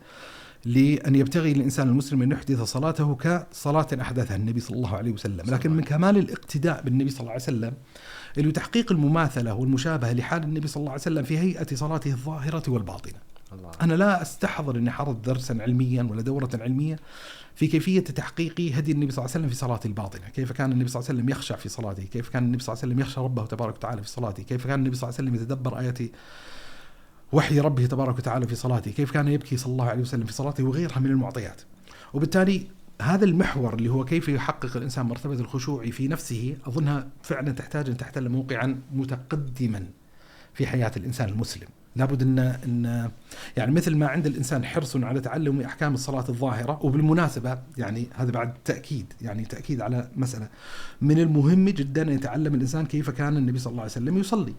[0.66, 5.42] لأن يبتغي الإنسان المسلم أن يحدث صلاته كصلاة أحدثها النبي صلى الله عليه وسلم.
[5.48, 7.74] لكن من كمال الاقتداء بالنبي صلى الله عليه وسلم
[8.42, 13.20] اللي تحقيق المماثلة والمشابهة لحال النبي صلى الله عليه وسلم في هيئة صلاته الظاهرة والباطنة.
[13.54, 13.72] الله.
[13.82, 17.00] أنا لا أستحضر أني حرض درسا علميا ولا دورة علمية
[17.56, 20.30] في كيفية تحقيق هدي النبي صلى الله عليه وسلم في صلاة الباطنة.
[20.30, 22.84] كيف كان النبي صلى الله عليه وسلم يخشع في صلاته؟ كيف كان النبي صلى الله
[22.84, 25.42] عليه وسلم يخشى ربه تبارك وتعالى في صلاته؟ كيف كان النبي صلى الله عليه وسلم
[25.42, 26.00] يتدبر آيات
[27.32, 30.64] وحي ربه تبارك وتعالى في صلاته؟ كيف كان يبكي صلى الله عليه وسلم في صلاته
[30.64, 31.62] وغيرها من المعطيات؟
[32.14, 32.68] وبالتالي
[33.02, 37.98] هذا المحور اللي هو كيف يحقق الإنسان مرتبة الخشوع في نفسه أظنها فعلا تحتاج أن
[37.98, 39.86] تحتل موقعا متقدما
[40.54, 41.68] في حياة الإنسان المسلم.
[41.96, 43.12] لابد ان ان
[43.58, 48.54] يعني مثل ما عند الإنسان حرص على تعلم أحكام الصلاة الظاهرة وبالمناسبة يعني هذا بعد
[48.66, 50.48] تأكيد يعني تأكيد على مسألة
[51.02, 54.54] من المهم جدا أن يتعلم الإنسان كيف كان النبي صلى الله عليه وسلم يصلي.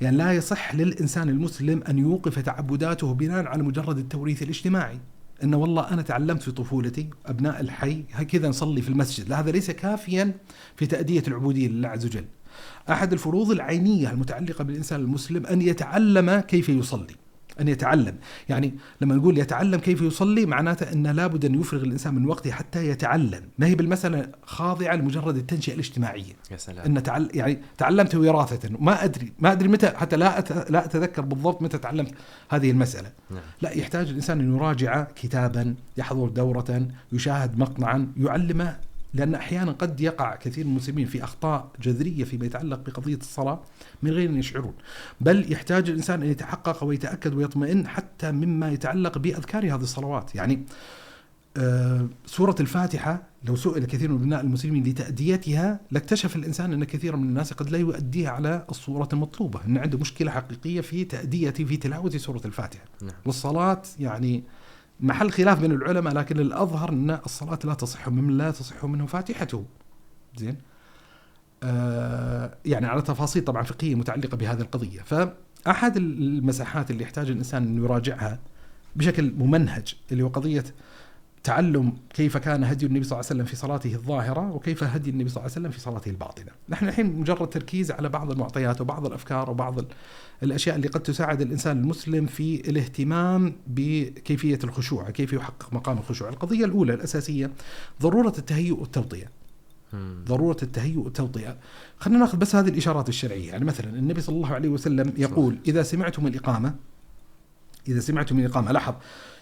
[0.00, 4.98] يعني لا يصح للإنسان المسلم أن يوقف تعبداته بناء على مجرد التوريث الاجتماعي.
[5.42, 9.70] أن والله أنا تعلمت في طفولتي أبناء الحي هكذا نصلي في المسجد لا هذا ليس
[9.70, 10.34] كافيا
[10.76, 12.24] في تأدية العبودية لله عز وجل.
[12.90, 17.14] أحد الفروض العينية المتعلقة بالإنسان المسلم أن يتعلم كيف يصلي.
[17.60, 18.14] أن يتعلم.
[18.48, 22.88] يعني لما نقول يتعلم كيف يصلي معناته أنه لابد أن يفرغ الإنسان من وقته حتى
[22.88, 23.42] يتعلم.
[23.58, 26.32] ما هي بالمسألة خاضعة لمجرد التنشئة الاجتماعية.
[26.50, 26.84] يا سلام.
[26.84, 28.70] أن تعل يعني تعلمت وراثة.
[28.80, 30.70] ما أدري ما أدري متى حتى لا أت...
[30.70, 32.14] لا أتذكر بالضبط متى تعلمت
[32.48, 33.10] هذه المسألة.
[33.30, 33.40] نعم.
[33.62, 38.76] لا يحتاج الإنسان أن يراجع كتابا يحضر دورة يشاهد مقطعا يعلم
[39.14, 43.60] لأن أحيانا قد يقع كثير من المسلمين في أخطاء جذرية فيما يتعلق بقضية الصلاة
[44.02, 44.74] من غير أن يشعرون.
[45.20, 50.34] بل يحتاج الإنسان أن يتحقق ويتأكد ويطمئن حتى مما يتعلق بأذكار هذه الصلوات.
[50.34, 50.62] يعني
[51.56, 57.28] آه سورة الفاتحة لو سئل كثير من أبناء المسلمين لتأديتها لاكتشف الإنسان أن كثيرا من
[57.28, 62.10] الناس قد لا يؤديها على الصورة المطلوبة أن عنده مشكلة حقيقية في تأدية في تلاوة
[62.10, 62.84] سورة الفاتحة.
[63.02, 63.12] نعم.
[63.26, 64.44] والصلاة يعني
[65.00, 69.64] محل خلاف بين العلماء لكن الأظهر أن الصلاة لا تصح من لا تصح منه فاتحته.
[70.36, 70.56] زين؟
[71.62, 75.00] آه يعني على تفاصيل طبعا فقهية متعلقة بهذه القضية.
[75.00, 78.38] فأحد المساحات اللي يحتاج الإنسان أن يراجعها
[78.96, 80.64] بشكل ممنهج اللي هو قضية
[81.46, 85.28] تعلم كيف كان هدي النبي صلى الله عليه وسلم في صلاته الظاهرة وكيف هدي النبي
[85.28, 86.50] صلى الله عليه وسلم في صلاته الباطنة.
[86.68, 89.80] نحن الحين مجرد تركيز على بعض المعطيات وبعض الأفكار وبعض
[90.42, 96.28] الأشياء اللي قد تساعد الإنسان المسلم في الاهتمام بكيفية الخشوع كيف يحقق مقام الخشوع.
[96.28, 97.50] القضية الأولى الأساسية
[98.02, 99.30] ضرورة التهيؤ والتوطية
[100.24, 101.56] ضرورة التهيؤ والتوطئة.
[101.98, 103.48] خلينا ناخذ بس هذه الإشارات الشرعية.
[103.48, 106.74] يعني مثلا النبي صلى الله عليه وسلم يقول إذا سمعتم الإقامة
[107.88, 108.94] إذا سمعتم الإقامة لاحظ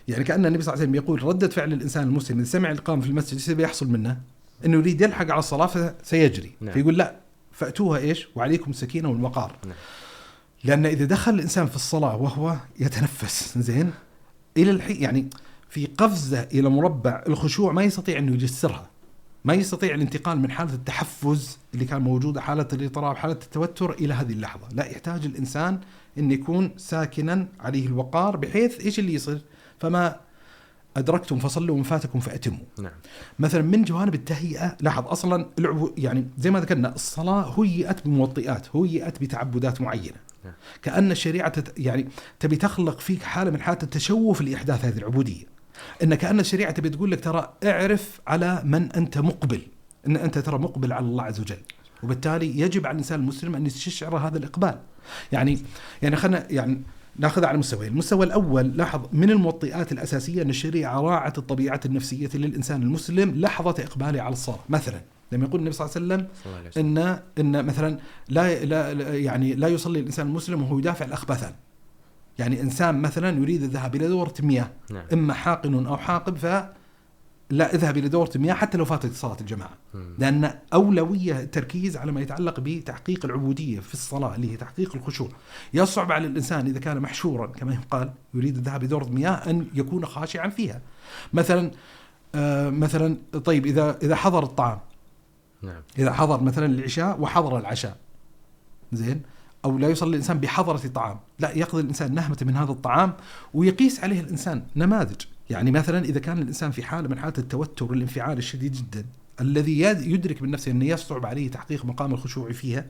[0.09, 3.03] يعني كأن النبي صلى الله عليه وسلم يقول ردة فعل الإنسان المسلم إذا سمع الإقامة
[3.03, 4.21] في المسجد إيش بيحصل منه؟
[4.65, 6.75] أنه يريد يلحق على الصلاة فسيجري نعم.
[6.75, 7.17] فيقول لا
[7.53, 9.75] فأتوها إيش وعليكم السكينة والوقار نعم.
[10.65, 13.91] لأن إذا دخل الإنسان في الصلاة وهو يتنفس زين
[14.57, 15.31] إلى الحين يعني
[15.69, 18.91] في قفزة إلى مربع الخشوع ما يستطيع أنه يجسرها
[19.45, 24.33] ما يستطيع الانتقال من حالة التحفز اللي كان موجودة حالة الاضطراب حالة التوتر إلى هذه
[24.33, 25.81] اللحظة لا يحتاج الإنسان
[26.19, 29.41] أن يكون ساكنا عليه الوقار بحيث إيش اللي يصير
[29.79, 30.17] فما
[30.97, 32.67] أدركتم فصلوا وما فاتكم فأتموا.
[32.79, 32.93] نعم.
[33.39, 35.47] مثلا من جوانب التهيئة لاحظ أصلا
[35.99, 40.17] يعني زي ما ذكرنا الصلاة هيئت بموطئات هيئت بتعبدات معينة.
[40.45, 40.55] نعم.
[40.83, 42.09] كأن الشريعة تت يعني
[42.41, 45.45] تبي تخلق فيك حالة من حالات التشوف لإحداث هذه العبودية.
[46.03, 49.63] إن كأن الشريعة تبي تقول لك ترى اعرف على من أنت مقبل.
[50.07, 51.59] إن أنت ترى مقبل على الله عز وجل.
[52.03, 54.79] وبالتالي يجب على الإنسان المسلم أن يستشعر هذا الإقبال.
[55.33, 55.59] يعني
[56.03, 56.83] يعني خلينا يعني
[57.19, 62.83] ناخذها على مستويين، المستوى الأول لاحظ من الموطئات الأساسية أن الشريعة راعت الطبيعة النفسية للإنسان
[62.83, 65.01] المسلم لحظة إقباله على الصلاة، مثلا
[65.33, 66.29] لما يقول النبي صلى الله عليه وسلم.
[66.99, 71.53] إن إن مثلا لا, لا لا- يعني لا يصلي الإنسان المسلم وهو يدافع الاخبثان.
[72.39, 76.47] يعني إنسان مثلا يريد الذهاب إلى دورة مياه، نعم إما حاقن أو حاقب ف
[77.51, 79.71] لا اذهب إلى دورة مياه حتى لو فاتت صلاة الجماعة.
[80.19, 85.29] لأن أولوية التركيز على ما يتعلق بتحقيق العبودية في الصلاة اللي هي تحقيق الخشوع.
[85.75, 90.49] يصعب على الإنسان إذا كان محشورا كما يقال يريد الذهاب لدوره مياه أن يكون خاشعا
[90.49, 90.81] فيها.
[91.33, 91.71] مثلا
[92.35, 94.79] آه مثلا طيب إذا إذا حضر الطعام.
[95.63, 95.83] نعم.
[95.99, 97.97] إذا حضر مثلا العشاء وحضر العشاء.
[98.93, 99.23] زين؟
[99.65, 101.19] أو لا يصلي الإنسان بحضرة الطعام.
[101.39, 103.13] لا يقضي الإنسان نهمة من هذا الطعام
[103.55, 105.21] ويقيس عليه الإنسان نماذج.
[105.51, 109.05] يعني مثلا إذا كان الإنسان في حالة من حالات التوتر والانفعال الشديد جدا
[109.41, 112.87] الذي يد- يدرك من نفسه أنه يصعب عليه تحقيق مقام الخشوع فيها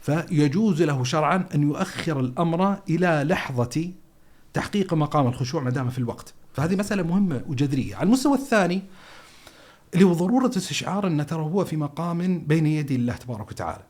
[0.00, 3.90] فيجوز له شرعا أن يؤخر الأمر إلى لحظة
[4.52, 6.34] تحقيق مقام الخشوع ما دام في الوقت.
[6.54, 7.96] فهذه مسألة مهمة وجذرية.
[7.96, 8.82] على المستوى الثاني
[9.94, 13.82] اللي هو ضروره استشعار أن ترى هو في مقام بين يدي الله تبارك وتعالى.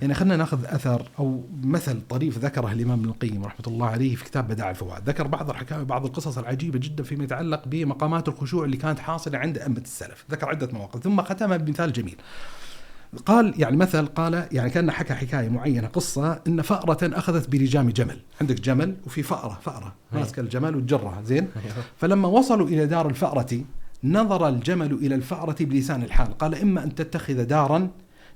[0.00, 4.24] يعني خلينا ناخذ أثر أو مثل طريف ذكره الإمام ابن القيم رحمة الله عليه في
[4.24, 8.76] كتاب بدائع الفوائد، ذكر بعض الحكاية بعض القصص العجيبة جدا فيما يتعلق بمقامات الخشوع اللي
[8.76, 12.16] كانت حاصلة عند أئمة السلف، ذكر عدة مواقف ثم ختمها بمثال جميل.
[13.26, 18.18] قال يعني مثل قال يعني كان حكى حكاية معينة قصة إن فأرة أخذت بلجام جمل،
[18.40, 20.18] عندك جمل وفي فأرة فأرة أي.
[20.18, 21.74] ماسكة الجمل وتجرها زين؟ أيوه.
[21.96, 23.64] فلما وصلوا إلى دار الفأرة
[24.04, 27.88] نظر الجمل إلى الفأرة بلسان الحال قال إما أن تتخذ دارا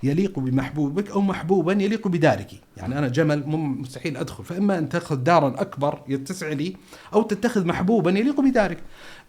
[0.03, 2.51] يليق بمحبوبك أو محبوبا يليق بدارك.
[2.77, 6.77] يعني أنا جمل مستحيل أدخل فإما أن تأخذ دارا أكبر يتسع لي
[7.15, 8.79] أو تتخذ محبوبا يليق بدارك.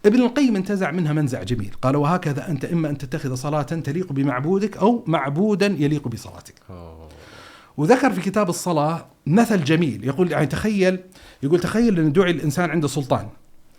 [0.06, 1.70] ابن القيم انتزع منها منزع جميل.
[1.82, 6.54] قال وهكذا أنت إما أن تتخذ صلاة تليق بمعبودك أو معبودا يليق بصلاتك.
[7.76, 10.04] وذكر في كتاب الصلاة مثل جميل.
[10.04, 10.98] يقول يعني تخيل
[11.42, 13.28] يقول تخيل أن دعي الإنسان عنده سلطان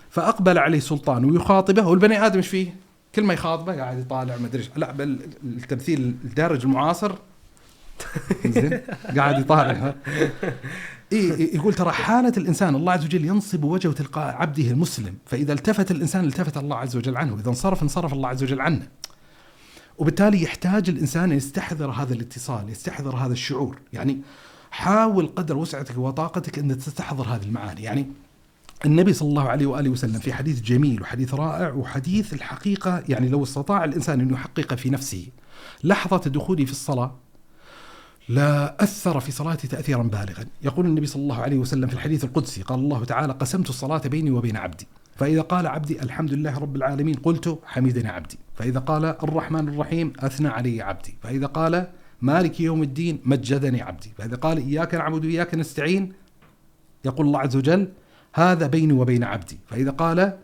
[0.10, 1.88] فأقبل عليه سلطان ويخاطبه.
[1.88, 2.76] والبني آدم إيش فيه؟
[3.16, 4.70] كل ما يخاطبه قاعد يطالع ما أدري.
[4.76, 7.16] لا بل التمثيل الدارج المعاصر
[8.46, 8.82] زين
[9.18, 9.96] قاعد يطالع.
[11.12, 15.16] إيه يقول ترى حالة الإنسان الله عز وجل ينصب وجهه تلقاء عبده المسلم.
[15.26, 17.36] فإذا التفت الإنسان التفت الله عز وجل عنه.
[17.36, 18.88] إذا انصرف انصرف الله عز وجل عنه.
[19.98, 24.22] وبالتالي يحتاج الإنسان أن يستحضر هذا الاتصال، يستحضر هذا الشعور، يعني
[24.72, 28.08] حاول قدر وسعتك وطاقتك أن تستحضر هذه المعاني، يعني
[28.86, 33.44] النبي صلى الله عليه وآله وسلم في حديث جميل وحديث رائع وحديث الحقيقة يعني لو
[33.44, 35.28] استطاع الإنسان أن يحقق في نفسه
[35.84, 37.16] لحظة دخوله في الصلاة
[38.30, 42.62] لا أثر في صلاته تاثيرا بالغا، يقول النبي صلى الله عليه وسلم في الحديث القدسي
[42.62, 47.16] قال الله تعالى: قسمت الصلاة بيني وبين عبدي، فإذا قال عبدي الحمد لله رب العالمين
[47.16, 51.16] قلت حمدني عبدي فإذا قال الرحمن الرحيم أثنى علي عبدي.
[51.24, 51.88] فإذا قال
[52.22, 54.12] مالك يوم الدين مجدني عبدي.
[54.18, 56.14] فإذا قال إياك نعبد وإياك نستعين
[57.06, 57.88] يقول الله عز وجل
[58.34, 59.60] هذا بيني وبين عبدي.
[59.70, 60.38] فإذا قال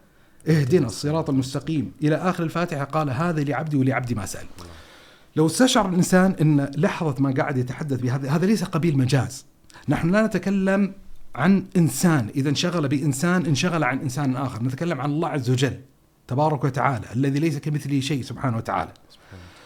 [0.47, 4.45] اهدنا الصراط المستقيم إلى آخر الفاتحة قال هذا لعبدي ولعبدي ما سأل.
[5.35, 9.45] لو استشعر الإنسان أن لحظة ما قاعد يتحدث بهذا هذا ليس قبيل مجاز.
[9.89, 10.93] نحن لا نتكلم
[11.35, 12.30] عن إنسان.
[12.35, 15.80] إذا انشغل بإنسان انشغل عن إنسان آخر، نتكلم عن الله عز وجل
[16.27, 18.91] تبارك وتعالى الذي ليس كمثله شيء سبحانه وتعالى.
[19.09, 19.56] سبحان الله.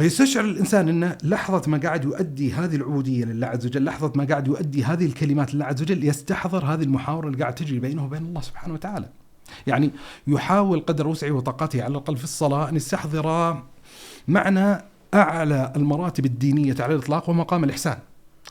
[0.00, 4.48] فيستشعر الإنسان إنه لحظة ما قاعد يؤدي هذه العبودية لله عز وجل، لحظة ما قاعد
[4.48, 8.40] يؤدي هذه الكلمات لله عز وجل يستحضر هذه المحاورة اللي قاعد تجري بينه وبين الله
[8.40, 9.08] سبحانه وتعالى.
[9.66, 9.90] يعني
[10.26, 13.56] يحاول قدر وسعه وطاقته على الأقل في الصلاة أن يستحضر
[14.28, 14.82] معنى
[15.14, 17.98] أعلى المراتب الدينية على الإطلاق وهو مقام الإحسان.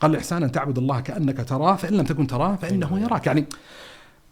[0.00, 3.44] قال الإحسان أن تعبد الله كأنك تراه فإن لم تكن تراه فإنه يراك يعني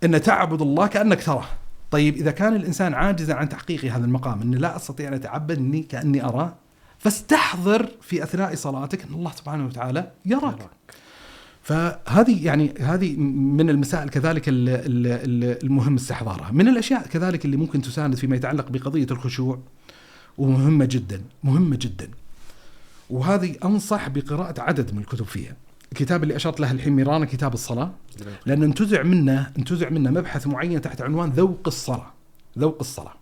[0.05, 1.47] أن تعبد الله كأنك تراه
[1.90, 5.82] طيب إذا كان الإنسان عاجزا عن تحقيق هذا المقام أني لا أستطيع أن أتعبد أني
[5.82, 6.68] كأني أراه
[6.99, 10.59] فاستحضر في أثناء صلاتك أن الله سبحانه وتعالى يراك.
[10.59, 10.70] يراك.
[11.62, 13.16] فهذه يعني هذه
[13.57, 16.51] من المسائل كذلك ال- ال- ال- المهم استحضارها.
[16.53, 19.59] من الأشياء كذلك اللي ممكن تساند فيما يتعلق بقضية الخشوع
[20.39, 22.09] ومهمة جدا مهمة جدا.
[23.11, 25.57] وهذه أنصح بقراءة عدد من الكتب فيها.
[25.93, 27.91] الكتاب اللي أشرت له الحين ميرانا كتاب الصلاة
[28.47, 32.12] لأن انتزع منه انتزع منه مبحث معين تحت عنوان ذوق الصلاة
[32.59, 33.15] ذوق الصلاة.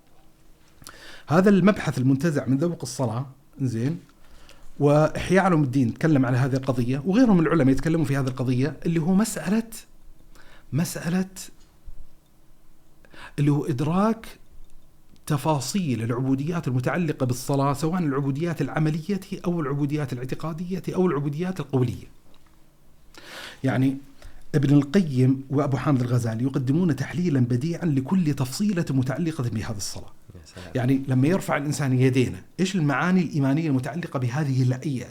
[1.28, 3.26] هذا المبحث المنتزع من ذوق الصلاة
[3.60, 3.98] زين
[4.80, 9.00] وإحياء علوم الدين تكلم على هذه القضية وغيرهم من العلماء يتكلموا في هذه القضية اللي
[9.00, 9.70] هو مسألة
[10.72, 11.28] مسألة
[13.38, 14.26] اللي هو إدراك
[15.26, 22.06] تفاصيل العبوديات المتعلقة بالصلاة سواء العبوديات العملية أو العبوديات الاعتقادية أو العبوديات القولية
[23.64, 23.96] يعني
[24.54, 30.12] ابن القيم وأبو حامد الغزالي يقدمون تحليلا بديعا لكل تفصيلة متعلقة بهذه الصلاة.
[30.74, 34.62] يعني لما يرفع الإنسان يدينا، إيش المعاني الإيمانية المتعلقة بهذه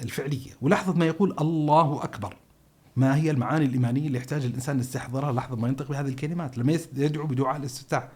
[0.04, 2.36] الفعلية؟ ولاحظه ما يقول الله أكبر.
[2.96, 7.28] ما هي المعاني الإيمانية اللي يحتاج الإنسان يستحضرها؟ لحظه ما ينطق بهذه الكلمات، لما يدعو
[7.28, 8.08] بدعاء الاستفتاح.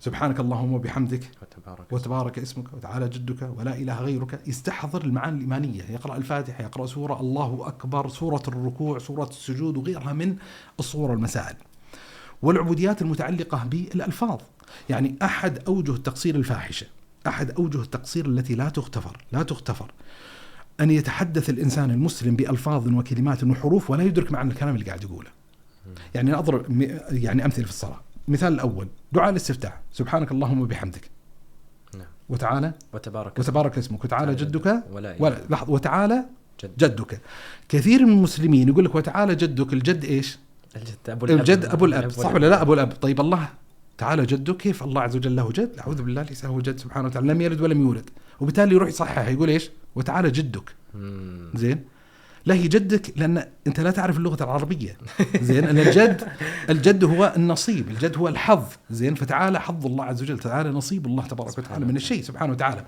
[0.00, 1.30] سبحانك اللهم وبحمدك.
[1.42, 2.74] وتبارك, وتبارك اسمك.
[2.74, 3.50] وتعالى جدك.
[3.56, 4.40] ولا إله غيرك.
[4.46, 5.82] يستحضر المعاني الإيمانية.
[5.82, 10.36] يقرأ الفاتحة يقرأ سورة الله أكبر سورة الركوع سورة السجود وغيرها من
[10.78, 11.56] الصور المسائل.
[12.42, 14.40] والعبوديات المتعلقة بالألفاظ.
[14.90, 16.86] يعني أحد أوجه التقصير الفاحشة
[17.26, 19.92] أحد أوجه التقصير التي لا تغتفر لا تغتفر.
[20.80, 25.30] أن يتحدث الإنسان المسلم بألفاظ وكلمات وحروف ولا يدرك معنى الكلام اللي قاعد يقوله.
[26.14, 28.00] يعني أضرب يعني أمثلة في الصلاة.
[28.28, 29.80] المثال الأول دعاء الاستفتاح.
[29.92, 31.10] سبحانك اللهم وبحمدك.
[31.94, 32.06] نعم.
[32.28, 32.72] وتعالى.
[32.92, 34.04] وتبارك وتبارك اسمك.
[34.04, 34.82] وتعالى جدك.
[34.92, 35.72] ولا, ولا لحظة.
[35.72, 36.24] وتعالى
[36.64, 36.76] جد.
[36.76, 37.20] جدك.
[37.68, 39.72] كثير من المسلمين يقول لك وتعالى جدك.
[39.72, 40.38] الجد إيش؟
[40.76, 41.38] الجد أبو الأب.
[41.38, 42.10] الجد أبو الأب.
[42.10, 43.48] صح ولا لا أبو الأب؟ طيب الله
[43.98, 47.32] تعالى جدك كيف الله عز وجل له جد؟ أعوذ بالله ليس له جد سبحانه وتعالى
[47.32, 48.10] لم يلد ولم يولد.
[48.40, 50.74] وبالتالي يروح يصحح يقول إيش؟ وتعالى جدك.
[51.54, 51.84] زين؟
[52.46, 54.96] لا هي جدك لأن أنت لا تعرف اللغة العربية.
[55.40, 56.28] زين؟ أن الجد
[56.70, 58.64] الجد هو النصيب الجد هو الحظ.
[58.90, 60.38] زين؟ فتعالى حظ الله عز وجل.
[60.38, 62.84] تعالى نصيب الله تبارك وتعالى من الشيء سبحانه وتعالى.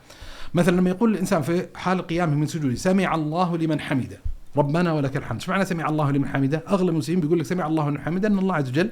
[0.55, 4.19] مثلا لما يقول الإنسان في حال قيامه من سجوده سمع الله لمن حمده.
[4.57, 5.41] ربنا ولك الحمد.
[5.41, 8.39] إيش معنى سمع الله لمن حمده؟ اغلب المسلمين بيقول لك سمع الله لمن حمده إن
[8.39, 8.91] الله عز وجل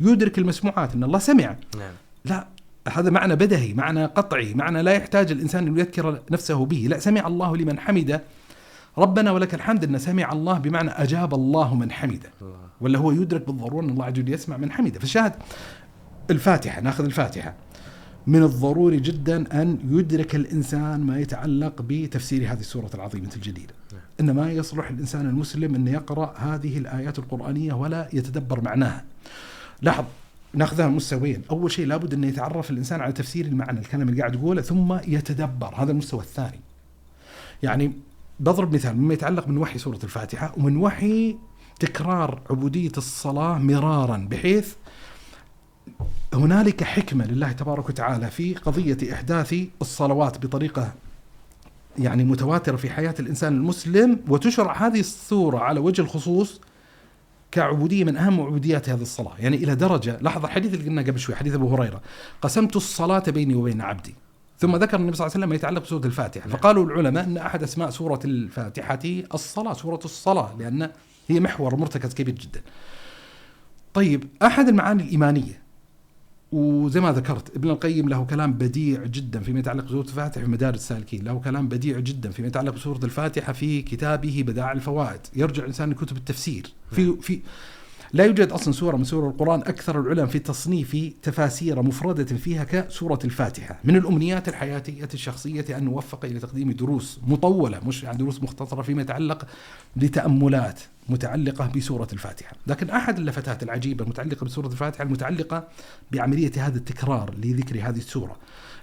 [0.00, 1.56] يدرك المسموعات إن الله سمع.
[1.78, 1.92] نعم.
[2.24, 2.46] لا
[2.88, 6.86] هذا معنى بدهي معنى قطعي معنى لا يحتاج الإنسان أن يذكر نفسه به.
[6.90, 8.22] لا سمع الله لمن حمده.
[8.98, 12.30] ربنا ولك الحمد إن سمع الله بمعنى أجاب الله من حمده.
[12.80, 14.98] ولا هو يدرك بالضرورة إن الله عز وجل يسمع من حمده.
[15.00, 15.32] فالشاهد
[16.30, 17.54] الفاتحة ناخذ الفاتحة.
[18.26, 23.77] من الضروري جدا أن يدرك الإنسان ما يتعلق بتفسير هذه السورة العظيمة الجليلة.
[24.20, 24.30] نعم.
[24.30, 29.04] ان ما يصلح الإنسان المسلم أن يقرأ هذه الآيات القرآنية ولا يتدبر معناها.
[29.82, 30.04] لاحظ
[30.54, 31.42] ناخذها مستويين.
[31.50, 35.74] أول شيء لابد أن يتعرف الإنسان على تفسير المعنى الكلام اللي قاعد يقوله ثم يتدبر.
[35.76, 36.60] هذا المستوى الثاني.
[37.62, 37.92] يعني
[38.40, 41.36] بضرب مثال مما يتعلق من وحي سورة الفاتحة ومن وحي
[41.80, 44.74] تكرار عبودية الصلاة مرارا بحيث
[46.34, 50.92] هنالك حكمة لله تبارك وتعالى في قضية إحداث الصلوات بطريقة
[51.98, 56.60] يعني متواترة في حياة الإنسان المسلم وتشرع هذه السورة على وجه الخصوص
[57.52, 59.32] كعبودية من أهم عبوديات هذه الصلاة.
[59.38, 62.00] يعني إلى درجة لاحظ الحديث اللي قلنا قبل شوي حديث أبو هريرة.
[62.42, 64.14] قسمت الصلاة بيني وبين عبدي.
[64.58, 66.48] ثم ذكر النبي صلى الله عليه وسلم ما يتعلق بسورة الفاتحة.
[66.48, 66.56] نعم.
[66.56, 68.98] فقالوا العلماء أن أحد أسماء سورة الفاتحة
[69.34, 70.90] الصلاة سورة الصلاة لأن
[71.28, 72.60] هي محور مرتكز كبير جدا.
[73.94, 75.67] طيب أحد المعاني الإيمانية
[76.52, 80.78] وزي ما ذكرت ابن القيم له كلام بديع جدا فيما يتعلق بسورة الفاتحة في مدارس
[80.78, 85.20] السالكين له كلام بديع جدا فيما يتعلق بسورة الفاتحة في كتابه بدائع الفوائد.
[85.36, 86.72] يرجع الإنسان لكتب التفسير.
[86.92, 87.16] في نعم.
[87.16, 87.40] في
[88.12, 93.18] لا يوجد أصلا سورة من سور القرآن أكثر العلماء في تصنيف تفاسير مفردة فيها كسورة
[93.24, 98.82] الفاتحة، من الأمنيات الحياتية الشخصية أن نوفق إلى تقديم دروس مطولة مش يعني دروس مختصرة
[98.82, 99.46] فيما يتعلق
[99.96, 100.80] بتأملات.
[101.08, 105.68] متعلقة بسورة الفاتحة، لكن أحد اللفتات العجيبة المتعلقة بسورة الفاتحة المتعلقة
[106.12, 108.36] بعملية هذا التكرار لذكر هذه السورة.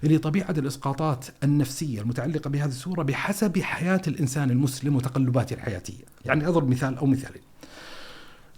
[0.03, 6.69] اللي طبيعة الإسقاطات النفسية المتعلقة بهذه السورة بحسب حياة الإنسان المسلم وتقلباته الحياتية، يعني أضرب
[6.69, 7.41] مثال أو مثالين.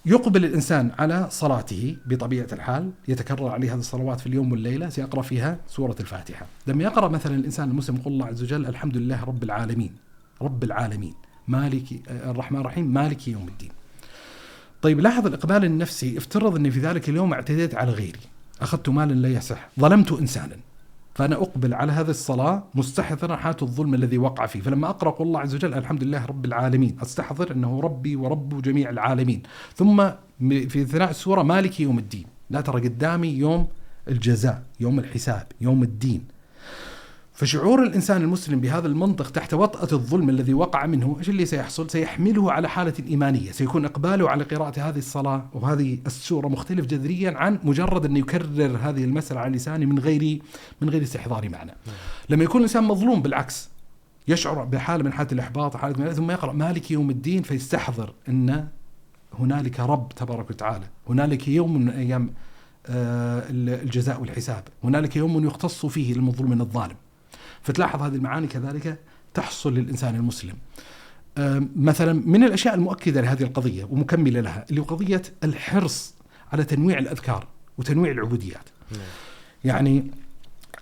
[0.05, 5.57] يقبل الإنسان على صلاته بطبيعة الحال يتكرر عليه هذه الصلوات في اليوم والليلة سيقرأ فيها
[5.67, 9.95] سورة الفاتحة لما يقرأ مثلا الإنسان المسلم يقول الله عز وجل الحمد لله رب العالمين
[10.41, 11.13] رب العالمين
[11.47, 13.69] مالك الرحمن الرحيم مالك يوم الدين.
[14.81, 18.19] طيب لاحظ الإقبال النفسي افترض أني في ذلك اليوم اعتديت على غيري
[18.61, 20.55] أخذت مالا لا يصح ظلمت إنسانا
[21.15, 24.61] فأنا أقبل على هذه الصلاة مستحضرا حالة الظلم الذي وقع فيه.
[24.61, 28.89] فلما أقرأ قول الله عز وجل الحمد لله رب العالمين أستحضر أنه ربي ورب جميع
[28.89, 29.43] العالمين.
[29.75, 30.09] ثم
[30.39, 32.25] في ثناء السورة مالك يوم الدين.
[32.49, 33.67] لا ترى قدامي يوم
[34.07, 36.23] الجزاء يوم الحساب يوم الدين.
[37.37, 42.51] فشعور الإنسان المسلم بهذا المنطق تحت وطأة الظلم الذي وقع منه إيش اللي سيحصل؟ سيحمله
[42.51, 48.05] على حالة إيمانية، سيكون إقباله على قراءة هذه الصلاة وهذه السورة مختلف جذريا عن مجرد
[48.05, 50.41] انه يكرر هذه المسألة على لسانه من غير
[50.81, 51.71] من غير استحضار معنى.
[52.29, 53.69] لما يكون الإنسان مظلوم بالعكس
[54.27, 58.67] يشعر بحالة من حالة الإحباط حالة من ثم يقرأ مالك يوم الدين فيستحضر أن
[59.39, 62.33] هنالك رب تبارك وتعالى، هنالك يوم من أيام
[62.89, 66.95] آه، الجزاء والحساب، هنالك يوم يختص فيه المظلوم من الظالم.
[67.61, 68.99] فتلاحظ هذه المعاني كذلك
[69.33, 70.55] تحصل للإنسان المسلم
[71.75, 76.13] مثلا من الأشياء المؤكدة لهذه القضية ومكملة لها اللي هو قضية الحرص
[76.51, 77.47] على تنويع الأذكار
[77.77, 79.01] وتنويع العبوديات نعم.
[79.63, 80.11] يعني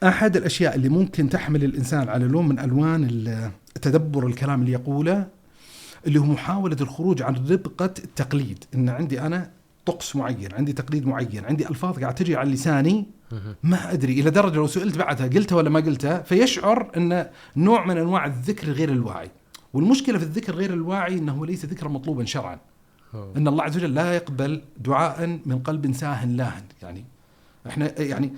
[0.04, 5.28] أحد الأشياء اللي ممكن تحمل الإنسان على لون من ألوان تدبر الكلام اللي يقوله
[6.08, 9.52] اللي هو محاولة الخروج عن ربقة التقليد إن عندي أنا
[9.86, 13.06] طقس معين عندي تقليد معين عندي ألفاظ قاعد تجي على لساني.
[13.64, 17.98] ما أدري إلى درجة لو سئلت بعدها قلتها ولا ما قلتها فيشعر إن نوع من
[17.98, 19.32] أنواع الذكر غير الواعي.
[19.74, 22.60] والمشكلة في الذكر غير الواعي إنه ليس ذكرا مطلوبا شرعا.
[23.38, 26.64] إن الله عز وجل لا يقبل دعاء من قلب ساه لاهن.
[26.82, 27.06] يعني
[27.68, 28.34] إحنا يعني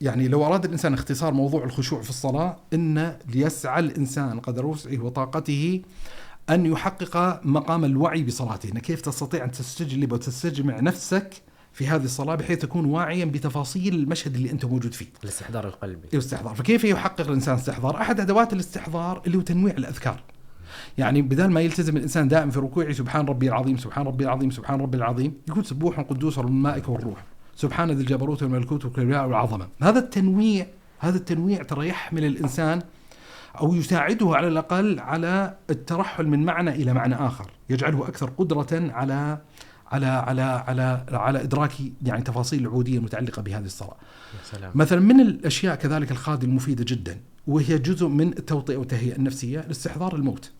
[0.00, 5.82] يعني لو أراد الإنسان اختصار موضوع الخشوع في الصلاة إن ليسعى الإنسان قدر وسعه وطاقته
[6.50, 11.42] أن يحقق مقام الوعي بصلاته، إن كيف تستطيع أن تستجلب وتستجمع نفسك
[11.72, 15.06] في هذه الصلاة بحيث تكون واعيا بتفاصيل المشهد اللي أنت موجود فيه.
[15.24, 16.08] الاستحضار القلبي.
[16.12, 20.20] الاستحضار فكيف يحقق الإنسان استحضار؟ أحد أدوات الاستحضار اللي هو تنويع الأذكار.
[20.98, 24.80] يعني بدل ما يلتزم الإنسان دائم في ركوعه سبحان ربي العظيم سبحان ربي العظيم سبحان
[24.80, 27.24] ربي العظيم يقول سبوح قدوس رب الملائكه والروح.
[27.56, 29.68] سبحان ذي الجبروت والملكوت والكبرياء والعظمة.
[29.82, 30.66] هذا التنويع
[30.98, 32.82] هذا التنويع ترى يحمل الإنسان
[33.60, 37.50] أو يساعده على الأقل على الترحل من معنى إلى معنى آخر.
[37.70, 39.38] يجعله أكثر قدرة على
[39.92, 43.96] على على على على إدراك يعني تفاصيل العبوديه المتعلقة بهذه الصلاة
[44.34, 49.60] يا سلام مثلا من الأشياء كذلك الخادمه المفيده جدا وهي جزء من التوطئة والتهيئة النفسية
[49.60, 50.50] الاستحضار الموت.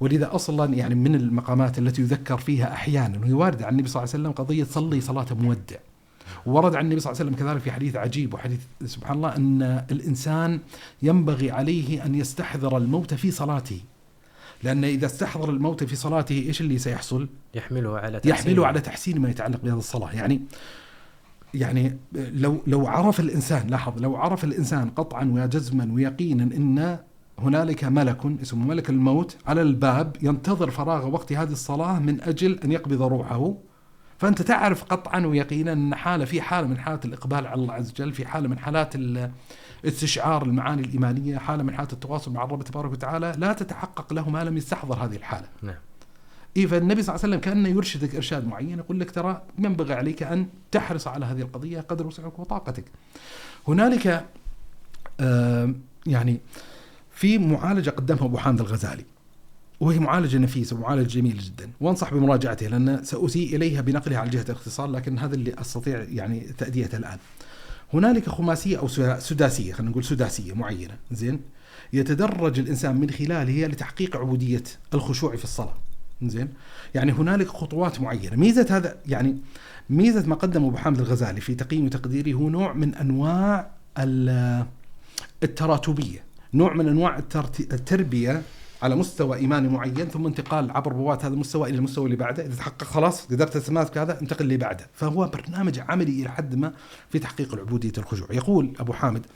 [0.00, 4.14] ولذا أصلا يعني من المقامات التي يذكر فيها أحيانا وهي واردة عن النبي صلى الله
[4.14, 5.76] عليه وسلم قضية صلي صلاة مودع.
[6.46, 9.62] ورد عن النبي صلى الله عليه وسلم كذلك في حديث عجيب وحديث سبحان الله أن
[9.90, 10.60] الإنسان
[11.02, 13.80] ينبغي عليه أن يستحضر الموت في صلاته.
[14.62, 19.18] لأن إذا استحضر الموت في صلاته إيش اللي سيحصل؟ يحمله على تحسين يحمله على تحسين
[19.20, 20.12] ما يتعلق بهذه الصلاة.
[20.12, 20.40] يعني
[21.54, 26.98] يعني لو لو عرف الإنسان لاحظ لو عرف الإنسان قطعا وجزما ويقينا إن
[27.38, 32.72] هنالك ملك اسمه ملك الموت على الباب ينتظر فراغ وقت هذه الصلاة من أجل أن
[32.72, 33.54] يقبض روحه.
[34.18, 38.12] فأنت تعرف قطعا ويقينا إن حالة في حالة من حالات الإقبال على الله عز وجل
[38.12, 39.30] في حالة من حالات ال-
[39.84, 44.44] استشعار المعاني الإيمانية حالة من حالات التواصل مع الرب تبارك وتعالى لا تتحقق له ما
[44.44, 45.48] لم يستحضر هذه الحالة.
[45.62, 45.74] نعم.
[46.56, 50.22] إيه فالنبي صلى الله عليه وسلم كأنه يرشدك إرشاد معين يقول لك ترى ينبغي عليك
[50.22, 52.84] أن تحرص على هذه القضية قدر وسعك وطاقتك.
[53.68, 54.26] هنالك
[55.20, 56.40] آم، يعني
[57.10, 59.04] في معالجة قدمها أبو حامد الغزالي
[59.80, 61.70] وهي معالجة نفيسة ومعالجة جميلة جدا.
[61.80, 66.98] وأنصح بمراجعتها لأن سأسيء إليها بنقلها على جهة الاختصار لكن هذا اللي أستطيع يعني تأديته
[66.98, 67.18] الآن.
[67.94, 71.40] هنالك خماسية أو سدا- سداسية خلينا نقول سداسية معينة زين؟
[71.92, 74.62] يتدرج الإنسان من خلالها لتحقيق عبودية
[74.94, 75.74] الخشوع في الصلاة
[76.22, 76.48] زين؟
[76.94, 78.36] يعني هنالك خطوات معينة.
[78.36, 79.36] ميزة هذا يعني
[79.90, 84.66] ميزة ما قدمه أبو حامد الغزالي في تقييم وتقديره هو نوع من أنواع ال-
[85.42, 86.24] التراتبية
[86.54, 87.18] نوع من أنواع
[87.72, 88.42] التربية
[88.82, 92.46] على مستوى إيماني معين ثم انتقال عبر بوابات هذا المستوى إلى المستوى اللي بعده.
[92.46, 94.86] إذا تحقق خلاص قدرت تتماسك هذا انتقل اللي بعده.
[94.92, 96.72] فهو برنامج عملي إلى حد ما
[97.10, 98.28] في تحقيق العبودية الخشوع.
[98.30, 99.26] يقول أبو حامد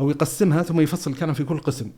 [0.00, 1.90] أو يقسمها ثم يفصل الكلام في كل قسم.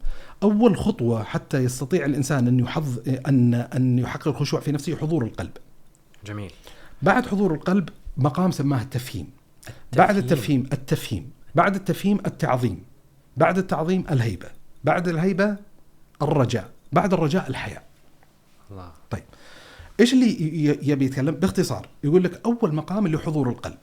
[0.43, 2.99] أول خطوة حتى يستطيع الإنسان أن يحظ
[3.29, 5.53] أن أن يحقق الخشوع في نفسه حضور القلب.
[6.27, 6.53] جميل.
[7.03, 9.31] بعد حضور القلب مقام سماه التفهيم.
[9.97, 11.31] بعد التفهيم التفهيم.
[11.55, 12.83] بعد التفهيم التعظيم.
[13.37, 14.49] بعد التعظيم الهيبة.
[14.85, 15.57] بعد الهيبة
[16.23, 16.74] الرجاء.
[16.93, 17.83] بعد الرجاء الحياء
[18.71, 18.93] الله.
[20.01, 23.77] إيش اللي يبي يتكلم؟ باختصار يقول لك أول مقام اللي حضور القلب.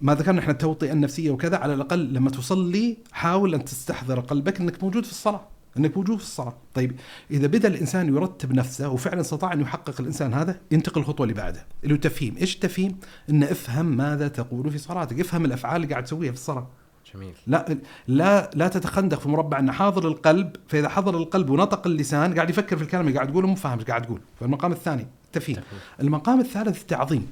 [0.00, 4.82] ما ذكرنا إحنا التوطئة النفسية وكذا على الأقل لما تصلي حاول أن تستحضر قلبك إنك
[4.82, 5.40] موجود في الصلاة
[5.76, 6.54] إنك موجود في الصلاة.
[6.74, 6.96] طيب
[7.30, 11.66] إذا بدا الإنسان يرتب نفسه وفعلا استطاع أن يحقق الإنسان هذا ينتقل الخطوة اللي بعدها
[11.82, 12.36] اللي هو التفهيم.
[12.36, 12.98] إيش التفهيم؟
[13.30, 16.68] إن افهم ماذا تقول في صلاتك افهم الأفعال اللي قاعد تسويها في الصلاة.
[17.14, 17.78] جميل لا
[18.08, 22.76] لا لا تتخندق في مربع ان حاضر القلب فإذا حضر القلب ونطق اللسان قاعد يفكر
[22.76, 25.80] في الكلام اللي قاعد تقوله مو فاهم إيش قاعد تقول فالمقام الثاني التفهيم تفهيم.
[26.00, 27.26] المقام الثالث التعظيم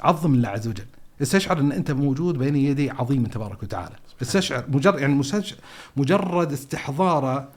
[0.00, 0.86] عظم الله عز وجل
[1.22, 5.22] استشعر أن أنت موجود بين يدي عظيم تبارك وتعالى استشعر مجرد يعني
[5.96, 7.48] مجرد استحضار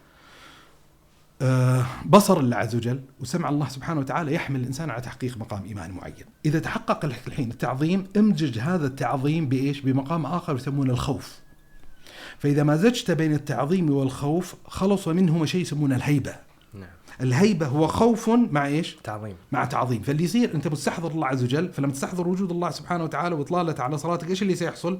[1.41, 5.93] آه، بصر الله عز وجل وسمع الله سبحانه وتعالى يحمل الإنسان على تحقيق مقام ايماني
[5.93, 6.25] معين.
[6.45, 11.39] إذا تحقق لك الحين التعظيم امزج هذا التعظيم بإيش؟ بمقام آخر يسمونه الخوف.
[12.39, 16.35] فإذا مزجت بين التعظيم والخوف خلص منهما شيء يسمونه الهيبة.
[16.73, 16.89] نعم
[17.21, 21.71] الهيبة هو خوف مع إيش؟ تعظيم مع تعظيم فاللي يصير أنت مستحضر الله عز وجل
[21.71, 24.97] فلما تستحضر وجود الله سبحانه وتعالى وإطلالته على صلاتك إيش اللي سيحصل؟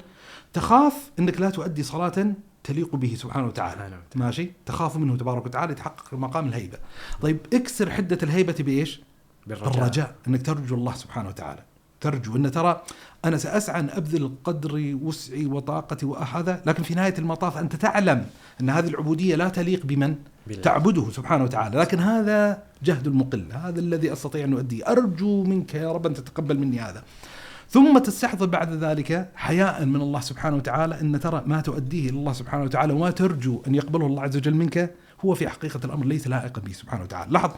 [0.54, 2.34] تخاف أنك لا تؤدي صلاة
[2.64, 3.98] تليق به سبحانه وتعالى وتعالى.
[4.16, 6.78] ماشي تخاف منه تبارك وتعالى يتحقق مقام الهيبة
[7.22, 9.02] طيب اكسر حدة الهيبة بايش؟
[9.48, 11.64] بالرجاء بالرجاء أنك ترجو الله سبحانه وتعالى
[12.02, 12.36] ترجو.
[12.36, 12.82] إن ترى
[13.26, 18.26] أنا سأسعى أن أبذل قدري وسعي وطاقتي وهذا لكن في نهاية المطاف أنت تعلم
[18.62, 20.16] أن هذه العبودية لا تليق بمن
[20.48, 20.62] بالله.
[20.62, 21.80] تعبده سبحانه وتعالى.
[21.80, 24.88] لكن هذا جهد المقل هذا الذي أستطيع أن أؤديه.
[24.88, 27.04] أرجو منك يا رب أن تتقبل مني هذا.
[27.70, 31.02] ثم تستحضر بعد ذلك حياء من الله سبحانه وتعالى.
[31.02, 34.94] إن ترى ما تؤديه الله سبحانه وتعالى وما ترجو أن يقبله الله عز وجل منك
[35.26, 37.32] هو في حقيقة الأمر ليس لائقا به سبحانه وتعالى.
[37.32, 37.52] لاحظ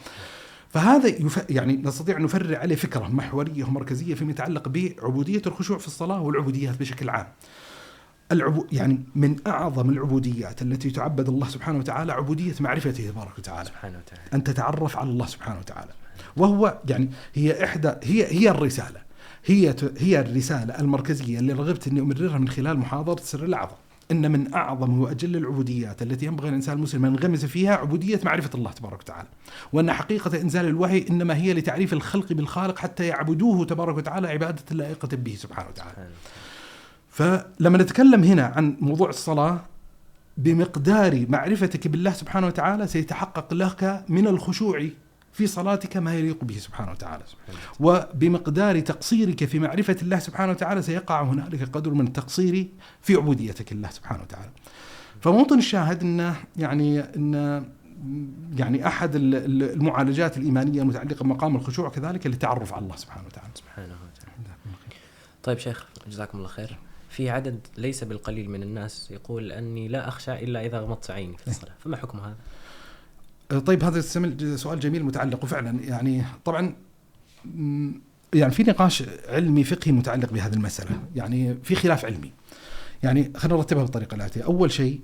[0.69, 1.45] فهذا يف...
[1.49, 6.79] يعني نستطيع أن نفرع عليه فكرة محورية ومركزية فيما يتعلق بعبودية الخشوع في الصلاة والعبوديات
[6.79, 7.27] بشكل عام.
[8.31, 13.69] العبو يعني من أعظم العبوديات التي تعبد الله سبحانه وتعالى عبودية معرفته تبارك وتعالى.
[13.69, 15.91] سبحانه وتعالى أن تتعرف على الله سبحانه وتعالى.
[16.37, 19.01] وهو يعني هي إحدى هي هي الرسالة.
[19.45, 23.75] هي هي الرسالة المركزية اللي رغبت أني أمررها من خلال محاضرة سر الاعظم.
[24.11, 28.71] إن من أعظم وأجل العبوديات التي ينبغي الإنسان المسلم أن ينغمس فيها عبودية معرفة الله
[28.71, 29.27] تبارك وتعالى.
[29.73, 35.09] وأن حقيقة إنزال الوحي إنما هي لتعريف الخلق بالخالق حتى يعبدوه تبارك وتعالى عبادة لائقه
[35.11, 36.07] به سبحانه وتعالى.
[37.09, 39.59] فلما نتكلم هنا عن موضوع الصلاة
[40.37, 44.89] بمقدار معرفتك بالله سبحانه وتعالى سيتحقق لك من الخشوع
[45.39, 47.23] في صلاتك ما يليق به سبحانه وتعالى.
[47.79, 52.67] وبمقدار تقصيرك في معرفة الله سبحانه وتعالى سيقع هنالك قدر من التقصير
[53.01, 54.51] في عبوديتك الله سبحانه وتعالى.
[55.21, 57.33] فموطن الشاهد أنه يعني أن
[58.57, 63.51] يعني ال- المعالجات الإيمانية المتعلقة بمقام الخشوع كذلك للتعرف على الله سبحانه وتعالى.
[63.55, 64.55] سبحانه وتعالى.
[65.43, 66.77] طيب شيخ جزاكم الله خير.
[67.09, 71.47] في عدد ليس بالقليل من الناس يقول أني لا أخشى إلا إذا غمضت عيني في
[71.47, 71.73] الصلاة.
[71.79, 72.35] فما حكم هذا؟
[73.57, 74.01] طيب هذا
[74.55, 76.75] سؤال جميل متعلق وفعلا يعني طبعا
[78.33, 81.01] يعني في نقاش علمي فقهي متعلق بهذه المسألة.
[81.15, 82.31] يعني في خلاف علمي.
[83.03, 84.99] يعني خلينا نرتبها بالطريقة الآتية أول شيء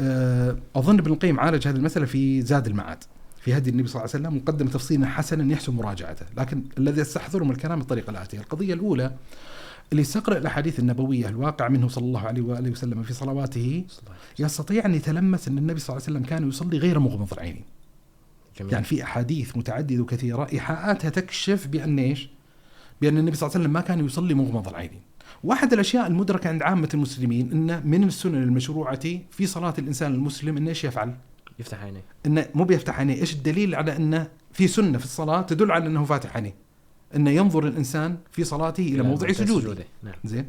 [0.00, 3.04] آه، أظن ابن القيم عالج هذه المسألة في زاد المعاد
[3.40, 6.26] في هدي النبي صلى الله عليه وسلم مقدم تفصيلا حسنا يحسن مراجعته.
[6.36, 9.12] لكن الذي استحضره من الكلام بالطريقة الآتية القضية الأولى
[9.92, 13.84] اللي يستقرأ الأحاديث النبوية الواقع منه صلى الله عليه وآله وسلم في صلواته
[14.38, 17.75] يستطيع أن يتلمس أن النبي صلى الله عليه وسلم كان يصلي غير مغمض العينين.
[18.58, 22.28] جميل يعني في أحاديث متعددة وكثيرة إيحاءاتها تكشف بأن إيش؟
[23.00, 25.00] بأن النبي صلى الله عليه وسلم ما كان يصلي مغمض العينين.
[25.44, 30.68] واحد الأشياء المدركة عند عامة المسلمين إن من السنن المشروعة في صلاة الإنسان المسلم انه
[30.68, 31.14] إيش يفعل؟
[31.58, 35.70] يفتح عينيه انه مو بيفتح عينيه، إيش الدليل على انه في سنة في الصلاة تدل
[35.70, 36.54] على إنه فاتح عينيه.
[37.16, 39.84] انه ينظر الإنسان في صلاته إلى موضع سجوده.
[40.02, 40.46] نعم زين؟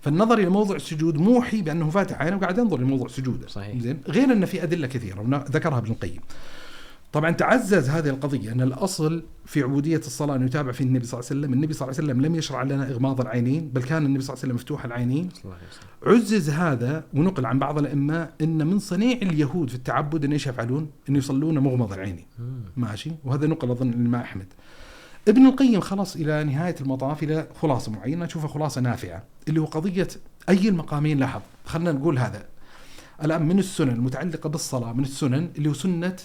[0.00, 3.48] فالنظر إلى موضع السجود موحي بأنه فاتح عينه وقاعد ينظر لموضع سجوده.
[3.48, 3.78] صحيح.
[3.78, 6.20] زين؟ غير إن في أدلة كثيرة ذكرها ابن القيم.
[7.14, 11.30] طبعا تعزز هذه القضية أن الأصل في عبودية الصلاة أن يتابع فيه النبي صلى الله
[11.30, 14.22] عليه وسلم، النبي صلى الله عليه وسلم لم يشرع لنا إغماض العينين، بل كان النبي
[14.22, 15.28] صلى الله عليه وسلم مفتوح العينين،
[16.06, 20.90] عزز هذا ونقل عن بعض الأئمة أن من صنيع اليهود في التعبد أن إيش يفعلون؟
[21.08, 22.26] أن يصلون مغمض العينين.
[22.76, 24.46] ماشي؟ وهذا نقل أظن الامام أحمد.
[25.28, 30.08] ابن القيم خلص إلى نهاية المطاف إلى خلاصة معينة اشوفها خلاصة نافعة اللي هو قضية
[30.48, 31.40] أي المقامين لاحظ.
[31.64, 32.44] خلينا نقول هذا.
[33.24, 36.16] الآن من السنن المتعلقة بالصلاة من السنن اللي هو سنة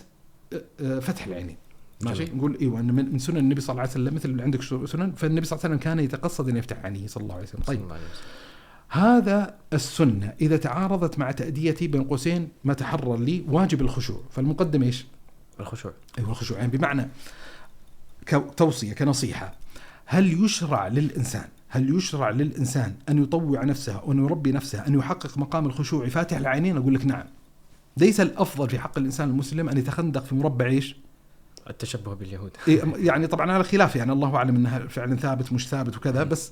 [1.01, 1.57] فتح العينين.
[2.01, 2.25] ماشي.
[2.25, 5.11] نقول إيوه إن من من سنن النبي صلى الله عليه وسلم مثل اللي عندك سنن
[5.11, 7.61] فالنبي صلى الله عليه وسلم كان يتقصد إن يفتح عينيه صلى الله عليه وسلم.
[7.61, 7.81] طيب.
[7.81, 8.23] الله عليه وسلم.
[8.89, 10.33] هذا السنة.
[10.41, 14.21] إذا تعارضت مع تأديتي بين قوسين ما تحرر لي واجب الخشوع.
[14.31, 15.05] فالمقدم إيش؟
[15.59, 15.93] الخشوع.
[16.17, 16.57] أيوه الخشوع.
[16.57, 17.07] يعني بمعنى
[18.25, 19.53] كتوصيه كنصيحة.
[20.05, 25.65] هل يشرع للإنسان هل يشرع للإنسان أن يطوع نفسه وان يربي نفسه أن يحقق مقام
[25.65, 27.23] الخشوع فاتح العينين؟ أقول لك نعم.
[27.99, 30.95] ليس الأفضل في حق الإنسان المسلم أن يتخندق في مربع إيش؟
[31.69, 32.51] التشبه باليهود.
[32.67, 36.51] إيه، يعني طبعا على خلاف يعني الله أعلم إنها فعلا ثابت مش ثابت وكذا بس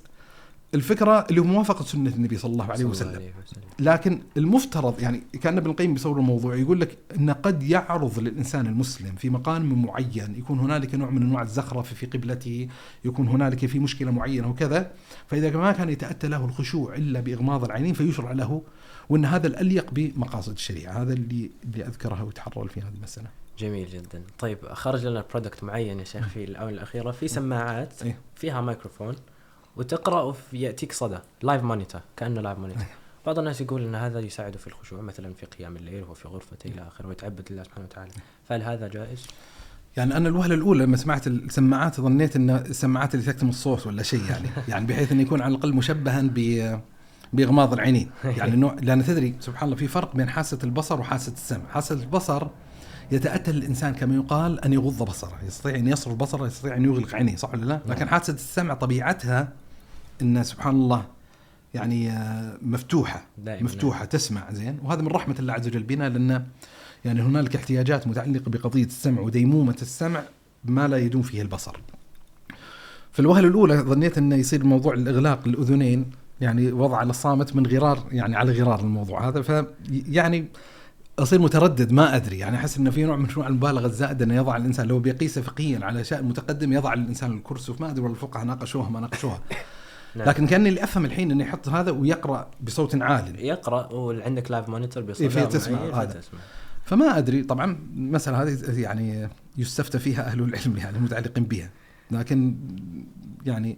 [0.73, 3.63] الفكرة اللي هو موافقة سنة النبي صلى الله عليه صلى الله وسلم عليه وسلم.
[3.79, 9.15] لكن المفترض يعني كان ابن القيم بيصور الموضوع يقول لك ان قد يعرض للإنسان المسلم
[9.15, 12.67] في مقام معين يكون هنالك نوع من أنواع الزخرفه في قبلته،
[13.05, 14.91] يكون هنالك في مشكلة معينة وكذا،
[15.27, 18.61] فإذا ما كان يتأتى له الخشوع إلا بإغماض العينين فيشرع له
[19.09, 23.27] وإن هذا الاليق بمقاصد الشريعة، هذا اللي اللي اذكره ويتحرر في هذه المسألة.
[23.59, 24.21] جميل جدا.
[24.39, 27.11] طيب خرج لنا product معين يا شيخ في الآونة الأخيرة.
[27.11, 28.17] في سماعات إيه.
[28.35, 29.15] فيها مايكروفون
[29.77, 32.83] وتقرأ يأتيك صدى live monitor كأنه live monitor
[33.25, 36.87] بعض الناس يقول إن هذا يساعده في الخشوع مثلا في قيام الليل وفي غرفته إلى
[36.87, 38.11] آخره ويتعبد لله سبحانه وتعالى.
[38.49, 39.27] فهل هذا جائز؟
[39.97, 44.23] يعني أنا الوهلة الأولى لما سمعت السماعات ظنيت إن السماعات اللي تكتم الصوت ولا شيء
[44.29, 44.49] يعني.
[44.71, 46.37] يعني بحيث انه يكون على الأقل مشبها ب
[47.33, 48.09] بإغماض العينين.
[48.37, 51.67] يعني النوع لأن تدري سبحان الله في فرق بين حاسة البصر وحاسة السمع.
[51.73, 52.47] حاسة البصر
[53.11, 57.35] يتأتى الإنسان كما يقال أن يغض بصره يستطيع أن يصرف بصره يستطيع أن يغلق عينيه
[57.35, 59.53] صح ولا لا؟ لكن حاسة السمع طبيعتها
[60.21, 61.05] إن سبحان الله
[61.73, 63.63] يعني آه، مفتوحة دائما.
[63.63, 66.45] مفتوحة تسمع زين؟ وهذا من رحمة الله عز وجل بنا لأن
[67.05, 70.23] يعني هنالك احتياجات متعلقة بقضية السمع وديمومة السمع
[70.65, 71.79] ما لا يدوم فيه البصر.
[73.11, 76.05] في الوهلة الأولى ظنيت انه يصير موضوع الإغلاق الاذنين
[76.41, 79.41] يعني وضع على الصامت من غرار يعني على غرار الموضوع هذا.
[79.41, 80.47] ف يعني
[81.19, 82.39] أصير متردد ما أدري.
[82.39, 85.85] يعني أحس إنه في نوع من أنواع المبالغة الزائدة إنه يضع الإنسان لو بيقيسه فقهيا
[85.85, 87.73] على شيء متقدم يضع الإنسان الكرسي.
[87.79, 89.41] ما أدري والله الفقهاء ناقشوها ما ناقشوها.
[90.15, 90.27] نعم.
[90.27, 95.03] لكن كأني اللي أفهم الحين إنه يحط هذا ويقرأ بصوت عال يقرأ وعندك live monitor
[95.03, 96.21] إيه، فيه تسمع معين هذا.
[96.83, 97.43] فما أدري.
[97.43, 101.69] طبعا المساله هذه يعني يستفتى فيها أهل العلم يعني المتعلقين بها.
[102.11, 102.55] لكن
[103.45, 103.77] يعني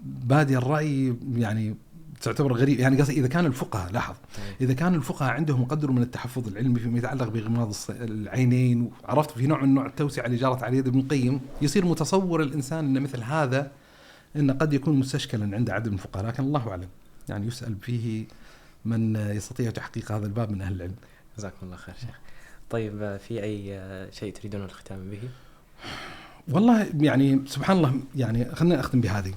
[0.00, 1.76] بادي الرأي يعني
[2.22, 2.80] تعتبر غريب.
[2.80, 4.14] يعني قصدي إذا كان الفقهاء لاحظ
[4.60, 9.62] إذا كان الفقهاء عندهم قدر من التحفظ العلمي فيما يتعلق بغماض العينين وعرفت في نوع
[9.62, 13.70] من نوع التوسعة اللي جرت على يد ابن القيم يصير متصور الإنسان إن مثل هذا
[14.36, 16.88] انه قد يكون مستشكلا عند عدد من الفقهاء لكن الله أعلم.
[17.28, 18.24] يعني يسأل فيه
[18.84, 20.94] من يستطيع تحقيق هذا الباب من أهل العلم.
[21.38, 22.18] جزاكم الله خير شيخ.
[22.70, 23.80] طيب في أي
[24.12, 25.20] شيء تريدون الختام به؟
[26.48, 29.34] والله يعني سبحان الله يعني خلينا اختم بهذه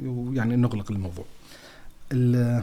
[0.00, 1.24] ويعني نغلق الموضوع.
[2.12, 2.62] ال-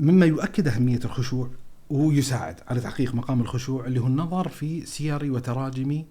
[0.00, 1.50] مما يؤكد أهمية الخشوع
[1.90, 6.04] ويساعد على تحقيق مقام الخشوع اللي هو النظر في سير وتراجم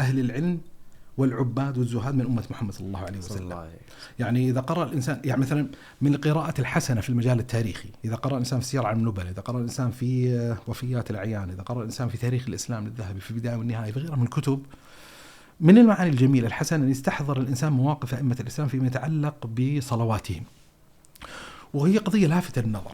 [0.00, 0.60] أهل العلم
[1.16, 3.42] والعباد والزهاد من أمة محمد صلى الله عليه وسلم.
[3.42, 3.70] الله
[4.18, 5.68] يعني إذا قرأ الإنسان يعني مثلا
[6.00, 9.58] من القراءات الحسنة في المجال التاريخي، إذا قرأ الإنسان في سير علم النبلاء، إذا قرأ
[9.58, 14.00] الإنسان في وفيات الأعيان، إذا قرأ الإنسان في تاريخ الإسلام للذهبي في البداية والنهاية في
[14.00, 14.62] غيرها من الكتب
[15.60, 20.42] من المعاني الجميلة الحسنة أن يستحضر الإنسان مواقف أئمة الإسلام فيما يتعلق بصلواتهم.
[21.74, 22.92] وهي قضية لافته للنظر.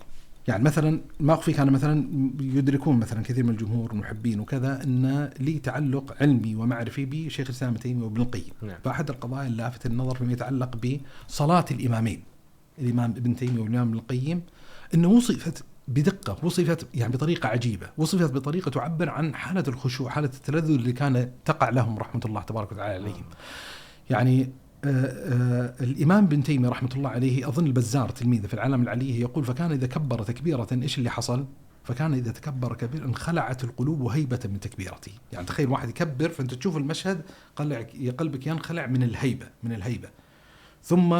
[0.49, 2.09] يعني مثلا ما اخفيك أنا مثلا
[2.41, 7.81] يدركون مثلا كثير من الجمهور المحبين وكذا أن لي تعلق علمي ومعرفي بشيخ الإسلام ابن
[7.81, 8.53] تيمية وابن القيم.
[8.63, 12.23] نعم فأحد القضايا اللافته للنظر فيما يتعلق بصلاة الإمامين
[12.79, 14.43] الإمام ابن تيمية والإمام ابن القيم
[14.95, 20.75] أنه وصفت بدقة وصفت يعني بطريقة عجيبة وصفت بطريقة تعبر عن حالة الخشوع حالة التلذذ
[20.75, 23.25] اللي كان تقع لهم رحمة الله تبارك وتعالى عليهم.
[24.11, 24.53] يعني
[24.85, 29.45] آه آه الإمام ابن تيمية رحمة الله عليه أظن البزار تلميذه في العالم العليه يقول
[29.45, 31.47] فكان إذا كبر تكبيرة إيش اللي حصل؟
[31.85, 36.77] فكان إذا تكبر كبيرا انخلعت القلوب هيبة من تكبيرته يعني تخيل واحد يكبر فأنت تشوف
[36.77, 37.23] المشهد
[38.19, 40.09] قلبك ينخلع من الهيبة من الهيبة.
[40.85, 41.15] ثم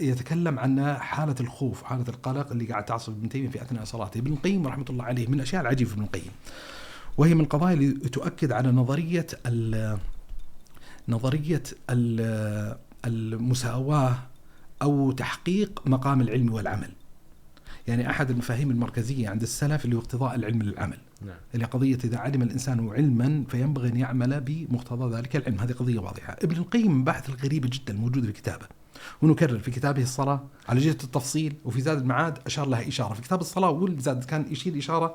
[0.00, 4.18] يتكلم عن حالة الخوف حالة القلق اللي قاعد تعصف ابن تيمية في أثناء صلاته.
[4.18, 6.30] ابن القيم رحمة الله عليه من الأشياء العجيبة في ابن القيم
[7.18, 9.98] وهي من القضايا اللي تؤكد على نظرية ال-
[11.08, 12.76] نظرية ال-
[13.06, 14.14] المساواة
[14.82, 16.90] أو تحقيق مقام العلم والعمل.
[17.88, 21.36] يعني أحد المفاهيم المركزية عند السلف اللي هو اقتضاء العلم للعمل نعم.
[21.54, 25.60] اللي قضية إذا علم الإنسان علما فينبغي أن يعمل بمقتضى ذلك العلم.
[25.60, 26.36] هذه قضية واضحة.
[26.42, 28.66] ابن القيم من الباحث الغريبة جدا الموجودة في كتابه.
[29.22, 33.14] ونكرر في كتابه الصلاة على جهة التفصيل وفي زاد المعاد أشار لها إشارة.
[33.14, 35.14] في كتاب الصلاة والزاد كان يشير إشارة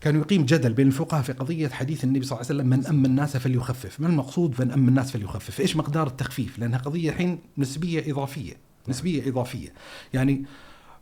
[0.00, 3.06] كان يقيم جدل بين الفقهاء في قضية حديث النبي صلى الله عليه وسلم من أما
[3.06, 4.00] الناس فليخفف.
[4.00, 8.54] ما المقصود من أما الناس فليخفف؟ إيش مقدار التخفيف؟ لأنها قضية الحين نسبية إضافية
[8.88, 9.72] نسبية إضافية.
[10.14, 10.44] يعني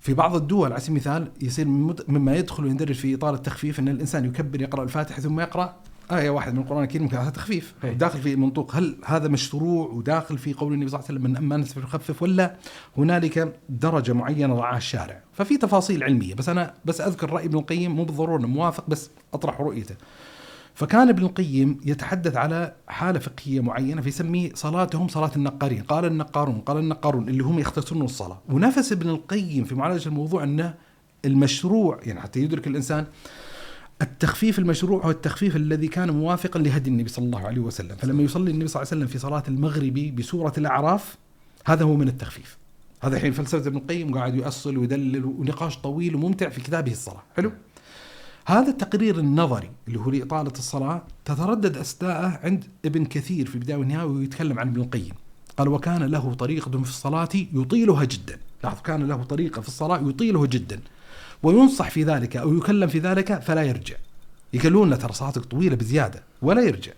[0.01, 1.67] في بعض الدول على سبيل المثال يصير
[2.09, 5.77] مما يدخل ويندرج في إطار التخفيف إن الإنسان يكبر يقرأ الفاتحة ثم يقرأ
[6.13, 7.75] آية واحدة من القرآن الكريم هذا تخفيف.
[7.85, 7.93] إيه.
[7.93, 11.37] داخل في منطوق هل هذا مشروع وداخل في قول النبي صلى الله عليه وسلم من
[11.37, 12.57] أما الناس فليخفف ولا
[12.97, 15.21] هنالك درجة معينة رعاها الشارع.
[15.33, 19.61] ففي تفاصيل علمية بس أنا بس أذكر رأي ابن القيم مو بالضرورة موافق بس أطرح
[19.61, 19.95] رؤيته.
[20.75, 25.83] فكان ابن القيم يتحدث على حالة فقهية معينة فيسميه صلاتهم صلاة النقارين.
[25.83, 28.39] قال النقارون قال النقارون اللي هم يختصرون الصلاة.
[28.49, 30.75] ونفس ابن القيم في معالجة الموضوع أنه
[31.25, 33.07] المشروع يعني حتى يدرك الإنسان
[34.03, 37.97] التخفيف المشروع هو التخفيف الذي كان موافقا لهدي النبي صلى الله عليه وسلم.
[37.97, 41.17] فلما يصلي النبي صلى الله عليه وسلم في صلاة المغرب بسورة الأعراف
[41.65, 42.59] هذا هو من التخفيف.
[43.03, 47.23] هذا الحين فلسفة ابن القيم قاعد يؤصل ويدلل ونقاش طويل وممتع في كتابه الصلاة.
[47.37, 47.53] حلو؟
[48.47, 54.07] هذا التقرير النظري اللي هو لإطالة الصلاة تتردد أسداءه عند ابن كثير في البداية والنهاية
[54.07, 55.15] ويتكلم عن ابن القيم.
[55.57, 58.39] قال وكان له طريقة في الصلاة يطيلها جدا.
[58.65, 60.81] لاحظ كان له طريقة في الصلاة يطيله جدا.
[61.43, 63.97] وينصح في ذلك أو يكلم في ذلك فلا يرجع.
[64.53, 66.93] يقولون له ترى صلاتك طويلة بزيادة ولا يرجع.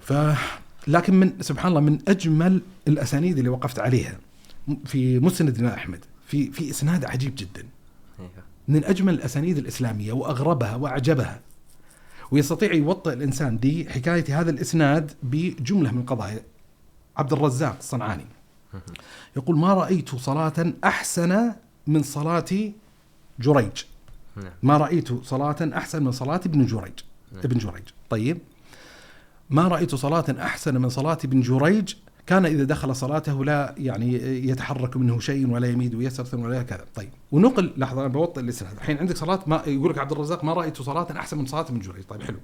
[0.00, 0.12] ف
[0.86, 4.18] لكن من سبحان الله من أجمل الأسانيد اللي وقفت عليها
[4.84, 7.66] في مسند الإمام أحمد في في إسناد عجيب جدا.
[8.68, 11.40] من أجمل الأسانيد الإسلامية وأغربها وأعجبها.
[12.30, 16.42] ويستطيع يوطئ الإنسان بحكاية هذا الإسناد بجملة من قضايا
[17.16, 18.26] عبد الرزاق الصنعاني.
[19.36, 21.52] يقول ما رأيت صلاة أحسن
[21.86, 22.72] من صلاة
[23.40, 23.84] جريج.
[24.36, 24.52] نعم.
[24.62, 26.92] ما رأيت صلاة أحسن من صلاة ابن جريج.
[27.32, 27.40] نعم.
[27.44, 27.84] ابن جريج.
[28.10, 28.38] طيب.
[29.50, 31.94] ما رأيت صلاة أحسن من صلاة ابن جريج؟
[32.26, 34.12] كان إذا دخل صلاته لا يعني
[34.48, 36.84] يتحرك منه شيء ولا يميد ويسر ولا كذا.
[36.94, 37.10] طيب.
[37.32, 38.72] ونقل لحظة أنا بوطئ الإسناد.
[38.76, 41.78] الحين عندك صلاة ما يقول لك عبد الرزاق ما رأيت صلاة أحسن من صلاة ابن
[41.78, 42.04] جريج.
[42.04, 42.38] طيب حلو.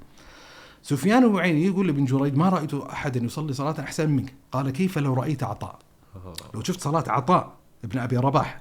[0.83, 4.99] سفيان بن عيينة يقول لابن جريج ما رأيت أحدا يصلي صلاة أحسن منك؟ قال كيف
[4.99, 5.79] لو رأيت عطاء.
[6.55, 7.53] لو شفت صلاة عطاء
[7.85, 8.61] ابن أبي رباح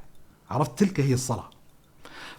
[0.50, 1.50] عرفت تلك هي الصلاة.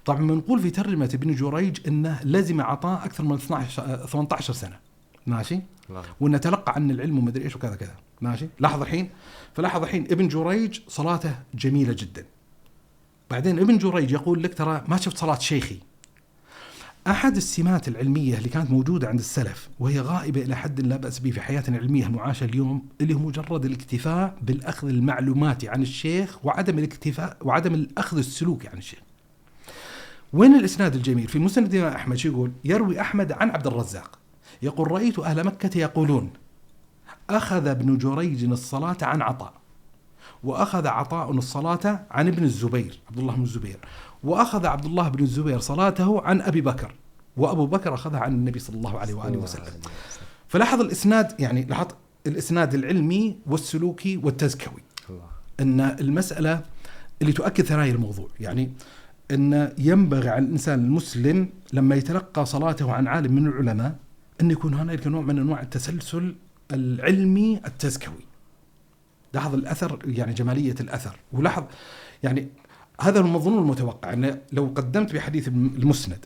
[0.05, 4.78] طبعا منقول في ترجمة ابن جريج أنه لزم عطاء أكثر من 12 آه، 18 سنة.
[5.27, 5.60] ماشي؟
[6.20, 7.94] وأنه تلقى عن العلم ومدري إيش وكذا كذا.
[8.20, 9.10] ماشي؟ لاحظ الحين؟
[9.55, 12.24] فلاحظ الحين ابن جريج صلاته جميلة جدا.
[13.31, 15.78] بعدين ابن جريج يقول لك ترى ما شفت صلاة شيخي.
[17.06, 21.31] أحد السمات العلمية اللي كانت موجودة عند السلف وهي غائبة إلى حد لا بأس به
[21.31, 27.36] في حياتنا العلميه المعاشه اليوم اللي هو مجرد الاكتفاء بالأخذ المعلوماتي عن الشيخ وعدم الاكتفاء
[27.40, 28.98] وعدم الأخذ السلوكي عن الشيخ.
[30.32, 34.19] وين الإسناد الجميل؟ في مسند الإمام أحمد شو يقول؟ يروي أحمد عن عبد الرزاق.
[34.62, 36.31] يقول رأيت أهل مكة يقولون
[37.31, 39.52] أخذ ابن جريج الصلاة عن عطاء
[40.44, 43.78] وأخذ عطاء الصلاة عن ابن الزبير عبد الله بن الزبير
[44.24, 46.94] وأخذ عبد الله بن الزبير صلاته عن أبي بكر
[47.36, 49.81] وأبو بكر أخذها عن النبي صلى الله عليه وآله وسلم.
[50.48, 51.86] فلاحظ الإسناد يعني لاحظ
[52.27, 55.23] الإسناد العلمي والسلوكي والتزكوي الله.
[55.61, 56.62] أن المسألة
[57.23, 58.28] اللي تؤكد ثنايا الموضوع.
[58.40, 58.73] يعني
[59.31, 63.97] إن ينبغي على الإنسان المسلم لما يتلقى صلاته عن عالم من العلماء
[64.40, 66.35] أن يكون هنالك نوع من أنواع التسلسل
[66.73, 68.24] العلمي التزكوي.
[69.35, 71.16] لاحظ الأثر يعني جمالية الأثر.
[71.32, 71.65] ولاحظ
[72.23, 72.48] يعني
[73.01, 76.19] هذا المظنون المتوقع أن لو قدمت بحديث المسند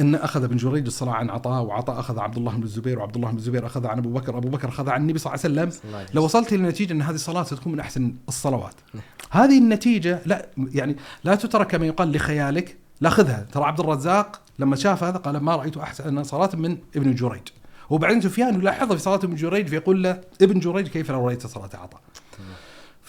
[0.00, 3.30] إن أخذ ابن جريج الصلاة عن عطاء وعطاء أخذ عبد الله بن الزبير وعبد الله
[3.30, 5.80] بن الزبير أخذ عن أبو بكر أبو بكر أخذ عن النبي صلى الله عليه وسلم.
[6.14, 6.24] لو.
[6.24, 8.74] وصلت إلى النتيجه إن هذه الصلاة ستكون من أحسن الصلوات.
[9.30, 14.76] هذه النتيجة لا يعني لا تترك كما يقال لخيالك لا خذها ترى عبد الرزاق لما
[14.76, 17.42] شاف هذا قال ما رأيت أحسن صلاة من ابن جريج.
[17.90, 21.70] وبعدين سفيان يلاحظها في صلاة ابن جريج فيقول له ابن جريج كيف لو رأيت صلاة
[21.74, 22.00] عطاء؟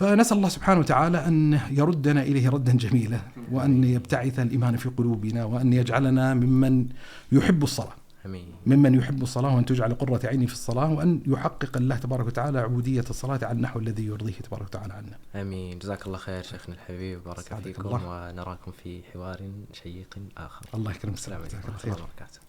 [0.01, 3.19] فنسأل الله سبحانه وتعالى أن يردنا إليه ردا جميلا
[3.51, 6.87] وأن يبتعث الإيمان في قلوبنا وأن يجعلنا ممن
[7.31, 7.93] يحب الصلاة.
[8.25, 8.45] آمين.
[8.65, 13.05] ممن يحب الصلاة وأن تجعل قرة عيني في الصلاة وأن يحقق الله تبارك وتعالى عبودية
[13.09, 15.41] الصلاة على النحو الذي يرضيه تبارك وتعالى عنا.
[15.41, 15.79] آمين.
[15.79, 18.29] جزاك الله خير شيخنا الحبيب بارك فيكم الله.
[18.31, 19.39] ونراكم في حوار
[19.73, 20.65] شيق آخر.
[20.73, 21.13] الله يكرمك.
[21.13, 22.39] السلام عليكم خير الله وبركاته.